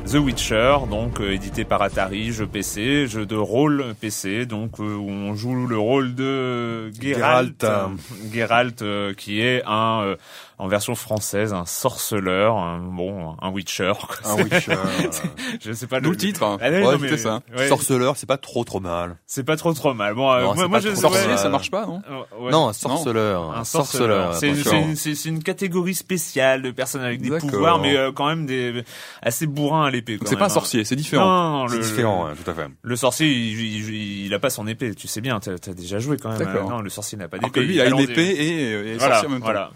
The 0.06 0.18
Witcher, 0.18 0.76
donc 0.88 1.20
euh, 1.20 1.32
édité 1.32 1.64
par 1.64 1.82
Atari, 1.82 2.30
jeu 2.30 2.46
PC, 2.46 3.08
jeu 3.08 3.26
de 3.26 3.34
rôle 3.34 3.86
PC, 4.00 4.46
donc 4.46 4.78
euh, 4.78 4.94
où 4.94 5.10
on 5.10 5.34
joue 5.34 5.66
le 5.66 5.76
rôle 5.76 6.14
de 6.14 6.92
Geralt, 7.00 7.60
Geralt. 7.60 7.98
Geralt, 8.32 8.82
euh, 8.82 9.14
qui 9.14 9.40
est 9.40 9.64
un 9.66 10.02
euh, 10.04 10.16
en 10.58 10.68
version 10.68 10.94
française 10.94 11.52
un 11.52 11.66
sorceleur, 11.66 12.56
un, 12.56 12.78
bon 12.78 13.36
un 13.40 13.50
Witcher. 13.50 13.92
quoi. 13.98 14.32
Un 14.32 14.42
Witcher. 14.42 14.76
Je 15.60 15.72
sais 15.72 15.86
pas 15.86 16.00
le 16.00 16.16
titre. 16.16 16.42
hein. 16.42 16.56
Ah, 16.60 16.70
non, 16.70 16.86
Ouais, 16.88 16.96
mais- 16.98 17.16
ça. 17.16 17.40
ouais, 17.56 17.68
Sorceleur, 17.68 18.16
c'est 18.16 18.26
pas 18.26 18.38
trop 18.38 18.64
trop 18.64 18.80
mal. 18.80 19.16
c'est 19.26 19.44
pas 19.44 19.56
trop 19.56 19.72
trop 19.74 19.92
mal. 19.94 20.14
Bon, 20.14 20.30
euh, 20.30 20.40
Non, 20.40 20.54
moi, 20.54 20.68
moi 20.68 20.78
pas 20.78 20.80
je 20.80 20.88
trop 20.90 21.00
Sorcier, 21.02 21.36
ça 21.36 21.48
marche 21.48 21.70
pas, 21.70 21.86
non? 21.86 22.02
Euh, 22.10 22.44
ouais. 22.44 22.50
Non, 22.50 22.68
un 22.68 22.72
sorceleur. 22.72 23.56
Un 23.56 23.64
sorceleur. 23.64 24.34
C'est 24.34 25.24
une, 25.26 25.42
catégorie 25.42 25.94
spéciale 25.94 26.62
de 26.62 26.70
personnes 26.70 27.02
avec 27.02 27.20
des 27.20 27.30
pouvoirs, 27.38 27.78
mais 27.78 27.96
euh, 27.96 28.10
quand 28.12 28.26
même 28.26 28.46
des 28.46 28.82
assez 29.22 29.46
bourrins 29.46 29.86
à 29.86 29.90
l'épée. 29.90 30.16
Donc 30.16 30.28
c'est 30.28 30.36
pas 30.36 30.44
un 30.44 30.46
hein. 30.46 30.50
sorcier, 30.50 30.84
c'est 30.84 30.96
différent. 30.96 31.26
non, 31.26 31.62
non, 31.62 31.68
C'est 31.68 31.76
le, 31.76 31.82
différent, 31.82 32.26
ouais, 32.26 32.32
tout 32.34 32.50
à 32.50 32.54
fait. 32.54 32.66
Le 32.82 32.96
sorcier, 32.96 33.28
il, 33.28 33.60
il, 33.60 34.24
il 34.26 34.34
a 34.34 34.38
pas 34.38 34.50
son 34.50 34.66
épée. 34.66 34.94
Tu 34.94 35.06
sais 35.08 35.20
bien, 35.20 35.38
t'as 35.40 35.52
as 35.52 35.74
déjà 35.74 35.98
joué 35.98 36.16
quand 36.16 36.30
même. 36.30 36.38
D'accord. 36.38 36.66
Euh, 36.66 36.74
Non, 36.74 36.80
le 36.80 36.90
sorcier 36.90 37.18
n'a 37.18 37.28
pas 37.28 37.38
d'épée. 37.38 37.50
que 37.50 37.60
lui, 37.60 37.74
il 37.74 37.80
a 37.80 37.86
une 37.86 37.98
épée 37.98 38.22
et, 38.22 38.98
sorcier 38.98 39.26
en 39.26 39.30
même 39.30 39.38
temps. 39.40 39.44
voilà. 39.44 39.70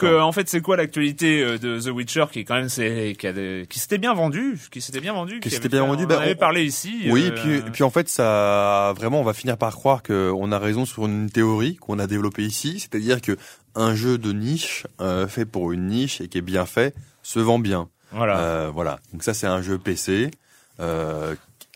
Donc, 0.00 0.10
euh, 0.10 0.20
en 0.20 0.32
fait, 0.32 0.48
c'est 0.48 0.60
quoi 0.60 0.76
l'actualité 0.76 1.42
euh, 1.42 1.58
de 1.58 1.80
The 1.80 1.88
Witcher 1.92 2.24
qui 2.32 2.40
est 2.40 2.44
quand 2.44 2.54
même 2.54 2.68
c'est 2.68 3.16
qui, 3.18 3.78
s'était 3.78 3.98
bien 3.98 4.14
vendu, 4.14 4.58
qui 4.70 4.80
s'était 4.80 5.00
bien 5.00 5.12
vendu, 5.12 5.40
Qui 5.40 5.50
s'était 5.50 5.68
bien 5.68 5.84
vendu, 5.84 6.04
On 6.04 6.06
bah, 6.06 6.18
en 6.18 6.22
avait 6.22 6.34
on- 6.34 6.38
parlé 6.38 6.64
ici. 6.64 7.02
Oui, 7.10 7.24
euh, 7.24 7.28
et 7.28 7.30
puis, 7.32 7.54
et 7.56 7.70
puis 7.70 7.82
en 7.84 7.90
fait, 7.90 8.08
ça, 8.08 8.92
vraiment, 8.96 9.20
on 9.20 9.24
va 9.24 9.32
finir 9.34 9.56
par 9.56 9.74
croire 9.74 10.02
qu'on 10.02 10.52
a 10.52 10.58
raison 10.58 10.84
sur 10.84 11.06
une 11.06 11.30
théorie 11.30 11.76
qu'on 11.76 11.98
a 11.98 12.06
développée 12.06 12.44
ici, 12.44 12.80
c'est-à-dire 12.80 13.20
que 13.20 13.36
un 13.74 13.94
jeu 13.94 14.18
de 14.18 14.32
niche 14.32 14.86
euh, 15.00 15.28
fait 15.28 15.44
pour 15.44 15.72
une 15.72 15.86
niche 15.86 16.20
et 16.20 16.28
qui 16.28 16.38
est 16.38 16.42
bien 16.42 16.66
fait 16.66 16.94
se 17.22 17.38
vend 17.38 17.58
bien. 17.58 17.88
voilà. 18.12 18.38
Euh, 18.40 18.70
voilà. 18.72 18.98
Donc 19.12 19.22
ça, 19.22 19.34
c'est 19.34 19.46
un 19.46 19.62
jeu 19.62 19.78
PC, 19.78 20.30
euh, 20.80 21.34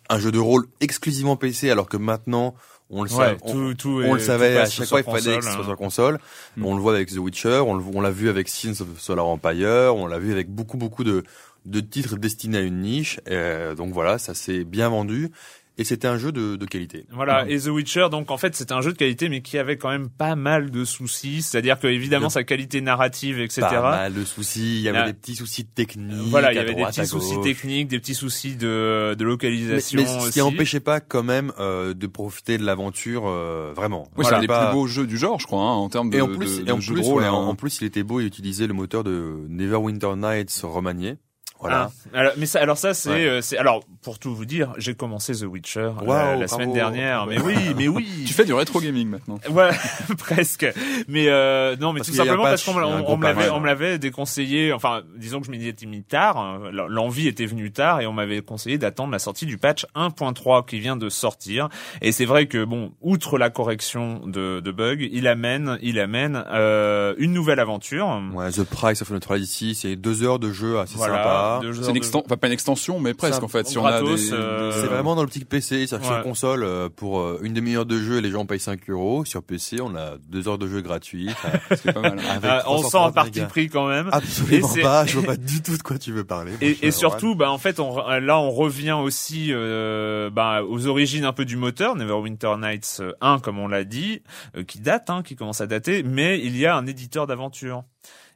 un 0.09 0.19
jeu 0.19 0.33
de 0.33 0.39
rôle 0.39 0.67
exclusivement 0.81 1.37
PC, 1.37 1.71
alors 1.71 1.89
que 1.89 1.97
maintenant, 1.97 2.55
on 2.91 3.03
le 3.05 3.11
Ouais, 3.11 3.17
savait. 3.17 3.39
on- 3.43 3.53
tout, 3.53 3.75
tout 3.75 4.03
est- 4.03 4.09
on 4.09 4.15
le 4.15 4.21
savait, 4.21 4.59
à 4.59 4.67
chaque 4.67 4.87
fois 4.89 5.01
il 5.01 5.05
fallait 5.05 5.39
que 5.39 5.45
ce 5.45 5.51
soit 5.53 5.61
hein. 5.63 5.65
sur 5.65 5.77
console. 5.77 6.19
Mm. 6.57 6.65
On 6.67 6.75
le 6.75 6.81
voit 6.83 6.95
avec 6.95 7.09
The 7.11 7.17
Witcher, 7.19 7.63
on 7.67 7.75
le- 7.75 7.85
on 7.95 8.01
l'a 8.01 8.11
vu 8.11 8.29
avec 8.29 8.49
Sins 8.49 8.81
of 8.81 8.99
Solar 9.01 9.27
Empire, 9.27 9.95
on 9.97 10.07
l'a 10.07 10.19
vu 10.19 10.33
avec 10.33 10.49
beaucoup 10.51 10.77
beaucoup 10.77 11.05
de, 11.05 11.23
de 11.67 11.81
titres 11.81 12.17
destinés 12.17 12.59
à 12.59 12.61
une 12.63 12.81
niche. 12.83 13.21
Euh, 13.31 13.75
donc 13.75 13.93
voilà, 13.93 14.19
ça 14.19 14.35
s'est 14.35 14.65
bien 14.65 14.89
vendu 14.91 15.31
et 15.77 15.85
c'était 15.85 16.07
un 16.09 16.19
jeu 16.19 16.31
de, 16.33 16.57
de 16.57 16.67
qualité. 16.67 17.07
Voilà, 17.11 17.49
et 17.49 17.59
The 17.59 17.67
Witcher, 17.67 18.07
donc 18.11 18.31
en 18.31 18.37
fait, 18.37 18.55
c'était 18.55 18.73
un 18.75 18.81
jeu 18.81 18.93
de 18.93 18.97
qualité, 18.97 19.29
mais 19.29 19.43
qui 19.43 19.59
avait 19.59 19.77
quand 19.77 19.89
même 19.91 20.09
pas 20.09 20.37
mal 20.37 20.71
de 20.71 20.85
soucis. 20.85 21.43
C'est-à-dire 21.43 21.79
que 21.81 21.87
évidemment, 21.89 22.27
Le- 22.27 22.31
sa 22.31 22.45
qualité 22.45 22.81
narrative, 22.81 23.41
etc. 23.41 23.63
Pas 23.63 23.81
mal 23.81 24.15
de 24.15 24.25
soucis, 24.25 24.77
il 24.77 24.81
y 24.83 24.89
avait 24.89 24.99
Ah. 24.99 25.07
des 25.07 25.15
petits 25.15 25.35
soucis 25.35 25.65
techniques. 25.65 26.29
Voilà, 26.29 26.53
il 26.53 26.57
y 26.57 26.59
avait 26.59 26.75
des 26.75 26.85
petits 26.85 27.07
soucis 27.07 27.41
techniques, 27.43 27.89
des 27.89 27.99
petits 27.99 28.15
soucis 28.15 28.55
de, 28.57 29.15
de 29.19 29.25
Mais, 29.25 29.31
localisation 29.31 30.01
mais 30.01 30.07
ce 30.07 30.17
aussi. 30.19 30.31
qui 30.33 30.41
empêchait 30.41 30.81
pas 30.81 31.01
quand 31.01 31.23
même 31.25 31.53
euh, 31.59 31.93
de 31.95 32.07
profiter 32.07 32.57
de 32.59 32.65
l'aventure 32.65 33.25
euh, 33.27 33.73
vraiment. 33.75 34.03
Oui, 34.17 34.23
Voilà. 34.23 34.29
c'est 34.29 34.35
un 34.37 34.41
des 34.41 34.47
Pas- 34.47 34.67
plus 34.67 34.75
beaux 34.75 34.87
jeux 34.87 35.07
du 35.07 35.19
genre, 35.19 35.41
je 35.41 35.47
crois, 35.47 35.61
hein, 35.63 35.75
en 35.75 35.89
termes 35.89 36.11
de, 36.11 36.17
Et 36.19 36.21
en 36.21 36.29
plus, 36.29 36.61
de, 36.63 36.69
et 36.69 36.71
en 36.71 36.77
de 36.77 36.81
jeu 36.83 36.95
plus, 36.95 37.03
de 37.03 37.07
rôle. 37.07 37.23
ouais, 37.23 37.29
en, 37.29 37.43
hein. 37.43 37.47
en 37.49 37.55
plus, 37.57 37.79
il 37.81 37.85
était 37.85 38.03
beau 38.05 38.21
et 38.21 38.25
utilisait 38.25 38.67
le 38.67 38.75
moteur 38.75 39.03
de 39.05 39.45
Neverwinter 39.49 40.15
Nights 40.17 40.61
remanié. 40.63 41.17
Voilà. 41.61 41.91
Ah, 42.13 42.19
alors, 42.19 42.33
mais 42.37 42.45
ça, 42.47 42.61
alors 42.61 42.77
ça, 42.77 42.93
c'est, 42.93 43.09
Ouais. 43.09 43.25
euh, 43.27 43.41
c'est, 43.41 43.57
alors 43.57 43.85
pour 44.03 44.19
tout 44.19 44.35
vous 44.35 44.45
dire, 44.45 44.75
j'ai 44.77 44.95
commencé 44.95 45.33
The 45.35 45.45
Witcher 45.45 45.81
euh, 45.81 45.91
Waouh, 46.05 46.07
la 46.07 46.35
bravo. 46.35 46.47
semaine 46.49 46.73
dernière. 46.75 47.25
Mais 47.27 47.41
oui, 47.41 47.55
mais 47.77 47.89
oui. 47.89 48.07
Tu 48.27 48.35
fais 48.35 48.45
du 48.45 48.53
rétro 48.53 48.81
gaming 48.81 49.09
maintenant. 49.09 49.39
Ouais, 49.51 49.71
presque. 50.19 50.67
Mais 51.09 51.29
euh, 51.29 51.75
non, 51.81 51.93
mais 51.95 52.01
Parce 52.01 52.11
tout 52.11 52.17
simplement 52.17 52.43
parce 52.43 52.63
patch, 52.65 52.75
qu'on 52.75 52.81
me, 52.81 52.85
on- 52.85 53.15
on 53.15 53.21
l'avait, 53.21 53.49
on 53.51 53.61
me 53.61 53.67
l'avait 53.67 53.99
déconseillé. 53.99 54.73
Enfin, 54.75 55.03
disons 55.17 55.41
que 55.41 55.47
je 55.47 55.51
m'y 55.53 55.67
étais 55.67 55.87
mis 55.87 56.03
tard. 56.03 56.37
hein, 56.37 56.61
L'envie 56.89 57.29
était 57.29 57.47
venue 57.47 57.73
tard 57.73 58.01
et 58.03 58.07
on 58.07 58.13
m'avait 58.13 58.43
conseillé 58.43 58.77
d'attendre 58.77 59.13
la 59.13 59.19
sortie 59.19 59.47
du 59.47 59.57
patch 59.57 59.87
1.3 59.95 60.67
qui 60.67 60.81
vient 60.81 60.97
de 60.97 61.09
sortir. 61.09 61.69
Et 62.03 62.13
c'est 62.13 62.25
vrai 62.27 62.47
que 62.47 62.63
bon, 62.65 62.93
outre 63.01 63.39
la 63.39 63.49
correction 63.49 64.27
de, 64.27 64.61
de 64.61 64.71
bugs, 64.71 64.97
il 65.11 65.27
amène, 65.27 65.79
il 65.81 65.99
amène 65.99 66.45
euh, 66.53 67.15
une 67.17 67.33
nouvelle 67.33 67.61
aventure. 67.61 68.21
Ouais, 68.35 68.51
The 68.51 68.65
Price 68.65 69.01
of 69.01 69.11
Neutrality, 69.11 69.75
c'est 69.75 69.97
deux 69.97 70.23
heures 70.23 70.39
de 70.39 70.53
jeu 70.53 70.79
assez 70.79 70.97
Voilà, 70.97 71.17
sympa. 71.17 71.44
C'est 71.63 71.91
une 71.91 71.97
extension, 71.97 72.23
enfin 72.27 72.37
pas 72.37 72.47
une 72.47 72.53
extension, 72.53 73.01
mais 73.01 73.15
presque 73.15 73.35
Ça, 73.35 73.45
en 73.45 73.49
fait. 73.49 73.67
Si 73.67 73.79
on 73.79 73.83
gratos, 73.83 74.33
a 74.33 74.37
des, 74.37 74.43
euh, 74.43 74.73
C'est 74.81 74.87
vraiment 74.87 75.15
dans 75.15 75.23
l'optique 75.23 75.49
PC, 75.49 75.87
c'est-à-dire 75.87 76.09
que 76.09 76.13
Ouais. 76.13 76.21
sur 76.21 76.23
console, 76.23 76.63
euh, 76.65 76.89
pour 76.95 77.21
euh, 77.21 77.41
une 77.43 77.55
demi-heure 77.55 77.87
de 77.87 77.99
jeu, 77.99 78.19
les 78.19 78.31
gens 78.31 78.47
payent 78.47 78.61
5 78.61 78.89
euros. 78.91 79.25
Sur 79.25 79.43
PC, 79.43 79.81
on 79.81 79.95
a 79.95 80.17
deux 80.29 80.49
heures 80.49 80.59
de 80.59 80.67
jeu 80.67 80.81
gratuites. 80.81 81.37
c'est 81.71 81.93
pas 81.93 82.01
mal. 82.01 82.19
avec 82.19 82.51
Euh, 82.51 82.61
on 82.67 82.79
sent 82.79 82.97
un 82.97 83.11
330 83.11 83.15
parti 83.15 83.41
pris 83.43 83.69
quand 83.69 83.87
même. 83.89 84.09
Absolument 84.13 84.69
pas, 84.83 85.07
je 85.07 85.19
vois 85.19 85.27
pas 85.27 85.37
du 85.37 85.63
tout 85.63 85.77
de 85.77 85.83
quoi 85.83 85.99
tu 85.99 86.13
veux 86.13 86.25
parler. 86.25 86.53
Et, 86.61 86.91
surtout, 86.91 87.35
bah 87.35 87.51
en 87.51 87.59
fait, 87.59 87.81
on, 87.81 87.97
là, 87.97 88.39
on 88.39 88.51
revient 88.51 88.93
aussi 89.01 89.49
euh, 89.51 90.31
bah, 90.31 90.63
aux 90.63 90.87
origines 90.87 91.25
un 91.25 91.33
peu 91.33 91.45
du 91.45 91.57
moteur, 91.57 91.97
Neverwinter 91.97 92.55
Nights 92.59 93.03
1, 93.21 93.39
comme 93.41 93.59
on 93.59 93.69
l'a 93.69 93.85
dit, 93.85 94.23
euh, 94.57 94.63
qui 94.65 94.81
date, 94.81 95.11
hein, 95.11 95.23
qui 95.23 95.37
commence 95.37 95.61
à 95.61 95.67
dater, 95.67 96.03
mais 96.03 96.39
il 96.41 96.57
y 96.57 96.67
a 96.67 96.77
un 96.77 96.87
éditeur 96.87 97.27
d'aventure. 97.27 97.85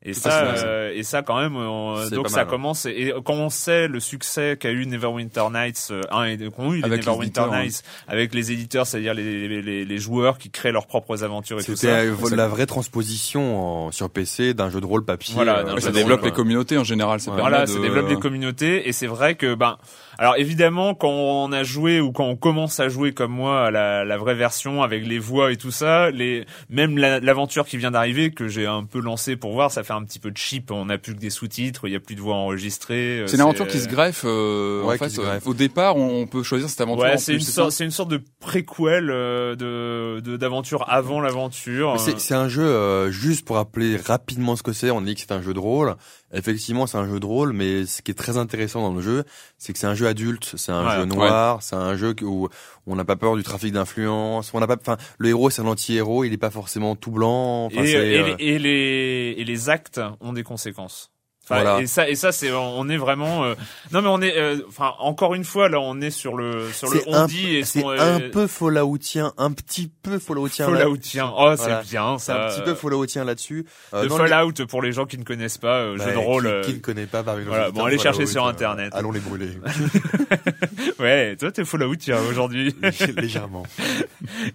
Et 0.04 0.12
Tout 0.12 0.20
ça, 0.20 0.42
euh, 0.54 0.92
et 0.94 1.02
ça 1.02 1.22
quand 1.22 1.40
même, 1.40 1.56
on- 1.56 2.04
C'est 2.08 2.14
donc 2.14 2.28
ça 2.28 2.36
mal, 2.36 2.46
commence. 2.46 2.86
Et 2.86 3.12
quand 3.24 3.34
on 3.34 3.50
sait 3.50 3.88
le 3.88 3.98
succès 3.98 4.56
qu'a 4.58 4.70
eu 4.70 4.86
Neverwinter 4.86 5.42
Nights 5.52 5.88
euh, 5.90 6.02
1 6.12 6.24
et 6.26 6.38
qu'ont 6.50 6.72
eu 6.72 6.76
les 6.78 6.84
Avec 6.84 7.00
les 7.00 7.06
Neverwinter 7.06 7.24
éditeurs, 7.40 7.52
hein. 7.52 7.62
Nights 7.64 7.82
avec 8.06 8.32
les 8.32 8.52
éditeurs, 8.52 8.86
c'est-à-dire 8.86 9.12
les, 9.12 9.48
les, 9.48 9.60
les, 9.60 9.84
les 9.84 9.98
joueurs 9.98 10.38
qui 10.38 10.50
créent 10.50 10.70
leurs 10.70 10.86
propres 10.86 11.24
aventures 11.24 11.58
et 11.58 11.64
tout 11.64 11.74
C'était 11.74 11.92
ça. 11.92 11.98
euh, 12.28 12.36
la 12.36 12.46
vraie 12.46 12.66
transposition 12.66 13.86
en- 13.86 13.90
sur 13.90 14.08
PC 14.08 14.54
d'un 14.54 14.70
jeu 14.70 14.80
de 14.80 14.86
rôle 14.86 15.04
papier. 15.04 15.34
Voilà, 15.34 15.58
euh, 15.58 15.74
Ouais, 15.74 15.80
ça 15.80 15.90
développe 15.90 16.20
rôle, 16.20 16.28
les 16.30 16.34
communautés 16.34 16.78
en 16.78 16.84
général. 16.84 17.18
Ça 17.20 17.32
Ouais. 17.32 17.40
Voilà, 17.40 17.62
de... 17.62 17.66
ça 17.66 17.80
développe 17.80 18.08
des 18.08 18.16
communautés 18.20 18.88
et 18.88 18.92
c'est 18.92 19.06
vrai 19.08 19.34
que 19.34 19.54
ben 19.54 19.78
alors 20.18 20.36
évidemment 20.36 20.94
quand 20.94 21.08
on 21.10 21.52
a 21.52 21.62
joué 21.62 22.00
ou 22.00 22.12
quand 22.12 22.24
on 22.26 22.36
commence 22.36 22.80
à 22.80 22.88
jouer 22.88 23.12
comme 23.12 23.32
moi 23.32 23.66
à 23.66 23.70
la, 23.70 24.04
la 24.04 24.16
vraie 24.16 24.34
version 24.34 24.82
avec 24.82 25.06
les 25.06 25.18
voix 25.18 25.52
et 25.52 25.56
tout 25.56 25.70
ça, 25.70 26.10
les 26.10 26.44
même 26.68 26.98
la- 26.98 27.20
l'aventure 27.20 27.64
qui 27.66 27.76
vient 27.76 27.90
d'arriver 27.92 28.30
que 28.32 28.48
j'ai 28.48 28.66
un 28.66 28.84
peu 28.84 29.00
lancé 29.00 29.36
pour 29.36 29.52
voir, 29.52 29.70
ça 29.70 29.82
fait 29.84 29.92
un 29.92 30.02
petit 30.04 30.18
peu 30.18 30.32
cheap. 30.34 30.70
On 30.70 30.86
n'a 30.86 30.98
plus 30.98 31.14
que 31.14 31.20
des 31.20 31.30
sous-titres, 31.30 31.86
il 31.86 31.92
y 31.92 31.96
a 31.96 32.00
plus 32.00 32.14
de 32.16 32.20
voix 32.20 32.34
enregistrées. 32.34 33.20
euh, 33.20 33.26
C'est 33.26 33.36
une 33.36 33.42
aventure 33.42 33.68
qui 33.68 33.78
se 33.78 33.88
greffe. 33.88 34.22
euh, 34.24 34.82
Ouais, 34.82 34.94
en 34.96 34.98
fait, 34.98 35.08
qui 35.08 35.14
se 35.14 35.20
euh, 35.20 35.24
greffe. 35.24 35.46
au 35.46 35.54
départ, 35.54 35.96
on, 35.96 36.22
on 36.22 36.26
peut 36.26 36.42
choisir 36.42 36.68
cette 36.68 36.80
aventure. 36.80 37.04
Ouais, 37.04 37.16
c'est 37.18 37.34
une 37.34 37.40
sorte, 37.40 37.70
c'est 37.70 37.84
une 37.84 37.90
sorte 37.90 38.10
de 38.10 38.20
préquel 38.40 39.10
euh, 39.10 39.54
de 39.56 40.20
de- 40.20 40.36
d'aventure 40.36 40.84
avant 40.88 41.20
l'aventure. 41.20 41.92
Mais 41.92 41.98
C'est 41.98 42.18
c'est 42.18 42.34
un 42.34 42.48
jeu, 42.48 42.64
euh, 42.66 43.10
juste 43.10 43.46
pour 43.46 43.56
rappeler 43.56 43.96
rapidement 43.96 44.56
ce 44.56 44.62
que 44.62 44.72
c'est, 44.72 44.90
on 44.90 45.00
dit 45.00 45.14
que 45.14 45.20
c'est 45.20 45.32
un 45.32 45.42
jeu 45.42 45.54
de 45.54 45.58
rôle. 45.58 45.94
Effectivement, 46.32 46.86
c'est 46.86 46.98
un 46.98 47.08
jeu 47.08 47.20
de 47.20 47.24
rôle, 47.26 47.52
mais 47.54 47.86
ce 47.86 48.02
qui 48.02 48.10
est 48.10 48.14
très 48.14 48.36
intéressant 48.36 48.82
dans 48.82 48.94
le 48.94 49.00
jeu, 49.00 49.24
c'est 49.56 49.72
que 49.72 49.78
c'est 49.78 49.86
un 49.86 49.94
jeu 49.94 50.06
adulte, 50.06 50.52
c'est 50.56 50.72
un 50.72 50.86
Ouais. 50.86 50.96
jeu 50.96 51.04
noir, 51.06 51.62
c'est 51.62 51.76
un 51.76 51.96
jeu 51.96 52.14
où 52.22 52.48
on 52.86 52.96
n'a 52.96 53.04
pas 53.04 53.16
peur 53.16 53.34
du 53.36 53.42
trafic 53.42 53.72
d'influence, 53.72 54.52
on 54.52 54.60
n'a 54.60 54.66
pas, 54.66 54.76
enfin, 54.78 54.98
le 55.18 55.28
héros 55.30 55.48
c'est 55.50 55.62
un 55.62 55.66
anti-héros, 55.66 56.24
il 56.24 56.32
est 56.32 56.36
pas 56.38 56.50
forcément 56.50 56.96
tout 56.96 57.10
blanc, 57.12 57.68
et, 57.70 57.76
et 57.90 57.96
euh, 58.20 58.34
et 58.38 58.58
les 58.58 59.34
et 59.38 59.44
les 59.44 59.70
actes 59.70 60.00
ont 60.20 60.32
des 60.34 60.42
conséquences. 60.42 61.10
Enfin, 61.50 61.62
Voilà. 61.62 61.80
Et 61.80 61.86
ça, 61.86 62.08
et 62.08 62.14
ça, 62.14 62.30
c'est, 62.32 62.52
on 62.52 62.88
est 62.88 62.96
vraiment. 62.98 63.44
euh, 63.44 63.54
non, 63.92 64.02
mais 64.02 64.08
on 64.08 64.20
est. 64.20 64.36
euh, 64.36 64.58
Enfin, 64.68 64.92
encore 64.98 65.34
une 65.34 65.44
fois, 65.44 65.68
là, 65.68 65.80
on 65.80 66.00
est 66.00 66.10
sur 66.10 66.36
le 66.36 66.70
sur 66.72 66.90
le 66.90 67.00
on 67.06 67.26
dit 67.26 67.56
et 67.56 67.64
c'est 67.64 67.82
un 67.84 68.20
euh, 68.20 68.30
peu 68.30 68.46
Falloutien, 68.46 69.32
un 69.38 69.52
petit 69.52 69.90
peu 70.02 70.18
Falloutien. 70.18 70.66
Falloutien. 70.66 71.32
Oh, 71.36 71.52
c'est 71.56 71.62
Voilà. 71.62 71.82
bien 71.82 72.18
C'est 72.18 72.26
ça. 72.26 72.46
un 72.46 72.50
petit 72.50 72.62
peu 72.62 72.74
Falloutien 72.74 73.24
là-dessus. 73.24 73.64
Euh, 73.94 74.02
Le 74.04 74.08
Fallout 74.10 74.52
pour 74.68 74.82
les 74.82 74.92
gens 74.92 75.06
qui 75.06 75.16
ne 75.18 75.24
connaissent 75.24 75.58
pas, 75.58 75.78
euh, 75.78 75.96
Bah, 75.96 76.04
jeu 76.04 76.12
de 76.12 76.16
rôle. 76.18 76.60
Qui, 76.64 76.70
qui 76.72 76.76
ne 76.76 76.82
connaît 76.82 77.06
pas 77.06 77.22
parmi 77.22 77.44
nos 77.44 77.48
voilà, 77.50 77.70
bon, 77.70 77.84
allez 77.84 77.98
chercher 77.98 78.26
sur 78.26 78.46
Internet. 78.46 78.92
Allons 78.94 79.12
les 79.12 79.20
brûler. 79.20 79.48
Ouais, 80.98 81.36
toi 81.36 81.50
t'es 81.52 81.64
Falloutien 81.64 82.18
aujourd'hui. 82.28 82.74
Légèrement. 83.16 83.64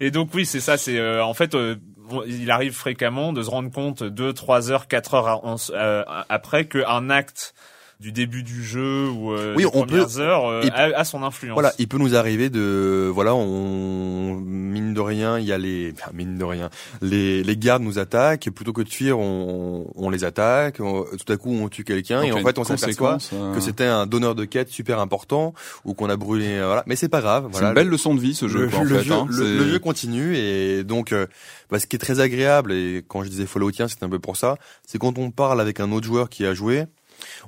Et 0.00 0.10
donc 0.10 0.30
oui, 0.34 0.44
c'est 0.46 0.60
ça. 0.60 0.76
C'est 0.76 0.98
euh, 0.98 1.24
en 1.24 1.34
fait, 1.34 1.54
euh, 1.54 1.76
il 2.26 2.50
arrive 2.50 2.72
fréquemment 2.72 3.32
de 3.32 3.42
se 3.42 3.50
rendre 3.50 3.70
compte 3.70 4.02
deux, 4.02 4.32
trois 4.32 4.70
heures, 4.70 4.88
quatre 4.88 5.14
heures 5.14 5.42
euh, 5.70 6.04
après 6.28 6.66
qu'un 6.66 7.10
acte 7.10 7.54
du 8.00 8.12
début 8.12 8.42
du 8.42 8.62
jeu 8.62 9.08
ou 9.08 9.32
euh, 9.32 9.54
Oui, 9.56 9.62
des 9.62 9.66
on 9.68 9.84
premières 9.86 10.06
peut- 10.08 10.20
heures 10.20 10.46
euh, 10.46 10.60
il- 10.64 10.70
a, 10.70 10.98
a 10.98 11.04
son 11.04 11.22
influence. 11.22 11.54
Voilà, 11.54 11.72
il 11.78 11.88
peut 11.88 11.98
nous 11.98 12.14
arriver 12.16 12.50
de, 12.50 13.08
voilà, 13.12 13.34
on 13.34 14.34
mine 14.40 14.94
de 14.94 15.00
rien, 15.00 15.38
il 15.38 15.44
y 15.44 15.52
a 15.52 15.58
les, 15.58 15.92
enfin, 15.96 16.10
mine 16.12 16.36
de 16.36 16.44
rien, 16.44 16.70
les, 17.02 17.42
les 17.42 17.56
gardes 17.56 17.82
nous 17.82 17.98
attaquent, 17.98 18.46
et 18.46 18.50
plutôt 18.50 18.72
que 18.72 18.82
de 18.82 18.88
fuir, 18.88 19.18
on, 19.18 19.86
on 19.94 20.10
les 20.10 20.24
attaque, 20.24 20.78
on- 20.80 21.04
tout 21.04 21.32
à 21.32 21.36
coup 21.36 21.52
on 21.54 21.68
tue 21.68 21.84
quelqu'un, 21.84 22.22
et 22.22 22.32
en 22.32 22.42
fait 22.42 22.58
on 22.58 22.64
s'aperçoit 22.64 23.18
euh, 23.32 23.54
que 23.54 23.60
c'était 23.60 23.84
un 23.84 24.06
donneur 24.06 24.34
de 24.34 24.44
quête 24.44 24.68
super 24.68 24.98
important, 24.98 25.54
ou 25.84 25.94
qu'on 25.94 26.08
a 26.10 26.16
brûlé, 26.16 26.56
voilà, 26.62 26.82
mais 26.86 26.96
c'est 26.96 27.08
pas 27.08 27.20
grave, 27.20 27.44
C'est 27.46 27.52
voilà. 27.52 27.68
une 27.68 27.74
belle 27.74 27.88
leçon 27.88 28.14
de 28.14 28.20
vie 28.20 28.34
ce 28.34 28.48
jeu, 28.48 28.62
le, 28.62 28.68
quoi, 28.68 28.80
en 28.80 28.84
le 28.84 28.98
fait. 28.98 29.04
jeu, 29.04 29.12
hein. 29.14 29.26
le- 29.28 29.34
C'est- 29.44 29.54
le 29.64 29.68
jeu 29.68 29.78
continue 29.78 30.36
et 30.36 30.82
donc 30.84 31.12
euh, 31.12 31.26
bah, 31.70 31.78
ce 31.78 31.86
qui 31.86 31.96
est 31.96 31.98
très 31.98 32.20
agréable 32.20 32.72
et 32.72 33.04
quand 33.06 33.22
je 33.22 33.28
disais 33.28 33.46
Falloutien 33.46 33.88
c'était 33.88 34.04
un 34.04 34.08
peu 34.08 34.18
pour 34.18 34.36
ça 34.36 34.56
c'est 34.86 34.98
quand 34.98 35.18
on 35.18 35.30
parle 35.30 35.60
avec 35.60 35.80
un 35.80 35.92
autre 35.92 36.06
joueur 36.06 36.28
qui 36.28 36.44
a 36.46 36.54
joué 36.54 36.84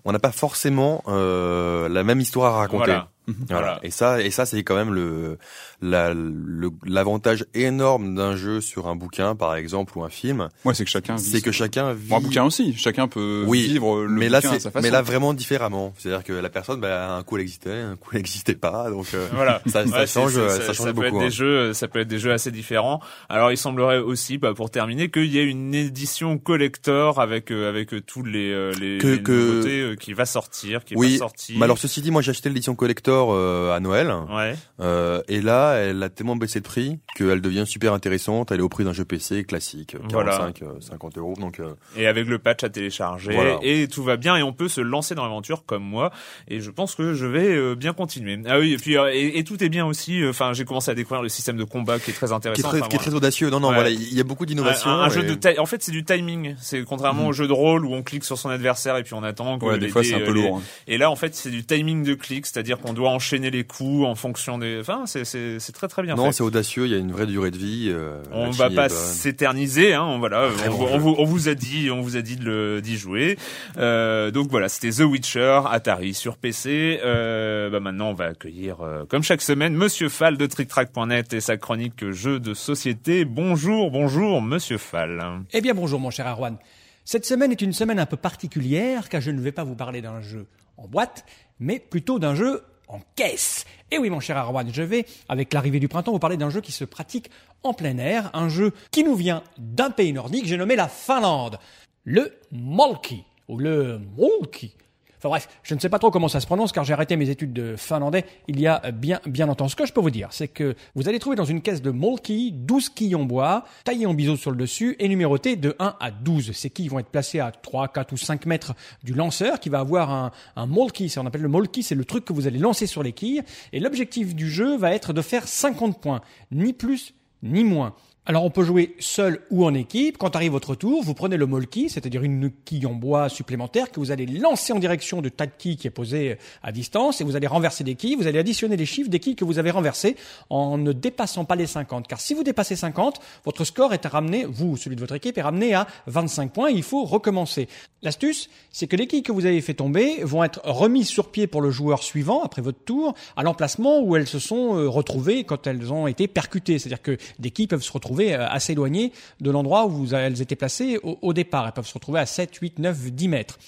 on 0.04 0.12
n'a 0.12 0.18
pas 0.18 0.32
forcément 0.32 1.02
euh, 1.08 1.88
la 1.88 2.02
même 2.04 2.20
histoire 2.20 2.54
à 2.54 2.58
raconter. 2.58 2.98
Voilà. 3.26 3.44
Voilà. 3.48 3.80
Et 3.82 3.90
ça, 3.90 4.22
et 4.22 4.30
ça, 4.30 4.46
c'est 4.46 4.62
quand 4.62 4.76
même 4.76 4.92
le 4.94 5.38
la- 5.82 6.14
le- 6.14 6.70
l'avantage 6.86 7.44
énorme 7.52 8.14
d'un 8.14 8.34
jeu 8.36 8.60
sur 8.60 8.86
un 8.88 8.96
bouquin, 8.96 9.34
par 9.34 9.54
exemple, 9.56 9.98
ou 9.98 10.04
un 10.04 10.08
film, 10.08 10.48
Ouais, 10.64 10.72
c'est 10.74 10.84
que 10.84 10.90
chacun. 10.90 11.18
c'est 11.18 11.42
que 11.42 11.52
chacun 11.52 11.92
vit. 11.92 12.08
Bon, 12.08 12.16
un 12.16 12.20
bouquin 12.20 12.44
aussi. 12.44 12.74
Chacun 12.74 13.08
peut 13.08 13.44
Oui, 13.46 13.62
vivre 13.66 14.02
le 14.04 14.08
mais 14.08 14.28
là, 14.28 14.38
bouquin 14.40 14.50
à 14.50 14.52
sa 14.54 14.60
c'est, 14.60 14.70
façon. 14.70 14.82
mais 14.82 14.90
là 14.90 15.02
vraiment 15.02 15.34
différemment. 15.34 15.92
C'est-à-dire 15.98 16.24
que 16.24 16.32
la 16.32 16.48
personne, 16.48 16.80
bah, 16.80 17.14
un 17.16 17.22
coup 17.24 17.36
elle 17.36 17.42
existait, 17.42 17.72
un 17.80 17.96
coup 17.96 18.10
elle 18.12 18.18
n'existait 18.18 18.54
pas, 18.54 18.90
donc 18.90 19.06
euh, 19.14 19.26
Voilà. 19.34 19.60
ça, 19.66 19.86
ça 19.86 20.00
Ouais, 20.00 20.06
change, 20.06 20.32
c'est- 20.34 20.62
ça, 20.62 20.72
change 20.72 20.86
peut 20.86 20.92
beaucoup. 20.92 21.06
être 21.08 21.14
hein. 21.16 21.24
des 21.24 21.30
jeux, 21.30 21.72
ça 21.74 21.88
peut 21.88 22.00
être 22.00 22.08
des 22.08 22.18
jeux 22.18 22.32
assez 22.32 22.50
différents. 22.50 23.00
Alors, 23.28 23.50
il 23.52 23.56
semblerait 23.58 23.98
aussi, 23.98 24.38
bah, 24.38 24.54
pour 24.54 24.70
terminer, 24.70 25.10
qu'il 25.10 25.26
y 25.26 25.38
ait 25.38 25.44
une 25.44 25.74
édition 25.74 26.38
collector 26.38 27.20
avec 27.20 27.50
euh, 27.50 27.68
avec 27.68 27.92
euh, 27.92 28.00
tous 28.00 28.22
les 28.22 28.50
euh, 28.50 28.72
les, 28.80 28.98
Que- 28.98 29.06
les 29.08 29.22
que- 29.22 29.32
nouveautés 29.32 29.80
euh, 29.80 29.94
qui 29.96 30.12
va 30.14 30.24
sortir, 30.26 30.84
qui 30.84 30.94
Oui, 30.96 31.12
va 31.12 31.18
sortir. 31.18 31.58
Mais 31.58 31.64
alors 31.64 31.78
ceci 31.78 32.00
dit, 32.00 32.10
moi 32.10 32.22
j'ai 32.22 32.30
acheté 32.30 32.48
l'édition 32.48 32.74
collector 32.74 33.15
euh, 33.30 33.74
à 33.74 33.80
Noël. 33.80 34.12
ouais. 34.30 34.54
Euh, 34.80 35.22
et 35.28 35.40
là, 35.40 35.74
elle 35.76 36.02
a 36.02 36.08
tellement 36.10 36.36
baissé 36.36 36.60
de 36.60 36.64
prix 36.64 36.98
qu'elle 37.16 37.40
devient 37.40 37.64
super 37.66 37.92
intéressante. 37.94 38.52
Elle 38.52 38.58
est 38.60 38.62
au 38.62 38.68
prix 38.68 38.84
d'un 38.84 38.92
jeu 38.92 39.04
PC 39.04 39.44
classique, 39.44 39.96
45, 40.10 40.12
Voilà. 40.12 40.74
euh, 40.74 40.80
50 40.80 41.16
euros. 41.18 41.34
Donc, 41.40 41.60
euh, 41.60 41.74
et 41.96 42.06
avec 42.06 42.26
le 42.26 42.38
patch 42.38 42.62
à 42.64 42.68
télécharger 42.68 43.32
Voilà. 43.32 43.58
et 43.62 43.88
tout 43.88 44.02
va 44.02 44.16
bien 44.16 44.36
et 44.36 44.42
on 44.42 44.52
peut 44.52 44.68
se 44.68 44.80
lancer 44.80 45.14
dans 45.14 45.22
l'aventure 45.22 45.64
comme 45.64 45.82
moi 45.82 46.10
et 46.48 46.60
je 46.60 46.70
pense 46.70 46.94
que 46.94 47.14
je 47.14 47.26
vais 47.26 47.74
bien 47.74 47.92
continuer. 47.94 48.38
Ah 48.46 48.58
oui 48.58 48.74
et 48.74 48.76
puis 48.76 48.94
et, 48.96 49.38
et 49.38 49.44
tout 49.44 49.62
est 49.64 49.68
bien 49.68 49.86
aussi. 49.86 50.22
Enfin 50.28 50.52
j'ai 50.52 50.64
commencé 50.64 50.90
à 50.90 50.94
découvrir 50.94 51.22
le 51.22 51.28
système 51.28 51.56
de 51.56 51.64
combat 51.64 51.98
qui 51.98 52.10
est 52.10 52.14
très 52.14 52.26
qui 52.26 52.32
est 52.32 52.36
intéressant. 52.36 52.68
très, 52.68 52.78
Enfin, 52.80 52.88
qui 52.88 52.96
est 52.96 52.98
très 52.98 53.14
audacieux. 53.14 53.48
Non, 53.50 53.60
non, 53.60 53.68
Ouais. 53.68 53.74
voilà, 53.74 53.90
il 53.90 54.14
y 54.14 54.20
a 54.20 54.24
beaucoup 54.24 54.44
d'innovations. 54.46 54.90
un 54.90 55.08
jeu 55.08 55.24
et- 55.24 55.36
de 55.36 55.60
en 55.60 55.66
fait 55.66 55.82
c'est 55.82 55.92
du 55.92 56.04
timing. 56.04 56.54
C'est 56.60 56.84
contrairement 56.84 57.22
Mhm. 57.22 57.28
au 57.28 57.32
jeu 57.32 57.46
de 57.48 57.52
rôle 57.52 57.86
où 57.86 57.94
on 57.94 58.02
clique 58.02 58.24
sur 58.24 58.36
son 58.38 58.50
adversaire 58.50 58.96
et 58.96 59.02
puis 59.02 59.14
on 59.14 59.22
attend. 59.22 59.58
que 59.58 59.64
Ouais, 59.64 59.78
des 59.78 59.88
fois 59.88 60.02
c'est 60.04 60.14
un 60.14 60.20
peu 60.20 60.32
lourd. 60.32 60.58
hein. 60.58 60.62
Et 60.86 60.98
là 60.98 61.10
en 61.10 61.16
fait 61.16 61.34
c'est 61.34 61.50
du 61.50 61.64
timing 61.64 62.02
de 62.04 62.14
clic, 62.14 62.44
c'est-à-dire 62.46 62.78
qu'on 62.78 62.92
doit 62.92 63.05
enchaîner 63.10 63.50
les 63.50 63.64
coups 63.64 64.04
en 64.06 64.14
fonction 64.14 64.58
des. 64.58 64.78
Enfin, 64.80 65.04
c'est 65.06 65.72
très 65.72 65.88
très 65.88 66.02
bien 66.02 66.14
Non, 66.14 66.32
c'est 66.32 66.42
audacieux. 66.42 66.86
Il 66.86 66.92
y 66.92 66.94
a 66.94 66.98
une 66.98 67.12
vraie 67.12 67.26
durée 67.26 67.50
de 67.50 67.56
vie. 67.58 67.88
euh, 67.90 68.22
On 68.32 68.50
va 68.50 68.70
pas 68.70 68.88
s'éterniser, 68.88 69.94
hein. 69.94 70.02
on- 70.04 70.18
Voilà, 70.18 70.48
on, 70.66 70.70
bon 70.70 70.88
on 70.92 70.98
vous, 70.98 71.14
on 71.18 71.24
vous 71.24 71.48
a 71.48 71.54
dit, 71.54 71.90
on 71.90 72.00
vous 72.00 72.16
a 72.16 72.22
dit 72.22 72.36
de 72.36 72.44
le- 72.44 72.80
d'y 72.82 72.96
jouer. 72.96 73.38
Euh, 73.76 74.30
donc 74.30 74.50
voilà, 74.50 74.68
c'était 74.68 74.90
The 74.90 75.00
Witcher, 75.06 75.60
Atari 75.70 76.14
sur 76.14 76.36
PC. 76.36 77.00
Euh, 77.04 77.70
bah 77.70 77.80
maintenant, 77.80 78.10
on 78.10 78.14
va 78.14 78.26
accueillir, 78.26 78.80
euh, 78.80 79.04
comme 79.08 79.22
chaque 79.22 79.42
semaine, 79.42 79.74
Monsieur 79.74 80.08
Fall 80.08 80.36
de 80.36 80.46
TrickTrack.net 80.46 81.32
et 81.32 81.40
sa 81.40 81.56
chronique 81.56 82.10
jeux 82.10 82.40
de 82.40 82.54
société. 82.54 83.24
Bonjour, 83.24 83.90
bonjour, 83.90 84.42
Monsieur 84.42 84.78
Fall. 84.78 85.22
Eh 85.52 85.60
bien 85.60 85.74
bonjour 85.74 86.00
mon 86.00 86.10
cher 86.10 86.26
Arwan. 86.26 86.56
Cette 87.04 87.24
semaine 87.24 87.52
est 87.52 87.62
une 87.62 87.72
semaine 87.72 87.98
un 88.00 88.06
peu 88.06 88.16
particulière 88.16 89.08
car 89.08 89.20
je 89.20 89.30
ne 89.30 89.40
vais 89.40 89.52
pas 89.52 89.62
vous 89.64 89.76
parler 89.76 90.02
d'un 90.02 90.20
jeu 90.20 90.46
en 90.76 90.88
boîte, 90.88 91.24
mais 91.60 91.78
plutôt 91.78 92.18
d'un 92.18 92.34
jeu 92.34 92.62
en 92.88 93.00
caisse. 93.14 93.64
Et 93.90 93.98
oui 93.98 94.10
mon 94.10 94.20
cher 94.20 94.36
Arwan, 94.36 94.68
je 94.72 94.82
vais, 94.82 95.06
avec 95.28 95.52
l'arrivée 95.52 95.80
du 95.80 95.88
printemps, 95.88 96.12
vous 96.12 96.18
parler 96.18 96.36
d'un 96.36 96.50
jeu 96.50 96.60
qui 96.60 96.72
se 96.72 96.84
pratique 96.84 97.30
en 97.62 97.74
plein 97.74 97.98
air, 97.98 98.30
un 98.34 98.48
jeu 98.48 98.72
qui 98.90 99.04
nous 99.04 99.14
vient 99.14 99.42
d'un 99.58 99.90
pays 99.90 100.12
nordique, 100.12 100.46
j'ai 100.46 100.56
nommé 100.56 100.76
la 100.76 100.88
Finlande, 100.88 101.58
le 102.04 102.38
Molki, 102.52 103.24
ou 103.48 103.58
le 103.58 104.00
Molki. 104.16 104.72
Enfin 105.18 105.28
bref, 105.28 105.48
je 105.62 105.74
ne 105.74 105.80
sais 105.80 105.88
pas 105.88 105.98
trop 105.98 106.10
comment 106.10 106.28
ça 106.28 106.40
se 106.40 106.46
prononce 106.46 106.72
car 106.72 106.84
j'ai 106.84 106.92
arrêté 106.92 107.16
mes 107.16 107.30
études 107.30 107.52
de 107.52 107.76
finlandais 107.76 108.24
il 108.48 108.60
y 108.60 108.66
a 108.66 108.90
bien 108.92 109.20
bien 109.26 109.46
longtemps. 109.46 109.68
Ce 109.68 109.76
que 109.76 109.86
je 109.86 109.92
peux 109.92 110.00
vous 110.00 110.10
dire, 110.10 110.28
c'est 110.30 110.48
que 110.48 110.74
vous 110.94 111.08
allez 111.08 111.18
trouver 111.18 111.36
dans 111.36 111.44
une 111.44 111.62
caisse 111.62 111.82
de 111.82 111.90
molki 111.90 112.52
12 112.52 112.90
quilles 112.90 113.16
en 113.16 113.24
bois, 113.24 113.64
taillées 113.84 114.06
en 114.06 114.14
biseau 114.14 114.36
sur 114.36 114.50
le 114.50 114.56
dessus 114.56 114.96
et 114.98 115.08
numérotées 115.08 115.56
de 115.56 115.74
1 115.78 115.96
à 115.98 116.10
12. 116.10 116.52
Ces 116.52 116.70
quilles 116.70 116.88
vont 116.88 116.98
être 116.98 117.08
placées 117.08 117.40
à 117.40 117.50
3, 117.50 117.88
4 117.88 118.12
ou 118.12 118.16
5 118.16 118.46
mètres 118.46 118.74
du 119.02 119.14
lanceur 119.14 119.60
qui 119.60 119.68
va 119.68 119.80
avoir 119.80 120.10
un, 120.10 120.30
un 120.56 120.66
molki. 120.66 121.12
On 121.16 121.26
appelle 121.26 121.42
le 121.42 121.48
molki, 121.48 121.82
c'est 121.82 121.94
le 121.94 122.04
truc 122.04 122.24
que 122.24 122.32
vous 122.32 122.46
allez 122.46 122.58
lancer 122.58 122.86
sur 122.86 123.02
les 123.02 123.12
quilles. 123.12 123.42
Et 123.72 123.80
l'objectif 123.80 124.34
du 124.34 124.50
jeu 124.50 124.76
va 124.76 124.94
être 124.94 125.12
de 125.12 125.22
faire 125.22 125.48
50 125.48 126.00
points, 126.00 126.20
ni 126.50 126.72
plus 126.72 127.14
ni 127.42 127.64
moins. 127.64 127.94
Alors 128.28 128.42
on 128.42 128.50
peut 128.50 128.64
jouer 128.64 128.96
seul 128.98 129.40
ou 129.50 129.64
en 129.64 129.72
équipe. 129.72 130.18
Quand 130.18 130.34
arrive 130.34 130.50
votre 130.50 130.74
tour, 130.74 131.04
vous 131.04 131.14
prenez 131.14 131.36
le 131.36 131.46
molki, 131.46 131.88
c'est-à-dire 131.88 132.24
une 132.24 132.50
quille 132.64 132.84
en 132.84 132.92
bois 132.92 133.28
supplémentaire 133.28 133.92
que 133.92 134.00
vous 134.00 134.10
allez 134.10 134.26
lancer 134.26 134.72
en 134.72 134.80
direction 134.80 135.22
de 135.22 135.28
tas 135.28 135.46
de 135.46 135.52
quilles 135.56 135.76
qui 135.76 135.86
est 135.86 135.90
posé 135.90 136.36
à 136.64 136.72
distance 136.72 137.20
et 137.20 137.24
vous 137.24 137.36
allez 137.36 137.46
renverser 137.46 137.84
des 137.84 137.94
quilles. 137.94 138.16
Vous 138.16 138.26
allez 138.26 138.40
additionner 138.40 138.76
les 138.76 138.84
chiffres 138.84 139.08
des 139.08 139.20
quilles 139.20 139.36
que 139.36 139.44
vous 139.44 139.60
avez 139.60 139.70
renversées 139.70 140.16
en 140.50 140.76
ne 140.76 140.90
dépassant 140.90 141.44
pas 141.44 141.54
les 141.54 141.68
50. 141.68 142.08
Car 142.08 142.20
si 142.20 142.34
vous 142.34 142.42
dépassez 142.42 142.74
50, 142.74 143.20
votre 143.44 143.62
score 143.62 143.94
est 143.94 144.04
ramené, 144.04 144.44
vous, 144.44 144.76
celui 144.76 144.96
de 144.96 145.00
votre 145.00 145.14
équipe, 145.14 145.38
est 145.38 145.42
ramené 145.42 145.74
à 145.74 145.86
25 146.08 146.52
points. 146.52 146.70
Il 146.70 146.82
faut 146.82 147.04
recommencer. 147.04 147.68
L'astuce, 148.02 148.50
c'est 148.70 148.86
que 148.86 148.94
les 148.94 149.06
quilles 149.06 149.22
que 149.22 149.32
vous 149.32 149.46
avez 149.46 149.60
fait 149.62 149.74
tomber 149.74 150.22
vont 150.22 150.44
être 150.44 150.60
remises 150.64 151.08
sur 151.08 151.30
pied 151.30 151.46
pour 151.46 151.62
le 151.62 151.70
joueur 151.70 152.02
suivant 152.02 152.42
après 152.42 152.60
votre 152.60 152.78
tour 152.84 153.14
à 153.36 153.42
l'emplacement 153.42 154.00
où 154.00 154.16
elles 154.16 154.26
se 154.26 154.38
sont 154.38 154.76
euh, 154.76 154.86
retrouvées 154.86 155.44
quand 155.44 155.66
elles 155.66 155.92
ont 155.92 156.06
été 156.06 156.28
percutées. 156.28 156.78
C'est-à-dire 156.78 157.00
que 157.00 157.16
des 157.38 157.50
quilles 157.50 157.68
peuvent 157.68 157.82
se 157.82 157.92
retrouver 157.92 158.34
euh, 158.34 158.46
assez 158.48 158.72
éloignées 158.72 159.12
de 159.40 159.50
l'endroit 159.50 159.86
où 159.86 160.06
elles 160.14 160.42
étaient 160.42 160.56
placées 160.56 160.98
au 161.02 161.32
départ. 161.32 161.66
Elles 161.66 161.72
peuvent 161.72 161.86
se 161.86 161.94
retrouver 161.94 162.20
à 162.20 162.26
7, 162.26 162.54
8, 162.54 162.78
9, 162.80 163.12
10 163.12 163.28
mètres. 163.28 163.58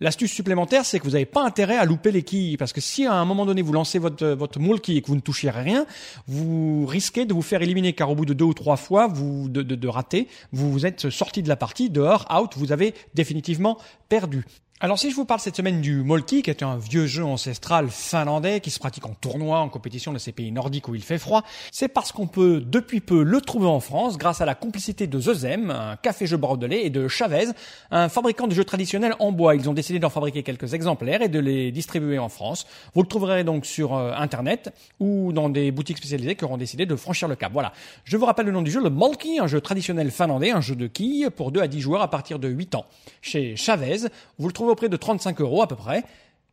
L'astuce 0.00 0.32
supplémentaire, 0.32 0.84
c'est 0.84 0.98
que 0.98 1.04
vous 1.04 1.12
n'avez 1.12 1.26
pas 1.26 1.44
intérêt 1.44 1.76
à 1.76 1.84
louper 1.84 2.10
les 2.10 2.22
quilles, 2.22 2.56
parce 2.56 2.72
que 2.72 2.80
si 2.80 3.06
à 3.06 3.14
un 3.14 3.24
moment 3.24 3.46
donné 3.46 3.62
vous 3.62 3.72
lancez 3.72 3.98
votre 3.98 4.26
votre 4.26 4.58
moulki 4.58 4.96
et 4.96 5.02
que 5.02 5.06
vous 5.08 5.16
ne 5.16 5.20
touchez 5.20 5.50
rien, 5.50 5.86
vous 6.26 6.86
risquez 6.86 7.24
de 7.24 7.34
vous 7.34 7.42
faire 7.42 7.62
éliminer, 7.62 7.92
car 7.92 8.10
au 8.10 8.14
bout 8.14 8.26
de 8.26 8.34
deux 8.34 8.44
ou 8.44 8.54
trois 8.54 8.76
fois, 8.76 9.06
vous 9.06 9.48
de, 9.48 9.62
de, 9.62 9.74
de 9.74 9.88
rater, 9.88 10.28
vous 10.52 10.70
vous 10.72 10.86
êtes 10.86 11.10
sorti 11.10 11.42
de 11.42 11.48
la 11.48 11.56
partie, 11.56 11.90
dehors, 11.90 12.26
out, 12.34 12.52
vous 12.56 12.72
avez 12.72 12.94
définitivement 13.14 13.78
perdu. 14.08 14.44
Alors 14.84 14.98
si 14.98 15.10
je 15.10 15.16
vous 15.16 15.24
parle 15.24 15.40
cette 15.40 15.56
semaine 15.56 15.80
du 15.80 16.02
Molki, 16.02 16.42
qui 16.42 16.50
est 16.50 16.62
un 16.62 16.76
vieux 16.76 17.06
jeu 17.06 17.24
ancestral 17.24 17.88
finlandais 17.88 18.60
qui 18.60 18.70
se 18.70 18.78
pratique 18.78 19.06
en 19.06 19.14
tournoi, 19.14 19.60
en 19.60 19.70
compétition 19.70 20.12
de 20.12 20.18
ces 20.18 20.30
pays 20.30 20.52
nordiques 20.52 20.88
où 20.88 20.94
il 20.94 21.02
fait 21.02 21.16
froid, 21.16 21.42
c'est 21.72 21.88
parce 21.88 22.12
qu'on 22.12 22.26
peut 22.26 22.60
depuis 22.60 23.00
peu 23.00 23.22
le 23.22 23.40
trouver 23.40 23.66
en 23.66 23.80
France 23.80 24.18
grâce 24.18 24.42
à 24.42 24.44
la 24.44 24.54
complicité 24.54 25.06
de 25.06 25.18
Zezem, 25.18 25.70
un 25.70 25.96
café-jeu 25.96 26.36
bordelais, 26.36 26.84
et 26.84 26.90
de 26.90 27.08
Chavez, 27.08 27.46
un 27.90 28.10
fabricant 28.10 28.46
de 28.46 28.52
jeux 28.52 28.66
traditionnels 28.66 29.14
en 29.20 29.32
bois. 29.32 29.54
Ils 29.54 29.70
ont 29.70 29.72
décidé 29.72 29.98
d'en 30.00 30.10
fabriquer 30.10 30.42
quelques 30.42 30.74
exemplaires 30.74 31.22
et 31.22 31.30
de 31.30 31.38
les 31.38 31.72
distribuer 31.72 32.18
en 32.18 32.28
France. 32.28 32.66
Vous 32.94 33.00
le 33.00 33.08
trouverez 33.08 33.42
donc 33.42 33.64
sur 33.64 33.94
euh, 33.94 34.12
Internet 34.14 34.70
ou 35.00 35.32
dans 35.32 35.48
des 35.48 35.70
boutiques 35.70 35.96
spécialisées 35.96 36.34
qui 36.34 36.44
auront 36.44 36.58
décidé 36.58 36.84
de 36.84 36.94
franchir 36.94 37.26
le 37.26 37.36
cap. 37.36 37.50
Voilà. 37.54 37.72
Je 38.04 38.18
vous 38.18 38.26
rappelle 38.26 38.44
le 38.44 38.52
nom 38.52 38.60
du 38.60 38.70
jeu, 38.70 38.82
le 38.82 38.90
Molki, 38.90 39.38
un 39.38 39.46
jeu 39.46 39.62
traditionnel 39.62 40.10
finlandais, 40.10 40.50
un 40.50 40.60
jeu 40.60 40.76
de 40.76 40.88
quilles 40.88 41.30
pour 41.34 41.52
2 41.52 41.62
à 41.62 41.68
10 41.68 41.80
joueurs 41.80 42.02
à 42.02 42.10
partir 42.10 42.38
de 42.38 42.48
8 42.48 42.74
ans. 42.74 42.84
Chez 43.22 43.56
Chavez, 43.56 44.08
vous 44.38 44.48
le 44.48 44.52
trouvez 44.52 44.73
au 44.74 44.76
prix 44.76 44.88
de 44.88 44.96
35 44.96 45.40
euros 45.40 45.62
à 45.62 45.66
peu 45.66 45.76
près. 45.76 46.02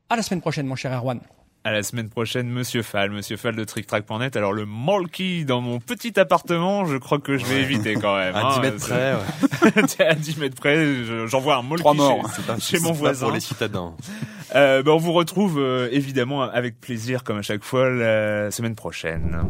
À 0.10 0.16
la 0.16 0.22
semaine 0.22 0.42
prochaine, 0.42 0.66
mon 0.68 0.76
cher 0.76 0.94
Erwan. 0.94 1.20
À 1.64 1.72
la 1.72 1.84
semaine 1.84 2.10
prochaine, 2.10 2.50
Monsieur 2.50 2.82
Fall, 2.82 3.12
Monsieur 3.12 3.38
Fall 3.38 3.56
de 3.56 3.64
TrickTrack.net. 3.64 4.36
Alors 4.36 4.52
le 4.52 4.66
Molki 4.66 5.46
dans 5.46 5.62
mon 5.62 5.80
petit 5.80 6.20
appartement, 6.20 6.86
je 6.86 6.98
crois 6.98 7.20
que 7.20 7.38
je 7.38 7.46
vais 7.46 7.62
éviter 7.62 7.94
quand 7.94 8.16
même. 8.18 8.36
À 8.36 8.42
10 8.54 8.58
hein. 8.58 8.62
mètres 8.62 8.80
près. 8.80 9.14
ouais. 10.00 10.06
À 10.08 10.16
10 10.16 10.38
mètres 10.38 10.56
près, 10.56 10.76
je- 11.04 11.28
j'envoie 11.28 11.58
un 11.58 11.62
Molki 11.62 11.82
Trois 11.84 11.94
morts. 11.94 12.28
chez- 12.60 12.78
pas- 12.78 12.84
mon 12.84 12.92
voisin. 12.94 13.26
Pour 13.28 13.34
les 13.36 13.40
citadins. 13.42 13.94
Euh, 14.54 14.84
ben, 14.84 14.92
on 14.92 14.98
vous 14.98 15.14
retrouve 15.14 15.60
euh, 15.60 15.88
évidemment 15.94 16.42
avec 16.42 16.78
plaisir, 16.82 17.24
comme 17.24 17.38
à 17.38 17.42
chaque 17.42 17.64
fois, 17.64 17.90
la 17.90 18.52
semaine 18.52 18.76
prochaine. 18.76 19.44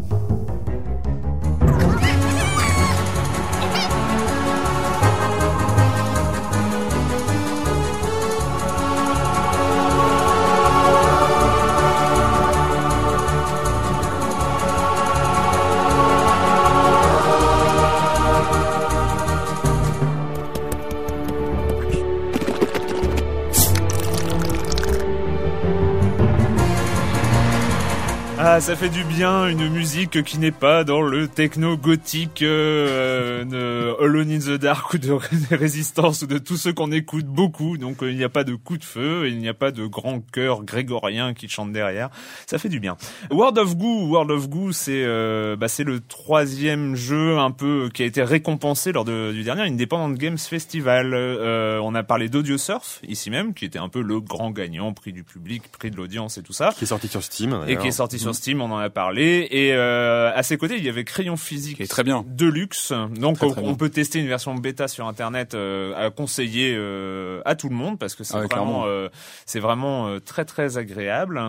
Ah, 28.43 28.59
ça 28.59 28.75
fait 28.75 28.89
du 28.89 29.03
bien, 29.03 29.47
une 29.47 29.69
musique 29.69 30.23
qui 30.23 30.39
n'est 30.39 30.49
pas 30.51 30.83
dans 30.83 31.03
le 31.03 31.27
techno 31.27 31.77
gothique 31.77 32.41
euh, 32.41 33.43
de 33.45 34.03
Alone 34.03 34.31
in 34.31 34.39
the 34.39 34.59
Dark 34.59 34.91
ou 34.95 34.97
de 34.97 35.11
Résistance 35.55 36.23
ou 36.23 36.25
de 36.27 36.39
tous 36.39 36.57
ceux 36.57 36.73
qu'on 36.73 36.91
écoute 36.91 37.25
beaucoup. 37.27 37.77
Donc 37.77 38.01
euh, 38.01 38.09
il 38.09 38.17
n'y 38.17 38.23
a 38.23 38.29
pas 38.29 38.43
de 38.43 38.55
coup 38.55 38.77
de 38.79 38.83
feu, 38.83 39.27
il 39.29 39.37
n'y 39.37 39.47
a 39.47 39.53
pas 39.53 39.69
de 39.69 39.85
grand 39.85 40.21
chœur 40.31 40.63
grégorien 40.63 41.35
qui 41.35 41.49
chante 41.49 41.71
derrière. 41.71 42.09
Ça 42.47 42.57
fait 42.57 42.67
du 42.69 42.79
bien. 42.79 42.97
World 43.29 43.59
of 43.59 43.77
Goo, 43.77 44.07
World 44.07 44.31
of 44.31 44.49
Goo, 44.49 44.71
c'est 44.71 45.03
euh, 45.05 45.55
bah, 45.55 45.67
c'est 45.67 45.83
le 45.83 45.99
troisième 45.99 46.95
jeu 46.95 47.37
un 47.37 47.51
peu 47.51 47.91
qui 47.93 48.01
a 48.01 48.07
été 48.07 48.23
récompensé 48.23 48.91
lors 48.91 49.05
de- 49.05 49.33
du 49.33 49.43
dernier 49.43 49.61
Independent 49.67 50.17
Games 50.17 50.39
Festival. 50.39 51.11
Euh, 51.13 51.79
on 51.83 51.93
a 51.93 52.01
parlé 52.01 52.27
d'Audio 52.27 52.57
Surf 52.57 53.01
ici 53.07 53.29
même, 53.29 53.53
qui 53.53 53.65
était 53.65 53.77
un 53.79 53.89
peu 53.89 54.01
le 54.01 54.19
grand 54.19 54.49
gagnant, 54.49 54.93
prix 54.93 55.13
du 55.13 55.23
public, 55.23 55.61
prix 55.77 55.91
de 55.91 55.95
l'audience 55.97 56.39
et 56.39 56.41
tout 56.41 56.53
ça 56.53 56.73
Qui 56.75 56.85
est 56.85 56.87
sorti 56.87 57.07
sur 57.07 57.21
Steam. 57.21 57.59
et 57.67 57.77
qui 57.77 57.85
est 57.87 57.91
sorti 57.91 58.17
sur 58.17 58.30
Steam, 58.33 58.61
on 58.61 58.71
en 58.71 58.77
a 58.77 58.89
parlé. 58.89 59.47
Et 59.51 59.73
euh, 59.73 60.31
à 60.35 60.43
ses 60.43 60.57
côtés, 60.57 60.77
il 60.77 60.83
y 60.83 60.89
avait 60.89 61.03
Crayon 61.03 61.37
Physique, 61.37 61.77
Qui 61.77 61.83
est 61.83 61.87
très 61.87 62.03
bien. 62.03 62.23
de 62.27 62.45
luxe. 62.47 62.91
Donc 63.15 63.37
Très, 63.37 63.45
on, 63.47 63.51
très 63.51 63.61
on 63.61 63.65
bien. 63.67 63.73
peut 63.75 63.89
tester 63.89 64.19
une 64.19 64.27
version 64.27 64.55
bêta 64.55 64.87
sur 64.87 65.07
Internet 65.07 65.53
euh, 65.53 65.93
à 65.95 66.09
conseiller 66.09 66.73
euh, 66.75 67.41
à 67.45 67.55
tout 67.55 67.69
le 67.69 67.75
monde 67.75 67.97
parce 67.99 68.15
que 68.15 68.23
c'est 68.23 68.35
Ah 68.35 68.41
ouais, 68.41 68.47
vraiment, 68.47 68.85
euh, 68.85 69.09
c'est 69.45 69.59
vraiment 69.59 70.07
euh, 70.07 70.19
très 70.19 70.45
très 70.45 70.77
agréable. 70.77 71.41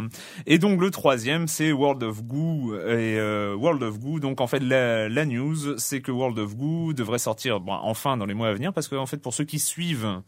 Et 0.46 0.58
donc 0.58 0.80
le 0.80 0.90
troisième, 0.90 1.48
c'est 1.48 1.72
World 1.72 2.02
of 2.02 2.22
Goo 2.24 2.74
et 2.74 3.18
euh, 3.18 3.54
World 3.54 3.82
of 3.82 3.98
Goo. 3.98 4.20
Donc 4.20 4.40
en 4.40 4.46
fait, 4.46 4.60
la, 4.60 5.08
la 5.08 5.24
news, 5.24 5.78
c'est 5.78 6.00
que 6.00 6.10
World 6.10 6.38
of 6.38 6.56
Goo 6.56 6.92
devrait 6.92 7.18
sortir 7.18 7.60
bon, 7.60 7.72
enfin 7.72 8.16
dans 8.16 8.26
les 8.26 8.34
mois 8.34 8.48
à 8.48 8.52
venir 8.52 8.72
parce 8.72 8.88
que 8.88 8.96
en 8.96 9.06
fait, 9.06 9.18
pour 9.18 9.34
ceux 9.34 9.44
qui 9.44 9.58
suivent 9.58 10.20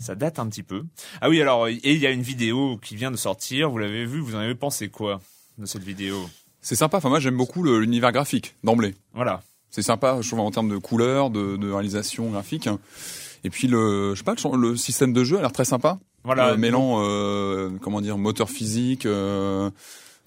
ça 0.00 0.14
date 0.14 0.38
un 0.38 0.46
petit 0.48 0.62
peu. 0.62 0.84
Ah 1.20 1.28
oui, 1.28 1.42
alors, 1.42 1.66
et 1.66 1.80
il 1.82 1.98
y 1.98 2.06
a 2.06 2.10
une 2.12 2.22
vidéo 2.22 2.78
qui 2.80 2.94
vient 2.94 3.10
de 3.10 3.16
sortir, 3.16 3.68
vous 3.68 3.78
l'avez 3.78 4.04
vu, 4.04 4.20
vous 4.20 4.36
en 4.36 4.38
avez 4.38 4.54
pensé 4.54 4.88
quoi? 4.90 5.18
De 5.58 5.66
cette 5.66 5.82
vidéo 5.82 6.28
C'est 6.60 6.76
sympa. 6.76 6.98
Enfin, 6.98 7.08
moi, 7.08 7.20
j'aime 7.20 7.36
beaucoup 7.36 7.62
l'univers 7.62 8.12
graphique 8.12 8.54
d'emblée. 8.64 8.94
Voilà. 9.14 9.42
C'est 9.70 9.82
sympa, 9.82 10.18
je 10.20 10.28
trouve, 10.28 10.40
en 10.40 10.50
termes 10.50 10.70
de 10.70 10.78
couleurs, 10.78 11.30
de, 11.30 11.56
de 11.56 11.70
réalisation 11.70 12.30
graphique. 12.30 12.68
Et 13.44 13.50
puis 13.50 13.68
le, 13.68 14.14
je 14.14 14.18
sais 14.18 14.24
pas, 14.24 14.34
le, 14.34 14.56
le 14.56 14.76
système 14.76 15.12
de 15.12 15.24
jeu 15.24 15.38
a 15.38 15.40
l'air 15.40 15.52
très 15.52 15.64
sympa. 15.64 15.98
Voilà. 16.24 16.48
Euh, 16.48 16.56
mêlant, 16.56 17.02
euh, 17.02 17.70
comment 17.80 18.00
dire, 18.00 18.18
moteur 18.18 18.50
physique. 18.50 19.06
Euh, 19.06 19.70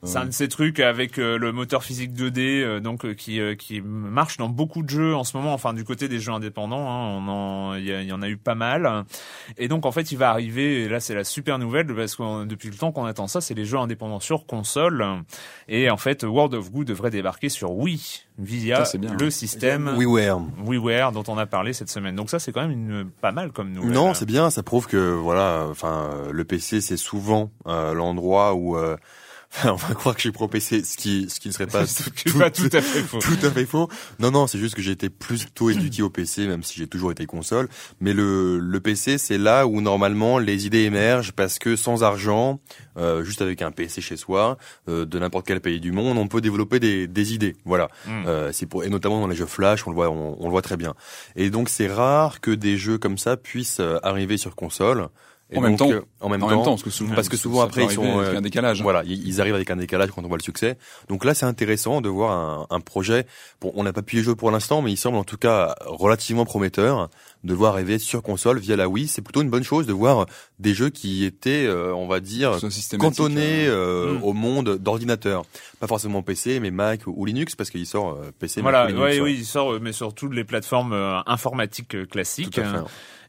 C'est 0.03 0.17
un 0.17 0.25
de 0.25 0.31
ces 0.31 0.47
trucs 0.47 0.79
avec 0.79 1.19
euh, 1.19 1.37
le 1.37 1.51
moteur 1.51 1.83
physique 1.83 2.13
2D, 2.13 2.39
euh, 2.39 2.79
donc 2.79 3.05
euh, 3.05 3.13
qui 3.13 3.39
euh, 3.39 3.55
qui 3.55 3.81
marche 3.81 4.37
dans 4.37 4.49
beaucoup 4.49 4.81
de 4.81 4.89
jeux 4.89 5.15
en 5.15 5.23
ce 5.23 5.37
moment. 5.37 5.53
Enfin, 5.53 5.73
du 5.73 5.83
côté 5.83 6.07
des 6.07 6.19
jeux 6.19 6.31
indépendants, 6.31 6.89
hein, 6.89 7.19
on 7.19 7.27
en 7.27 7.75
il 7.75 7.85
y, 7.85 8.11
en 8.11 8.21
a 8.21 8.27
eu 8.27 8.37
pas 8.37 8.55
mal. 8.55 9.05
Et 9.57 9.67
donc 9.67 9.85
en 9.85 9.91
fait, 9.91 10.11
il 10.11 10.17
va 10.17 10.29
arriver. 10.29 10.83
Et 10.83 10.89
là, 10.89 10.99
c'est 10.99 11.13
la 11.13 11.23
super 11.23 11.59
nouvelle 11.59 11.93
parce 11.93 12.15
que 12.15 12.45
depuis 12.45 12.69
le 12.69 12.75
temps 12.75 12.91
qu'on 12.91 13.05
attend 13.05 13.27
ça, 13.27 13.41
c'est 13.41 13.53
les 13.53 13.65
jeux 13.65 13.77
indépendants 13.77 14.19
sur 14.19 14.45
console. 14.45 15.05
Et 15.67 15.89
en 15.89 15.97
fait, 15.97 16.23
World 16.23 16.53
of 16.55 16.71
Goo 16.71 16.83
devrait 16.83 17.11
débarquer 17.11 17.49
sur 17.49 17.71
Wii 17.71 18.25
via 18.39 18.77
Ça, 18.77 18.85
c'est 18.85 18.97
bien. 18.97 19.15
le 19.19 19.29
système 19.29 19.95
WiiWare. 19.97 20.41
WiiWare 20.65 21.11
dont 21.11 21.23
on 21.27 21.37
a 21.37 21.45
parlé 21.45 21.73
cette 21.73 21.89
semaine. 21.89 22.15
Donc 22.15 22.29
ça, 22.29 22.39
c'est 22.39 22.51
quand 22.51 22.61
même 22.61 22.71
une 22.71 23.09
pas 23.09 23.31
mal 23.31 23.51
comme 23.51 23.71
nouvelle. 23.71 23.91
Non, 23.91 24.13
c'est 24.13 24.25
bien. 24.25 24.49
Ça 24.49 24.63
prouve 24.63 24.87
que 24.87 24.97
voilà, 25.13 25.67
enfin, 25.69 26.09
euh, 26.11 26.31
le 26.31 26.43
PC 26.43 26.81
c'est 26.81 26.97
souvent 26.97 27.51
euh, 27.67 27.93
l'endroit 27.93 28.53
où, 28.53 28.77
euh, 28.77 28.97
on 29.65 29.73
va 29.73 29.93
croire 29.95 30.15
que 30.15 30.19
je 30.21 30.27
suis 30.27 30.31
pro 30.31 30.47
PC, 30.47 30.83
ce 30.83 30.95
qui, 30.95 31.29
ce 31.29 31.39
qui 31.39 31.49
ne 31.49 31.53
serait 31.53 31.67
pas 31.67 31.83
est 31.83 32.37
pas 32.37 32.49
tout 32.49 32.69
à 32.71 32.81
fait 32.81 33.01
faux. 33.01 33.19
tout 33.21 33.45
à 33.45 33.51
fait 33.51 33.65
faux. 33.65 33.89
Non, 34.19 34.31
non, 34.31 34.47
c'est 34.47 34.59
juste 34.59 34.75
que 34.75 34.81
j'ai 34.81 34.91
été 34.91 35.09
plutôt 35.09 35.69
éduqué 35.69 36.01
au 36.01 36.09
PC, 36.09 36.47
même 36.47 36.63
si 36.63 36.77
j'ai 36.77 36.87
toujours 36.87 37.11
été 37.11 37.25
console. 37.25 37.67
Mais 37.99 38.13
le, 38.13 38.59
le 38.59 38.79
PC, 38.79 39.17
c'est 39.17 39.37
là 39.37 39.67
où 39.67 39.81
normalement 39.81 40.39
les 40.39 40.65
idées 40.65 40.83
émergent 40.83 41.33
parce 41.33 41.59
que 41.59 41.75
sans 41.75 42.03
argent, 42.03 42.59
euh, 42.97 43.23
juste 43.23 43.41
avec 43.41 43.61
un 43.61 43.71
PC 43.71 44.01
chez 44.01 44.17
soi, 44.17 44.57
euh, 44.87 45.05
de 45.05 45.19
n'importe 45.19 45.45
quel 45.45 45.59
pays 45.59 45.79
du 45.79 45.91
monde, 45.91 46.17
on 46.17 46.27
peut 46.27 46.41
développer 46.41 46.79
des, 46.79 47.07
des 47.07 47.33
idées. 47.33 47.55
Voilà. 47.65 47.89
Mm. 48.05 48.23
Euh, 48.27 48.51
c'est 48.53 48.65
pour 48.65 48.83
et 48.83 48.89
notamment 48.89 49.19
dans 49.19 49.27
les 49.27 49.35
jeux 49.35 49.45
Flash, 49.45 49.85
on 49.85 49.89
le 49.89 49.95
voit, 49.95 50.09
on, 50.09 50.37
on 50.39 50.45
le 50.45 50.51
voit 50.51 50.61
très 50.61 50.77
bien. 50.77 50.93
Et 51.35 51.49
donc 51.49 51.67
c'est 51.69 51.87
rare 51.87 52.39
que 52.39 52.51
des 52.51 52.77
jeux 52.77 52.97
comme 52.97 53.17
ça 53.17 53.37
puissent 53.37 53.79
euh, 53.79 53.99
arriver 54.03 54.37
sur 54.37 54.55
console. 54.55 55.09
Et 55.53 55.57
En 55.57 55.61
même 55.61 55.75
temps. 55.75 55.91
euh, 55.91 56.01
en 56.21 56.29
même 56.29 56.41
en 56.43 56.47
temps, 56.47 56.55
même 56.55 56.63
temps, 56.63 56.71
parce 56.71 56.83
que 56.83 56.89
souvent, 56.89 57.13
parce 57.15 57.27
que 57.29 57.35
souvent 57.35 57.59
ça 57.59 57.65
après 57.65 57.83
ils 57.83 57.91
sont 57.91 58.19
avec 58.19 58.33
euh, 58.33 58.37
un 58.37 58.41
décalage. 58.41 58.81
voilà, 58.81 59.03
ils 59.05 59.27
ils 59.27 59.41
arrivent 59.41 59.55
avec 59.55 59.69
un 59.69 59.75
décalage 59.75 60.09
quand 60.11 60.23
on 60.23 60.27
voit 60.29 60.37
le 60.37 60.43
succès. 60.43 60.77
Donc 61.09 61.25
là, 61.25 61.33
c'est 61.33 61.45
intéressant 61.45 61.99
de 61.99 62.07
voir 62.09 62.31
un, 62.31 62.67
un 62.69 62.79
projet. 62.79 63.25
Bon, 63.59 63.71
on 63.75 63.83
n'a 63.83 63.91
pas 63.91 64.01
pu 64.01 64.19
y 64.19 64.21
jouer 64.21 64.35
pour 64.35 64.49
l'instant, 64.49 64.81
mais 64.81 64.91
il 64.91 64.97
semble 64.97 65.17
en 65.17 65.23
tout 65.25 65.37
cas 65.37 65.75
relativement 65.85 66.45
prometteur 66.45 67.09
de 67.43 67.53
voir 67.53 67.73
arriver 67.73 67.99
sur 67.99 68.21
console 68.23 68.59
via 68.59 68.75
la 68.77 68.87
Wii. 68.87 69.07
C'est 69.07 69.21
plutôt 69.21 69.41
une 69.41 69.49
bonne 69.49 69.63
chose 69.63 69.85
de 69.87 69.93
voir 69.93 70.25
des 70.59 70.73
jeux 70.73 70.89
qui 70.89 71.25
étaient, 71.25 71.65
euh, 71.65 71.93
on 71.93 72.07
va 72.07 72.19
dire, 72.21 72.57
cantonnés 72.97 73.67
euh, 73.67 74.13
Mm. 74.13 74.23
au 74.23 74.33
monde 74.33 74.77
d'ordinateurs. 74.77 75.43
Pas 75.79 75.87
forcément 75.87 76.21
PC, 76.21 76.59
mais 76.59 76.71
Mac 76.71 77.01
ou 77.07 77.25
Linux, 77.25 77.55
parce 77.55 77.69
qu'il 77.69 77.85
sort 77.85 78.11
euh, 78.11 78.31
PC, 78.39 78.61
Voilà, 78.61 78.85
Mac 78.85 78.95
ou 78.95 78.99
ouais, 78.99 79.09
Linux. 79.11 79.23
oui, 79.25 79.35
il 79.39 79.45
sort, 79.45 79.73
euh, 79.73 79.79
mais 79.81 79.91
sur 79.91 80.13
toutes 80.13 80.33
les 80.33 80.43
plateformes 80.43 80.93
euh, 80.93 81.19
informatiques 81.25 81.95
euh, 81.95 82.05
classiques. 82.05 82.51
Tout 82.51 82.61
à 82.61 82.63
fait. 82.63 82.77
Euh, 82.77 82.81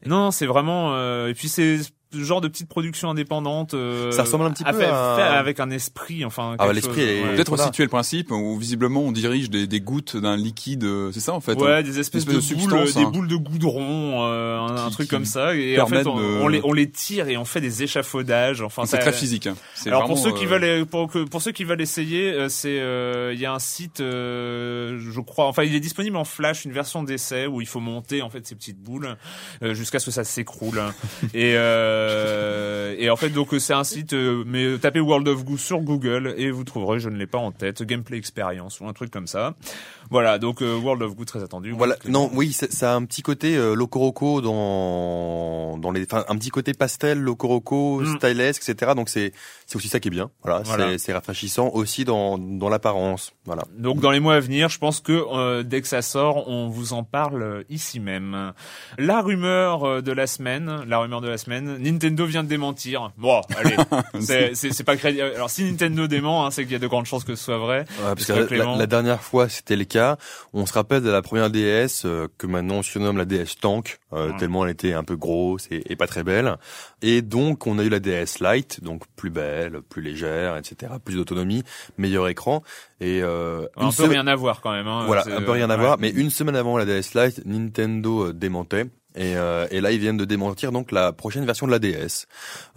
Non, 0.05 0.31
c'est 0.31 0.45
vraiment. 0.45 0.91
euh, 0.95 1.27
et 1.29 1.33
puis 1.33 1.47
c'est 1.49 1.79
ce 2.15 2.19
genre 2.19 2.41
de 2.41 2.47
petite 2.47 2.69
production 2.69 3.09
indépendante. 3.09 3.73
euh, 3.73 4.11
Ça 4.11 4.21
ressemble 4.21 4.45
un 4.45 4.51
petit 4.51 4.63
à 4.63 4.71
peu 4.71 4.83
à- 4.85 5.15
faire 5.15 5.33
avec 5.33 5.59
un 5.59 5.71
esprit, 5.71 6.23
enfin. 6.23 6.55
Ah, 6.59 6.67
bah, 6.67 6.71
l'esprit 6.73 7.01
est- 7.01 7.23
ouais. 7.23 7.33
Peut-être 7.33 7.47
Voilà. 7.49 7.63
situer 7.65 7.81
le 7.85 7.89
principe 7.89 8.29
où 8.29 8.55
visiblement 8.59 9.01
on 9.01 9.11
dirige 9.11 9.49
des, 9.49 9.65
des 9.65 9.81
gouttes 9.81 10.15
d'un 10.15 10.37
liquide, 10.37 10.83
euh, 10.83 11.11
c'est 11.11 11.21
ça 11.21 11.33
en 11.33 11.39
fait. 11.41 11.55
Ouais, 11.59 11.71
hein 11.77 11.81
des 11.81 11.97
espèces 11.99 12.25
de, 12.25 12.33
de 12.33 12.53
boules, 12.55 12.83
des 12.85 12.97
hein. 12.99 13.09
boules 13.11 13.27
de 13.27 13.35
goudron, 13.35 14.25
euh, 14.27 14.59
un, 14.59 14.91
truc 14.91 15.09
comme 15.09 15.25
ça. 15.25 15.55
Et 15.55 15.79
en 15.79 15.87
fait, 15.87 16.05
on, 16.05 16.17
de- 16.19 16.23
on 16.43 16.47
les, 16.49 16.61
on 16.63 16.71
les 16.73 16.87
tire 16.87 17.29
et 17.29 17.35
on 17.37 17.45
fait 17.45 17.61
des 17.61 17.81
échafaudages. 17.81 18.61
Enfin, 18.61 18.85
C'est 18.85 18.99
très 18.99 19.11
physique. 19.11 19.47
hein. 19.47 19.55
Alors 19.87 20.05
pour 20.05 20.19
ceux 20.19 20.33
qui 20.33 20.45
euh, 20.45 20.49
veulent 20.49 20.85
pour, 20.85 21.07
que- 21.09 21.23
pour 21.23 21.41
ceux 21.41 21.51
qui 21.51 21.63
veulent 21.63 21.81
essayer, 21.81 22.31
euh, 22.31 22.47
c'est 22.47 22.79
euh, 22.79 23.31
il 23.33 23.39
y 23.39 23.47
a 23.47 23.53
un 23.53 23.57
site, 23.59 24.01
euh, 24.01 24.99
je 24.99 25.19
crois, 25.21 25.45
enfin 25.47 25.63
il 25.63 25.73
est 25.73 25.79
disponible 25.79 26.15
en 26.17 26.25
Flash, 26.25 26.65
une 26.65 26.73
version 26.73 27.01
d'essai 27.01 27.47
où 27.47 27.59
il 27.59 27.67
faut 27.67 27.79
monter 27.79 28.21
en 28.21 28.29
fait 28.29 28.45
ces 28.45 28.53
petites 28.53 28.79
boules 28.79 29.15
euh, 29.63 29.73
jusqu'à 29.93 29.99
ce 29.99 30.05
que 30.05 30.11
ça 30.11 30.23
s'écroule. 30.23 30.81
et 31.33 31.53
euh, 31.55 32.95
et 32.97 33.09
en 33.09 33.15
fait 33.15 33.29
donc 33.29 33.49
c'est 33.59 33.73
un 33.73 33.83
site, 33.83 34.13
euh, 34.13 34.43
mais 34.45 34.77
tapez 34.77 34.99
World 34.99 35.27
of 35.27 35.43
Goo 35.45 35.57
sur 35.57 35.79
Google 35.81 36.33
et 36.37 36.51
vous 36.51 36.63
trouverez, 36.63 36.99
je 36.99 37.09
ne 37.09 37.17
l'ai 37.17 37.27
pas 37.27 37.37
en 37.37 37.51
tête, 37.51 37.83
Gameplay 37.83 38.17
Experience 38.17 38.79
ou 38.79 38.87
un 38.87 38.93
truc 38.93 39.11
comme 39.11 39.27
ça. 39.27 39.55
Voilà 40.09 40.37
donc 40.39 40.61
euh, 40.61 40.77
World 40.77 41.01
of 41.03 41.15
Goo 41.15 41.25
très 41.25 41.43
attendu. 41.43 41.71
Voilà, 41.71 41.95
non, 42.07 42.29
oui, 42.33 42.53
ça 42.53 42.91
a 42.93 42.95
un 42.95 43.05
petit 43.05 43.21
côté 43.21 43.55
euh, 43.55 43.73
locoroco 43.73 44.41
dans 44.41 45.77
dans 45.77 45.91
les, 45.91 46.03
enfin 46.03 46.23
un 46.27 46.35
petit 46.37 46.49
côté 46.49 46.73
pastel, 46.73 47.19
locoroco, 47.19 48.01
Mm. 48.01 48.17
stylesque, 48.17 48.67
etc. 48.69 48.91
Donc 48.95 49.09
c'est 49.09 49.31
c'est 49.65 49.75
aussi 49.75 49.87
ça 49.87 49.99
qui 49.99 50.07
est 50.09 50.11
bien. 50.11 50.29
Voilà, 50.43 50.61
Voilà. 50.65 50.97
c'est 50.97 51.13
rafraîchissant 51.13 51.69
aussi 51.73 52.05
dans 52.05 52.37
dans 52.37 52.69
l'apparence. 52.69 53.33
Voilà. 53.45 53.63
Donc 53.77 53.99
dans 53.99 54.11
les 54.11 54.19
mois 54.19 54.35
à 54.35 54.39
venir, 54.39 54.69
je 54.69 54.77
pense 54.79 54.99
que 54.99 55.11
euh, 55.13 55.63
dès 55.63 55.81
que 55.81 55.87
ça 55.87 56.01
sort, 56.01 56.47
on 56.47 56.67
vous 56.69 56.93
en 56.93 57.03
parle 57.03 57.41
euh, 57.43 57.63
ici 57.69 57.99
même. 57.99 58.53
La 58.97 59.21
rumeur 59.21 59.83
euh, 59.83 60.01
de 60.01 60.11
la 60.11 60.27
semaine, 60.27 60.83
la 60.87 60.99
rumeur 60.99 61.21
de 61.21 61.27
la 61.29 61.37
semaine, 61.37 61.77
Nintendo 61.79 62.25
vient 62.25 62.43
de 62.43 62.49
démentir. 62.49 63.11
Bon, 63.17 63.41
allez, 63.57 63.75
c'est 64.19 64.55
c'est 64.55 64.71
c'est 64.73 64.83
pas 64.83 64.97
crédible. 64.97 65.23
Alors 65.35 65.49
si 65.49 65.63
Nintendo 65.63 66.07
dément, 66.07 66.45
hein, 66.45 66.51
c'est 66.51 66.63
qu'il 66.63 66.73
y 66.73 66.75
a 66.75 66.79
de 66.79 66.87
grandes 66.87 67.05
chances 67.05 67.23
que 67.23 67.35
ce 67.35 67.43
soit 67.43 67.57
vrai. 67.57 67.79
Ouais, 68.03 68.15
parce 68.15 68.25
que 68.25 68.53
la, 68.53 68.85
dernière 68.87 69.21
fois 69.21 69.49
c'était 69.49 69.75
le 69.75 69.85
cas. 69.93 70.17
On 70.53 70.65
se 70.65 70.73
rappelle 70.73 71.01
de 71.03 71.09
la 71.09 71.21
première 71.21 71.49
DS 71.49 72.03
euh, 72.05 72.27
que 72.37 72.47
maintenant 72.47 72.75
on 72.75 72.81
surnomme 72.83 73.17
la 73.17 73.25
DS 73.25 73.55
Tank 73.61 73.99
euh, 74.11 74.31
tellement 74.39 74.65
elle 74.65 74.71
était 74.71 74.93
un 74.93 75.03
peu 75.03 75.15
grosse 75.15 75.67
et, 75.71 75.83
et 75.91 75.95
pas 75.95 76.07
très 76.07 76.23
belle. 76.23 76.57
Et 77.01 77.21
donc 77.21 77.65
on 77.67 77.79
a 77.79 77.83
eu 77.83 77.89
la 77.89 77.99
DS 77.99 78.39
Lite, 78.41 78.83
donc 78.83 79.03
plus 79.15 79.29
belle, 79.29 79.81
plus 79.89 80.01
légère, 80.01 80.57
etc. 80.57 80.91
Plus 81.03 81.15
d'autonomie, 81.15 81.63
meilleur 81.97 82.27
écran 82.27 82.63
et 82.99 83.21
euh, 83.23 83.65
Un 83.77 83.83
une 83.83 83.89
peu 83.89 83.95
seule- 83.95 84.09
rien 84.11 84.27
à 84.27 84.35
voir 84.35 84.61
quand 84.61 84.71
même. 84.71 84.87
Hein. 84.87 85.03
Voilà, 85.05 85.23
C'est- 85.23 85.33
un 85.33 85.41
peu 85.41 85.51
rien 85.51 85.69
à 85.69 85.75
ouais. 85.75 85.81
voir. 85.81 85.97
Mais 85.99 86.09
une 86.09 86.29
semaine 86.29 86.55
avant 86.55 86.77
la 86.77 86.85
DS 86.85 87.13
Lite, 87.15 87.41
Nintendo 87.45 88.27
euh, 88.27 88.33
démentait. 88.33 88.85
Et, 89.15 89.35
euh, 89.37 89.67
et 89.71 89.81
là, 89.81 89.91
ils 89.91 89.99
viennent 89.99 90.17
de 90.17 90.25
démentir 90.25 90.71
donc 90.71 90.91
la 90.91 91.11
prochaine 91.13 91.45
version 91.45 91.67
de 91.67 91.71
la 91.71 91.79
DS. 91.79 92.25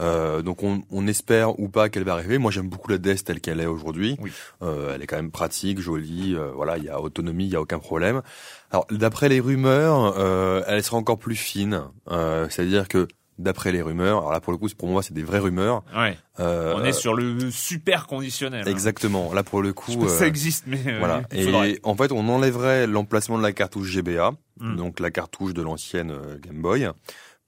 Euh, 0.00 0.42
donc, 0.42 0.62
on, 0.62 0.82
on 0.90 1.06
espère 1.06 1.58
ou 1.58 1.68
pas 1.68 1.88
qu'elle 1.88 2.04
va 2.04 2.12
arriver. 2.12 2.38
Moi, 2.38 2.50
j'aime 2.50 2.68
beaucoup 2.68 2.90
la 2.90 2.98
DS 2.98 3.24
telle 3.24 3.40
qu'elle 3.40 3.60
est 3.60 3.66
aujourd'hui. 3.66 4.16
Oui. 4.20 4.32
Euh, 4.62 4.92
elle 4.94 5.02
est 5.02 5.06
quand 5.06 5.16
même 5.16 5.30
pratique, 5.30 5.80
jolie. 5.80 6.34
euh, 6.34 6.50
voilà, 6.54 6.78
il 6.78 6.84
y 6.84 6.88
a 6.88 7.00
autonomie, 7.00 7.44
il 7.46 7.52
y 7.52 7.56
a 7.56 7.60
aucun 7.60 7.78
problème. 7.78 8.22
Alors, 8.70 8.86
d'après 8.90 9.28
les 9.28 9.40
rumeurs, 9.40 10.14
euh, 10.18 10.62
elle 10.66 10.82
sera 10.82 10.96
encore 10.96 11.18
plus 11.18 11.36
fine. 11.36 11.82
Euh, 12.10 12.46
C'est-à-dire 12.50 12.88
que 12.88 13.08
d'après 13.38 13.72
les 13.72 13.82
rumeurs, 13.82 14.18
alors 14.18 14.32
là 14.32 14.40
pour 14.40 14.52
le 14.52 14.58
coup, 14.58 14.68
pour 14.76 14.88
moi, 14.88 15.02
c'est 15.02 15.12
des 15.14 15.22
vraies 15.22 15.38
rumeurs. 15.40 15.82
Ouais. 15.96 16.16
Euh, 16.40 16.74
On 16.76 16.84
est 16.84 16.92
sur 16.92 17.14
le 17.14 17.50
super 17.50 18.06
conditionnel. 18.06 18.64
hein. 18.66 18.70
exactement. 18.70 19.32
Là 19.34 19.42
pour 19.42 19.62
le 19.62 19.72
coup, 19.72 19.90
si 19.92 19.98
euh, 19.98 20.08
ça 20.08 20.26
existe, 20.26 20.64
mais 20.66 20.80
euh, 20.86 20.98
voilà. 20.98 21.22
faudrait. 21.44 21.70
Et 21.72 21.80
en 21.82 21.94
fait, 21.96 22.12
on 22.12 22.28
enlèverait 22.28 22.86
l'emplacement 22.86 23.38
de 23.38 23.42
la 23.42 23.52
cartouche 23.52 23.90
GBA, 23.92 24.32
Mm. 24.58 24.76
donc 24.76 25.00
la 25.00 25.10
cartouche 25.10 25.52
de 25.52 25.60
l'ancienne 25.60 26.10
euh, 26.10 26.38
Game 26.38 26.62
Boy, 26.62 26.88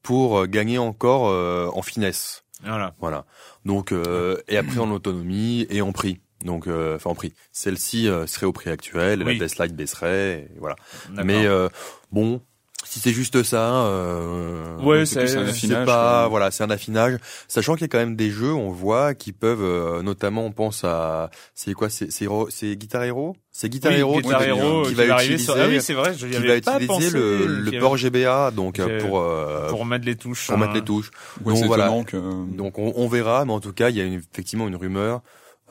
pour 0.02 0.40
euh, 0.40 0.46
gagner 0.46 0.76
encore 0.78 1.28
euh, 1.30 1.68
en 1.72 1.80
finesse. 1.82 2.44
Voilà. 2.64 2.92
Voilà. 3.00 3.24
Donc 3.64 3.92
euh, 3.92 4.36
et 4.48 4.56
après 4.58 4.78
en 4.78 4.90
autonomie 4.90 5.66
et 5.70 5.80
en 5.80 5.92
prix. 5.92 6.20
Donc 6.44 6.66
euh, 6.66 6.96
enfin 6.96 7.10
en 7.10 7.14
prix. 7.14 7.32
Celle-ci 7.50 8.08
serait 8.26 8.46
au 8.46 8.52
prix 8.52 8.68
actuel, 8.70 9.22
et 9.22 9.24
Oui. 9.24 9.38
la 9.38 9.46
DS 9.46 9.58
Lite 9.58 9.74
baisserait, 9.74 10.48
et 10.54 10.58
voilà. 10.58 10.76
Mais 11.24 11.46
euh, 11.46 11.68
bon, 12.12 12.42
si 12.84 13.00
c'est 13.00 13.12
juste 13.12 13.42
ça, 13.42 13.86
euh, 13.86 14.76
Ouais, 14.78 15.04
c'est 15.04 15.22
un 15.22 15.26
c'est- 15.26 15.38
affinage, 15.38 15.84
pas 15.86 16.28
voilà, 16.28 16.50
c'est 16.50 16.62
un 16.64 16.70
affinage. 16.70 17.18
Sachant 17.48 17.74
qu'il 17.74 17.82
y 17.82 17.84
a 17.84 17.88
quand 17.88 17.98
même 17.98 18.16
des 18.16 18.30
jeux, 18.30 18.52
on 18.52 18.70
voit, 18.70 19.14
qui 19.14 19.32
peuvent, 19.32 19.62
euh, 19.62 20.02
notamment, 20.02 20.44
on 20.46 20.52
pense 20.52 20.84
à, 20.84 21.30
c'est 21.54 21.74
quoi, 21.74 21.90
c'est 21.90 22.10
c'est 22.10 22.76
Guitar 22.76 23.02
Hero, 23.04 23.36
c'est 23.52 23.68
Guitar 23.68 23.92
Oui, 23.92 23.98
Hero 23.98 24.20
Guitar 24.20 24.40
qui, 24.42 24.48
Hero 24.48 24.82
qui 24.82 24.88
qui 24.90 24.94
va 24.94 25.22
utiliser, 25.22 25.44
sur. 25.44 25.54
Ah 25.58 25.66
oui, 25.68 25.80
c'est 25.82 25.94
vrai, 25.94 26.14
je 26.16 26.26
qui 26.26 26.32
va 26.34 26.60
pas 26.60 26.76
utiliser 26.80 26.86
pensé. 26.86 27.10
le, 27.10 27.46
le 27.70 27.78
port 27.80 27.96
GBA, 27.96 28.52
donc 28.52 28.78
euh, 28.78 29.00
pour 29.00 29.20
euh, 29.20 29.68
pour 29.68 29.84
mettre 29.84 30.06
les 30.06 30.16
touches. 30.16 30.46
pour 30.46 30.56
mettre 30.58 30.70
hein. 30.72 30.74
les 30.76 30.82
touches. 30.82 31.10
Ouais, 31.44 31.54
Donc 31.54 31.64
voilà. 31.64 31.90
que. 32.06 32.16
Donc 32.56 32.78
on, 32.78 32.92
on 32.96 33.08
verra, 33.08 33.44
mais 33.44 33.52
en 33.52 33.60
tout 33.60 33.72
cas, 33.72 33.90
il 33.90 33.96
y 33.96 34.00
a 34.00 34.04
une- 34.04 34.22
effectivement 34.32 34.68
une 34.68 34.76
rumeur. 34.76 35.20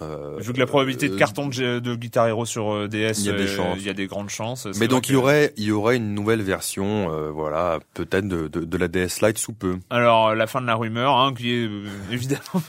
Euh, 0.02 0.36
Vu 0.40 0.54
que 0.54 0.60
la 0.60 0.68
probabilité 0.68 1.10
de 1.10 1.16
euh, 1.16 1.18
carton 1.18 1.48
de, 1.48 1.80
de 1.80 1.96
Guitar 1.96 2.28
Hero 2.28 2.46
sur 2.46 2.72
euh, 2.72 2.88
DS, 2.88 3.14
Il 3.20 3.26
y 3.26 3.30
a 3.30 3.34
des 3.34 3.48
chances. 3.48 3.78
il 3.80 3.86
y 3.86 3.90
a 3.90 3.94
des 3.94 4.06
grandes 4.06 4.30
chances. 4.30 4.68
Mais 4.80 4.88
donc 4.88 5.10
il 5.10 5.14
y 5.14 5.16
aurait, 5.16 5.54
il 5.58 5.64
y 5.64 5.72
aurait 5.72 5.98
une 5.98 6.14
nouvelle 6.14 6.44
version, 6.44 7.12
euh, 7.12 7.32
voilà, 7.32 7.80
peut-être 7.96 8.28
de, 8.28 8.48
de, 8.48 8.64
de 8.64 8.78
la 8.78 8.88
DS 8.88 9.22
Lite 9.24 9.40
sous 9.40 9.54
peu. 9.54 9.78
Alors 9.90 10.36
la 10.36 10.46
fin 10.46 10.62
de 10.62 10.68
la 10.68 10.76
rumeur, 10.76 11.16
hein, 11.18 11.34
qui 11.36 11.52
est 11.52 11.68
évidemment, 12.12 12.62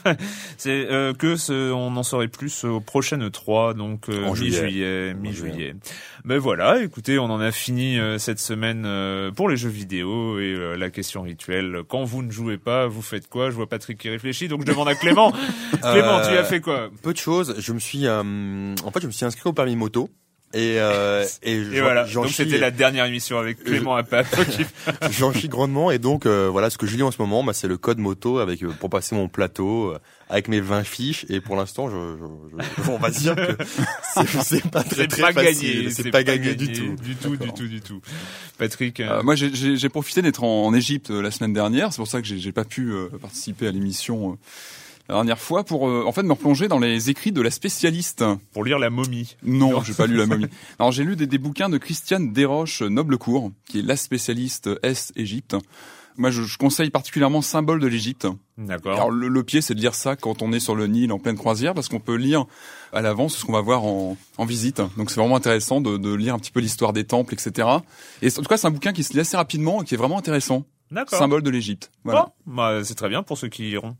c'est 0.57 0.87
euh, 0.89 1.13
que 1.13 1.35
ce, 1.35 1.71
on 1.71 1.95
en 1.97 2.03
saurait 2.03 2.29
plus 2.29 2.63
au 2.63 2.79
prochain 2.79 3.17
E3, 3.19 3.75
donc 3.75 4.09
euh, 4.09 4.25
En 4.25 4.33
juillet. 4.33 4.63
mi-juillet, 4.63 5.13
mi-juillet. 5.13 5.75
Ben 6.25 6.37
voilà, 6.37 6.81
écoutez, 6.83 7.17
on 7.17 7.25
en 7.25 7.39
a 7.39 7.51
fini 7.51 7.97
euh, 7.97 8.17
cette 8.17 8.39
semaine 8.39 8.83
euh, 8.85 9.31
pour 9.31 9.47
les 9.47 9.55
jeux 9.55 9.69
vidéo 9.69 10.39
et 10.39 10.53
euh, 10.53 10.75
la 10.75 10.89
question 10.89 11.21
rituelle. 11.21 11.83
Quand 11.87 12.03
vous 12.03 12.23
ne 12.23 12.31
jouez 12.31 12.57
pas, 12.57 12.87
vous 12.87 13.01
faites 13.01 13.29
quoi? 13.29 13.49
Je 13.49 13.55
vois 13.55 13.67
Patrick 13.67 13.97
qui 13.97 14.09
réfléchit, 14.09 14.49
donc 14.49 14.61
je 14.61 14.65
demande 14.65 14.89
à 14.89 14.95
Clément. 14.95 15.31
Clément, 15.81 16.21
tu 16.21 16.37
as 16.37 16.43
fait 16.43 16.59
quoi? 16.59 16.89
Peu 17.01 17.13
de 17.13 17.17
choses. 17.17 17.55
Je 17.59 17.71
me 17.71 17.79
suis, 17.79 18.05
euh, 18.05 18.75
en 18.83 18.91
fait, 18.91 18.99
je 19.01 19.07
me 19.07 19.11
suis 19.11 19.25
inscrit 19.25 19.49
au 19.49 19.53
permis 19.53 19.77
moto. 19.77 20.09
Et, 20.53 20.79
euh, 20.79 21.23
et, 21.43 21.57
Et 21.57 21.63
j'en- 21.75 21.83
voilà, 21.83 22.05
j'en 22.05 22.23
donc 22.23 22.31
c'était 22.31 22.57
la 22.57 22.71
dernière 22.71 23.05
émission 23.05 23.37
avec 23.37 23.63
Clément 23.63 23.95
à 23.95 24.01
Pape. 24.03 24.25
qui- 24.49 24.65
j'en 25.11 25.31
chie 25.31 25.47
grandement. 25.47 25.91
Et 25.91 25.99
donc, 25.99 26.25
euh, 26.25 26.49
voilà, 26.51 26.71
ce 26.71 26.77
que 26.79 26.87
je 26.87 26.95
lis 26.95 27.03
en 27.03 27.11
ce 27.11 27.21
moment, 27.21 27.43
bah, 27.43 27.53
c'est 27.53 27.67
le 27.67 27.77
code 27.77 27.99
moto 27.99 28.39
avec 28.39 28.63
euh, 28.63 28.69
pour 28.79 28.89
passer 28.89 29.13
mon 29.13 29.27
plateau 29.27 29.91
euh, 29.91 29.99
avec 30.27 30.47
mes 30.47 30.59
20 30.59 30.83
fiches. 30.83 31.25
Et 31.29 31.39
pour 31.39 31.55
l'instant, 31.55 31.87
je, 31.89 31.95
je- 32.17 32.83
je- 32.83 32.89
on 32.89 32.97
va 32.97 33.11
dire 33.11 33.35
que 33.35 33.57
c'est, 34.43 34.67
pas 34.69 34.83
très 34.83 34.95
C'est 35.03 35.07
très 35.07 35.21
pas 35.21 35.33
facile. 35.33 35.73
gagné, 35.81 35.89
C'est 35.91 36.09
pas, 36.09 36.23
gagné, 36.23 36.55
du 36.55 36.71
tout. 36.71 36.95
du 36.95 37.15
tout, 37.15 37.35
du 37.37 37.51
tout, 37.53 37.67
du 37.67 37.81
tout. 37.81 38.01
Patrick, 38.57 38.99
euh, 39.01 39.19
Euh, 39.19 39.23
moi, 39.23 39.35
j'ai- 39.35 39.53
j'ai 39.53 39.77
j'ai 39.77 39.89
profité 39.89 40.21
d'être 40.23 40.43
en, 40.43 40.73
Égypte 40.73 41.11
euh, 41.11 41.21
la 41.21 41.29
semaine 41.29 41.53
dernière. 41.53 41.93
C'est 41.93 41.97
pour 41.97 42.07
ça 42.07 42.21
que 42.21 42.27
j'ai 42.27 42.39
j'ai 42.39 42.51
pas 42.51 42.65
pu 42.65 42.91
euh, 42.91 43.07
participer 43.21 43.67
à 43.67 43.71
l'émission 43.71 44.31
euh, 44.31 44.35
la 45.09 45.15
dernière 45.15 45.39
fois 45.39 45.63
pour 45.63 45.89
euh, 45.89 46.03
en 46.05 46.11
fait 46.11 46.23
me 46.23 46.33
replonger 46.33 46.67
dans 46.67 46.79
les 46.79 47.09
écrits 47.09 47.31
de 47.31 47.41
la 47.41 47.51
spécialiste. 47.51 48.23
pour 48.53 48.63
lire 48.63 48.79
la 48.79 48.89
momie. 48.89 49.35
Non, 49.43 49.83
j'ai 49.83 49.93
pas 49.93 50.07
lu 50.07 50.15
la 50.15 50.25
momie. 50.27 50.45
Alors 50.79 50.91
j'ai 50.91 51.03
lu 51.03 51.15
des, 51.15 51.27
des 51.27 51.37
bouquins 51.37 51.69
de 51.69 51.77
Christiane 51.77 52.31
Desroches 52.31 52.81
Noblecourt, 52.83 53.51
qui 53.67 53.79
est 53.79 53.83
la 53.83 53.95
spécialiste 53.95 54.69
Est-Égypte. 54.83 55.55
Moi, 56.17 56.31
je, 56.31 56.43
je 56.43 56.57
conseille 56.57 56.89
particulièrement 56.89 57.41
Symbole 57.41 57.79
de 57.79 57.87
l'Égypte. 57.87 58.27
D'accord. 58.57 58.93
Alors 58.93 59.09
le, 59.09 59.29
le 59.29 59.43
pied, 59.43 59.61
c'est 59.61 59.73
de 59.73 59.79
lire 59.79 59.95
ça 59.95 60.17
quand 60.17 60.41
on 60.41 60.51
est 60.51 60.59
sur 60.59 60.75
le 60.75 60.85
Nil 60.85 61.13
en 61.13 61.17
pleine 61.19 61.37
croisière, 61.37 61.73
parce 61.73 61.87
qu'on 61.87 62.01
peut 62.01 62.15
lire 62.15 62.45
à 62.91 63.01
l'avance 63.01 63.37
ce 63.37 63.45
qu'on 63.45 63.53
va 63.53 63.61
voir 63.61 63.85
en, 63.85 64.17
en 64.37 64.45
visite. 64.45 64.81
Donc 64.97 65.11
c'est 65.11 65.19
vraiment 65.21 65.37
intéressant 65.37 65.79
de, 65.79 65.95
de 65.95 66.13
lire 66.13 66.35
un 66.35 66.39
petit 66.39 66.51
peu 66.51 66.59
l'histoire 66.59 66.91
des 66.91 67.05
temples, 67.05 67.33
etc. 67.33 67.69
Et 68.21 68.27
en 68.27 68.41
tout 68.41 68.49
cas, 68.49 68.57
c'est 68.57 68.67
un 68.67 68.71
bouquin 68.71 68.91
qui 68.91 69.03
se 69.03 69.13
lit 69.13 69.21
assez 69.21 69.37
rapidement 69.37 69.81
et 69.81 69.85
qui 69.85 69.93
est 69.93 69.97
vraiment 69.97 70.17
intéressant. 70.17 70.65
D'accord. 70.91 71.19
symbole 71.19 71.43
de 71.43 71.49
l'Égypte. 71.49 71.91
Voilà. 72.03 72.33
Bon, 72.45 72.55
bah, 72.55 72.83
c'est 72.83 72.95
très 72.95 73.09
bien 73.09 73.21
pour 73.21 73.37
ceux 73.37 73.47
qui 73.47 73.69
iront. 73.69 73.95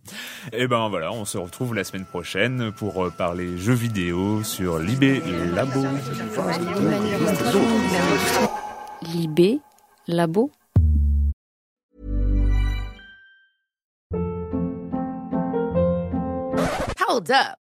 Et 0.53 0.67
ben 0.67 0.89
voilà, 0.89 1.11
on 1.11 1.25
se 1.25 1.37
retrouve 1.37 1.75
la 1.75 1.83
semaine 1.83 2.05
prochaine 2.05 2.71
pour 2.71 3.05
euh, 3.05 3.09
parler 3.11 3.57
jeux 3.57 3.73
vidéo 3.73 4.43
sur 4.43 4.79
Libé 4.79 5.21
Labo. 5.53 5.85
Libé 9.03 9.59
Labo 10.07 10.51
Hold 17.07 17.31
up. 17.31 17.68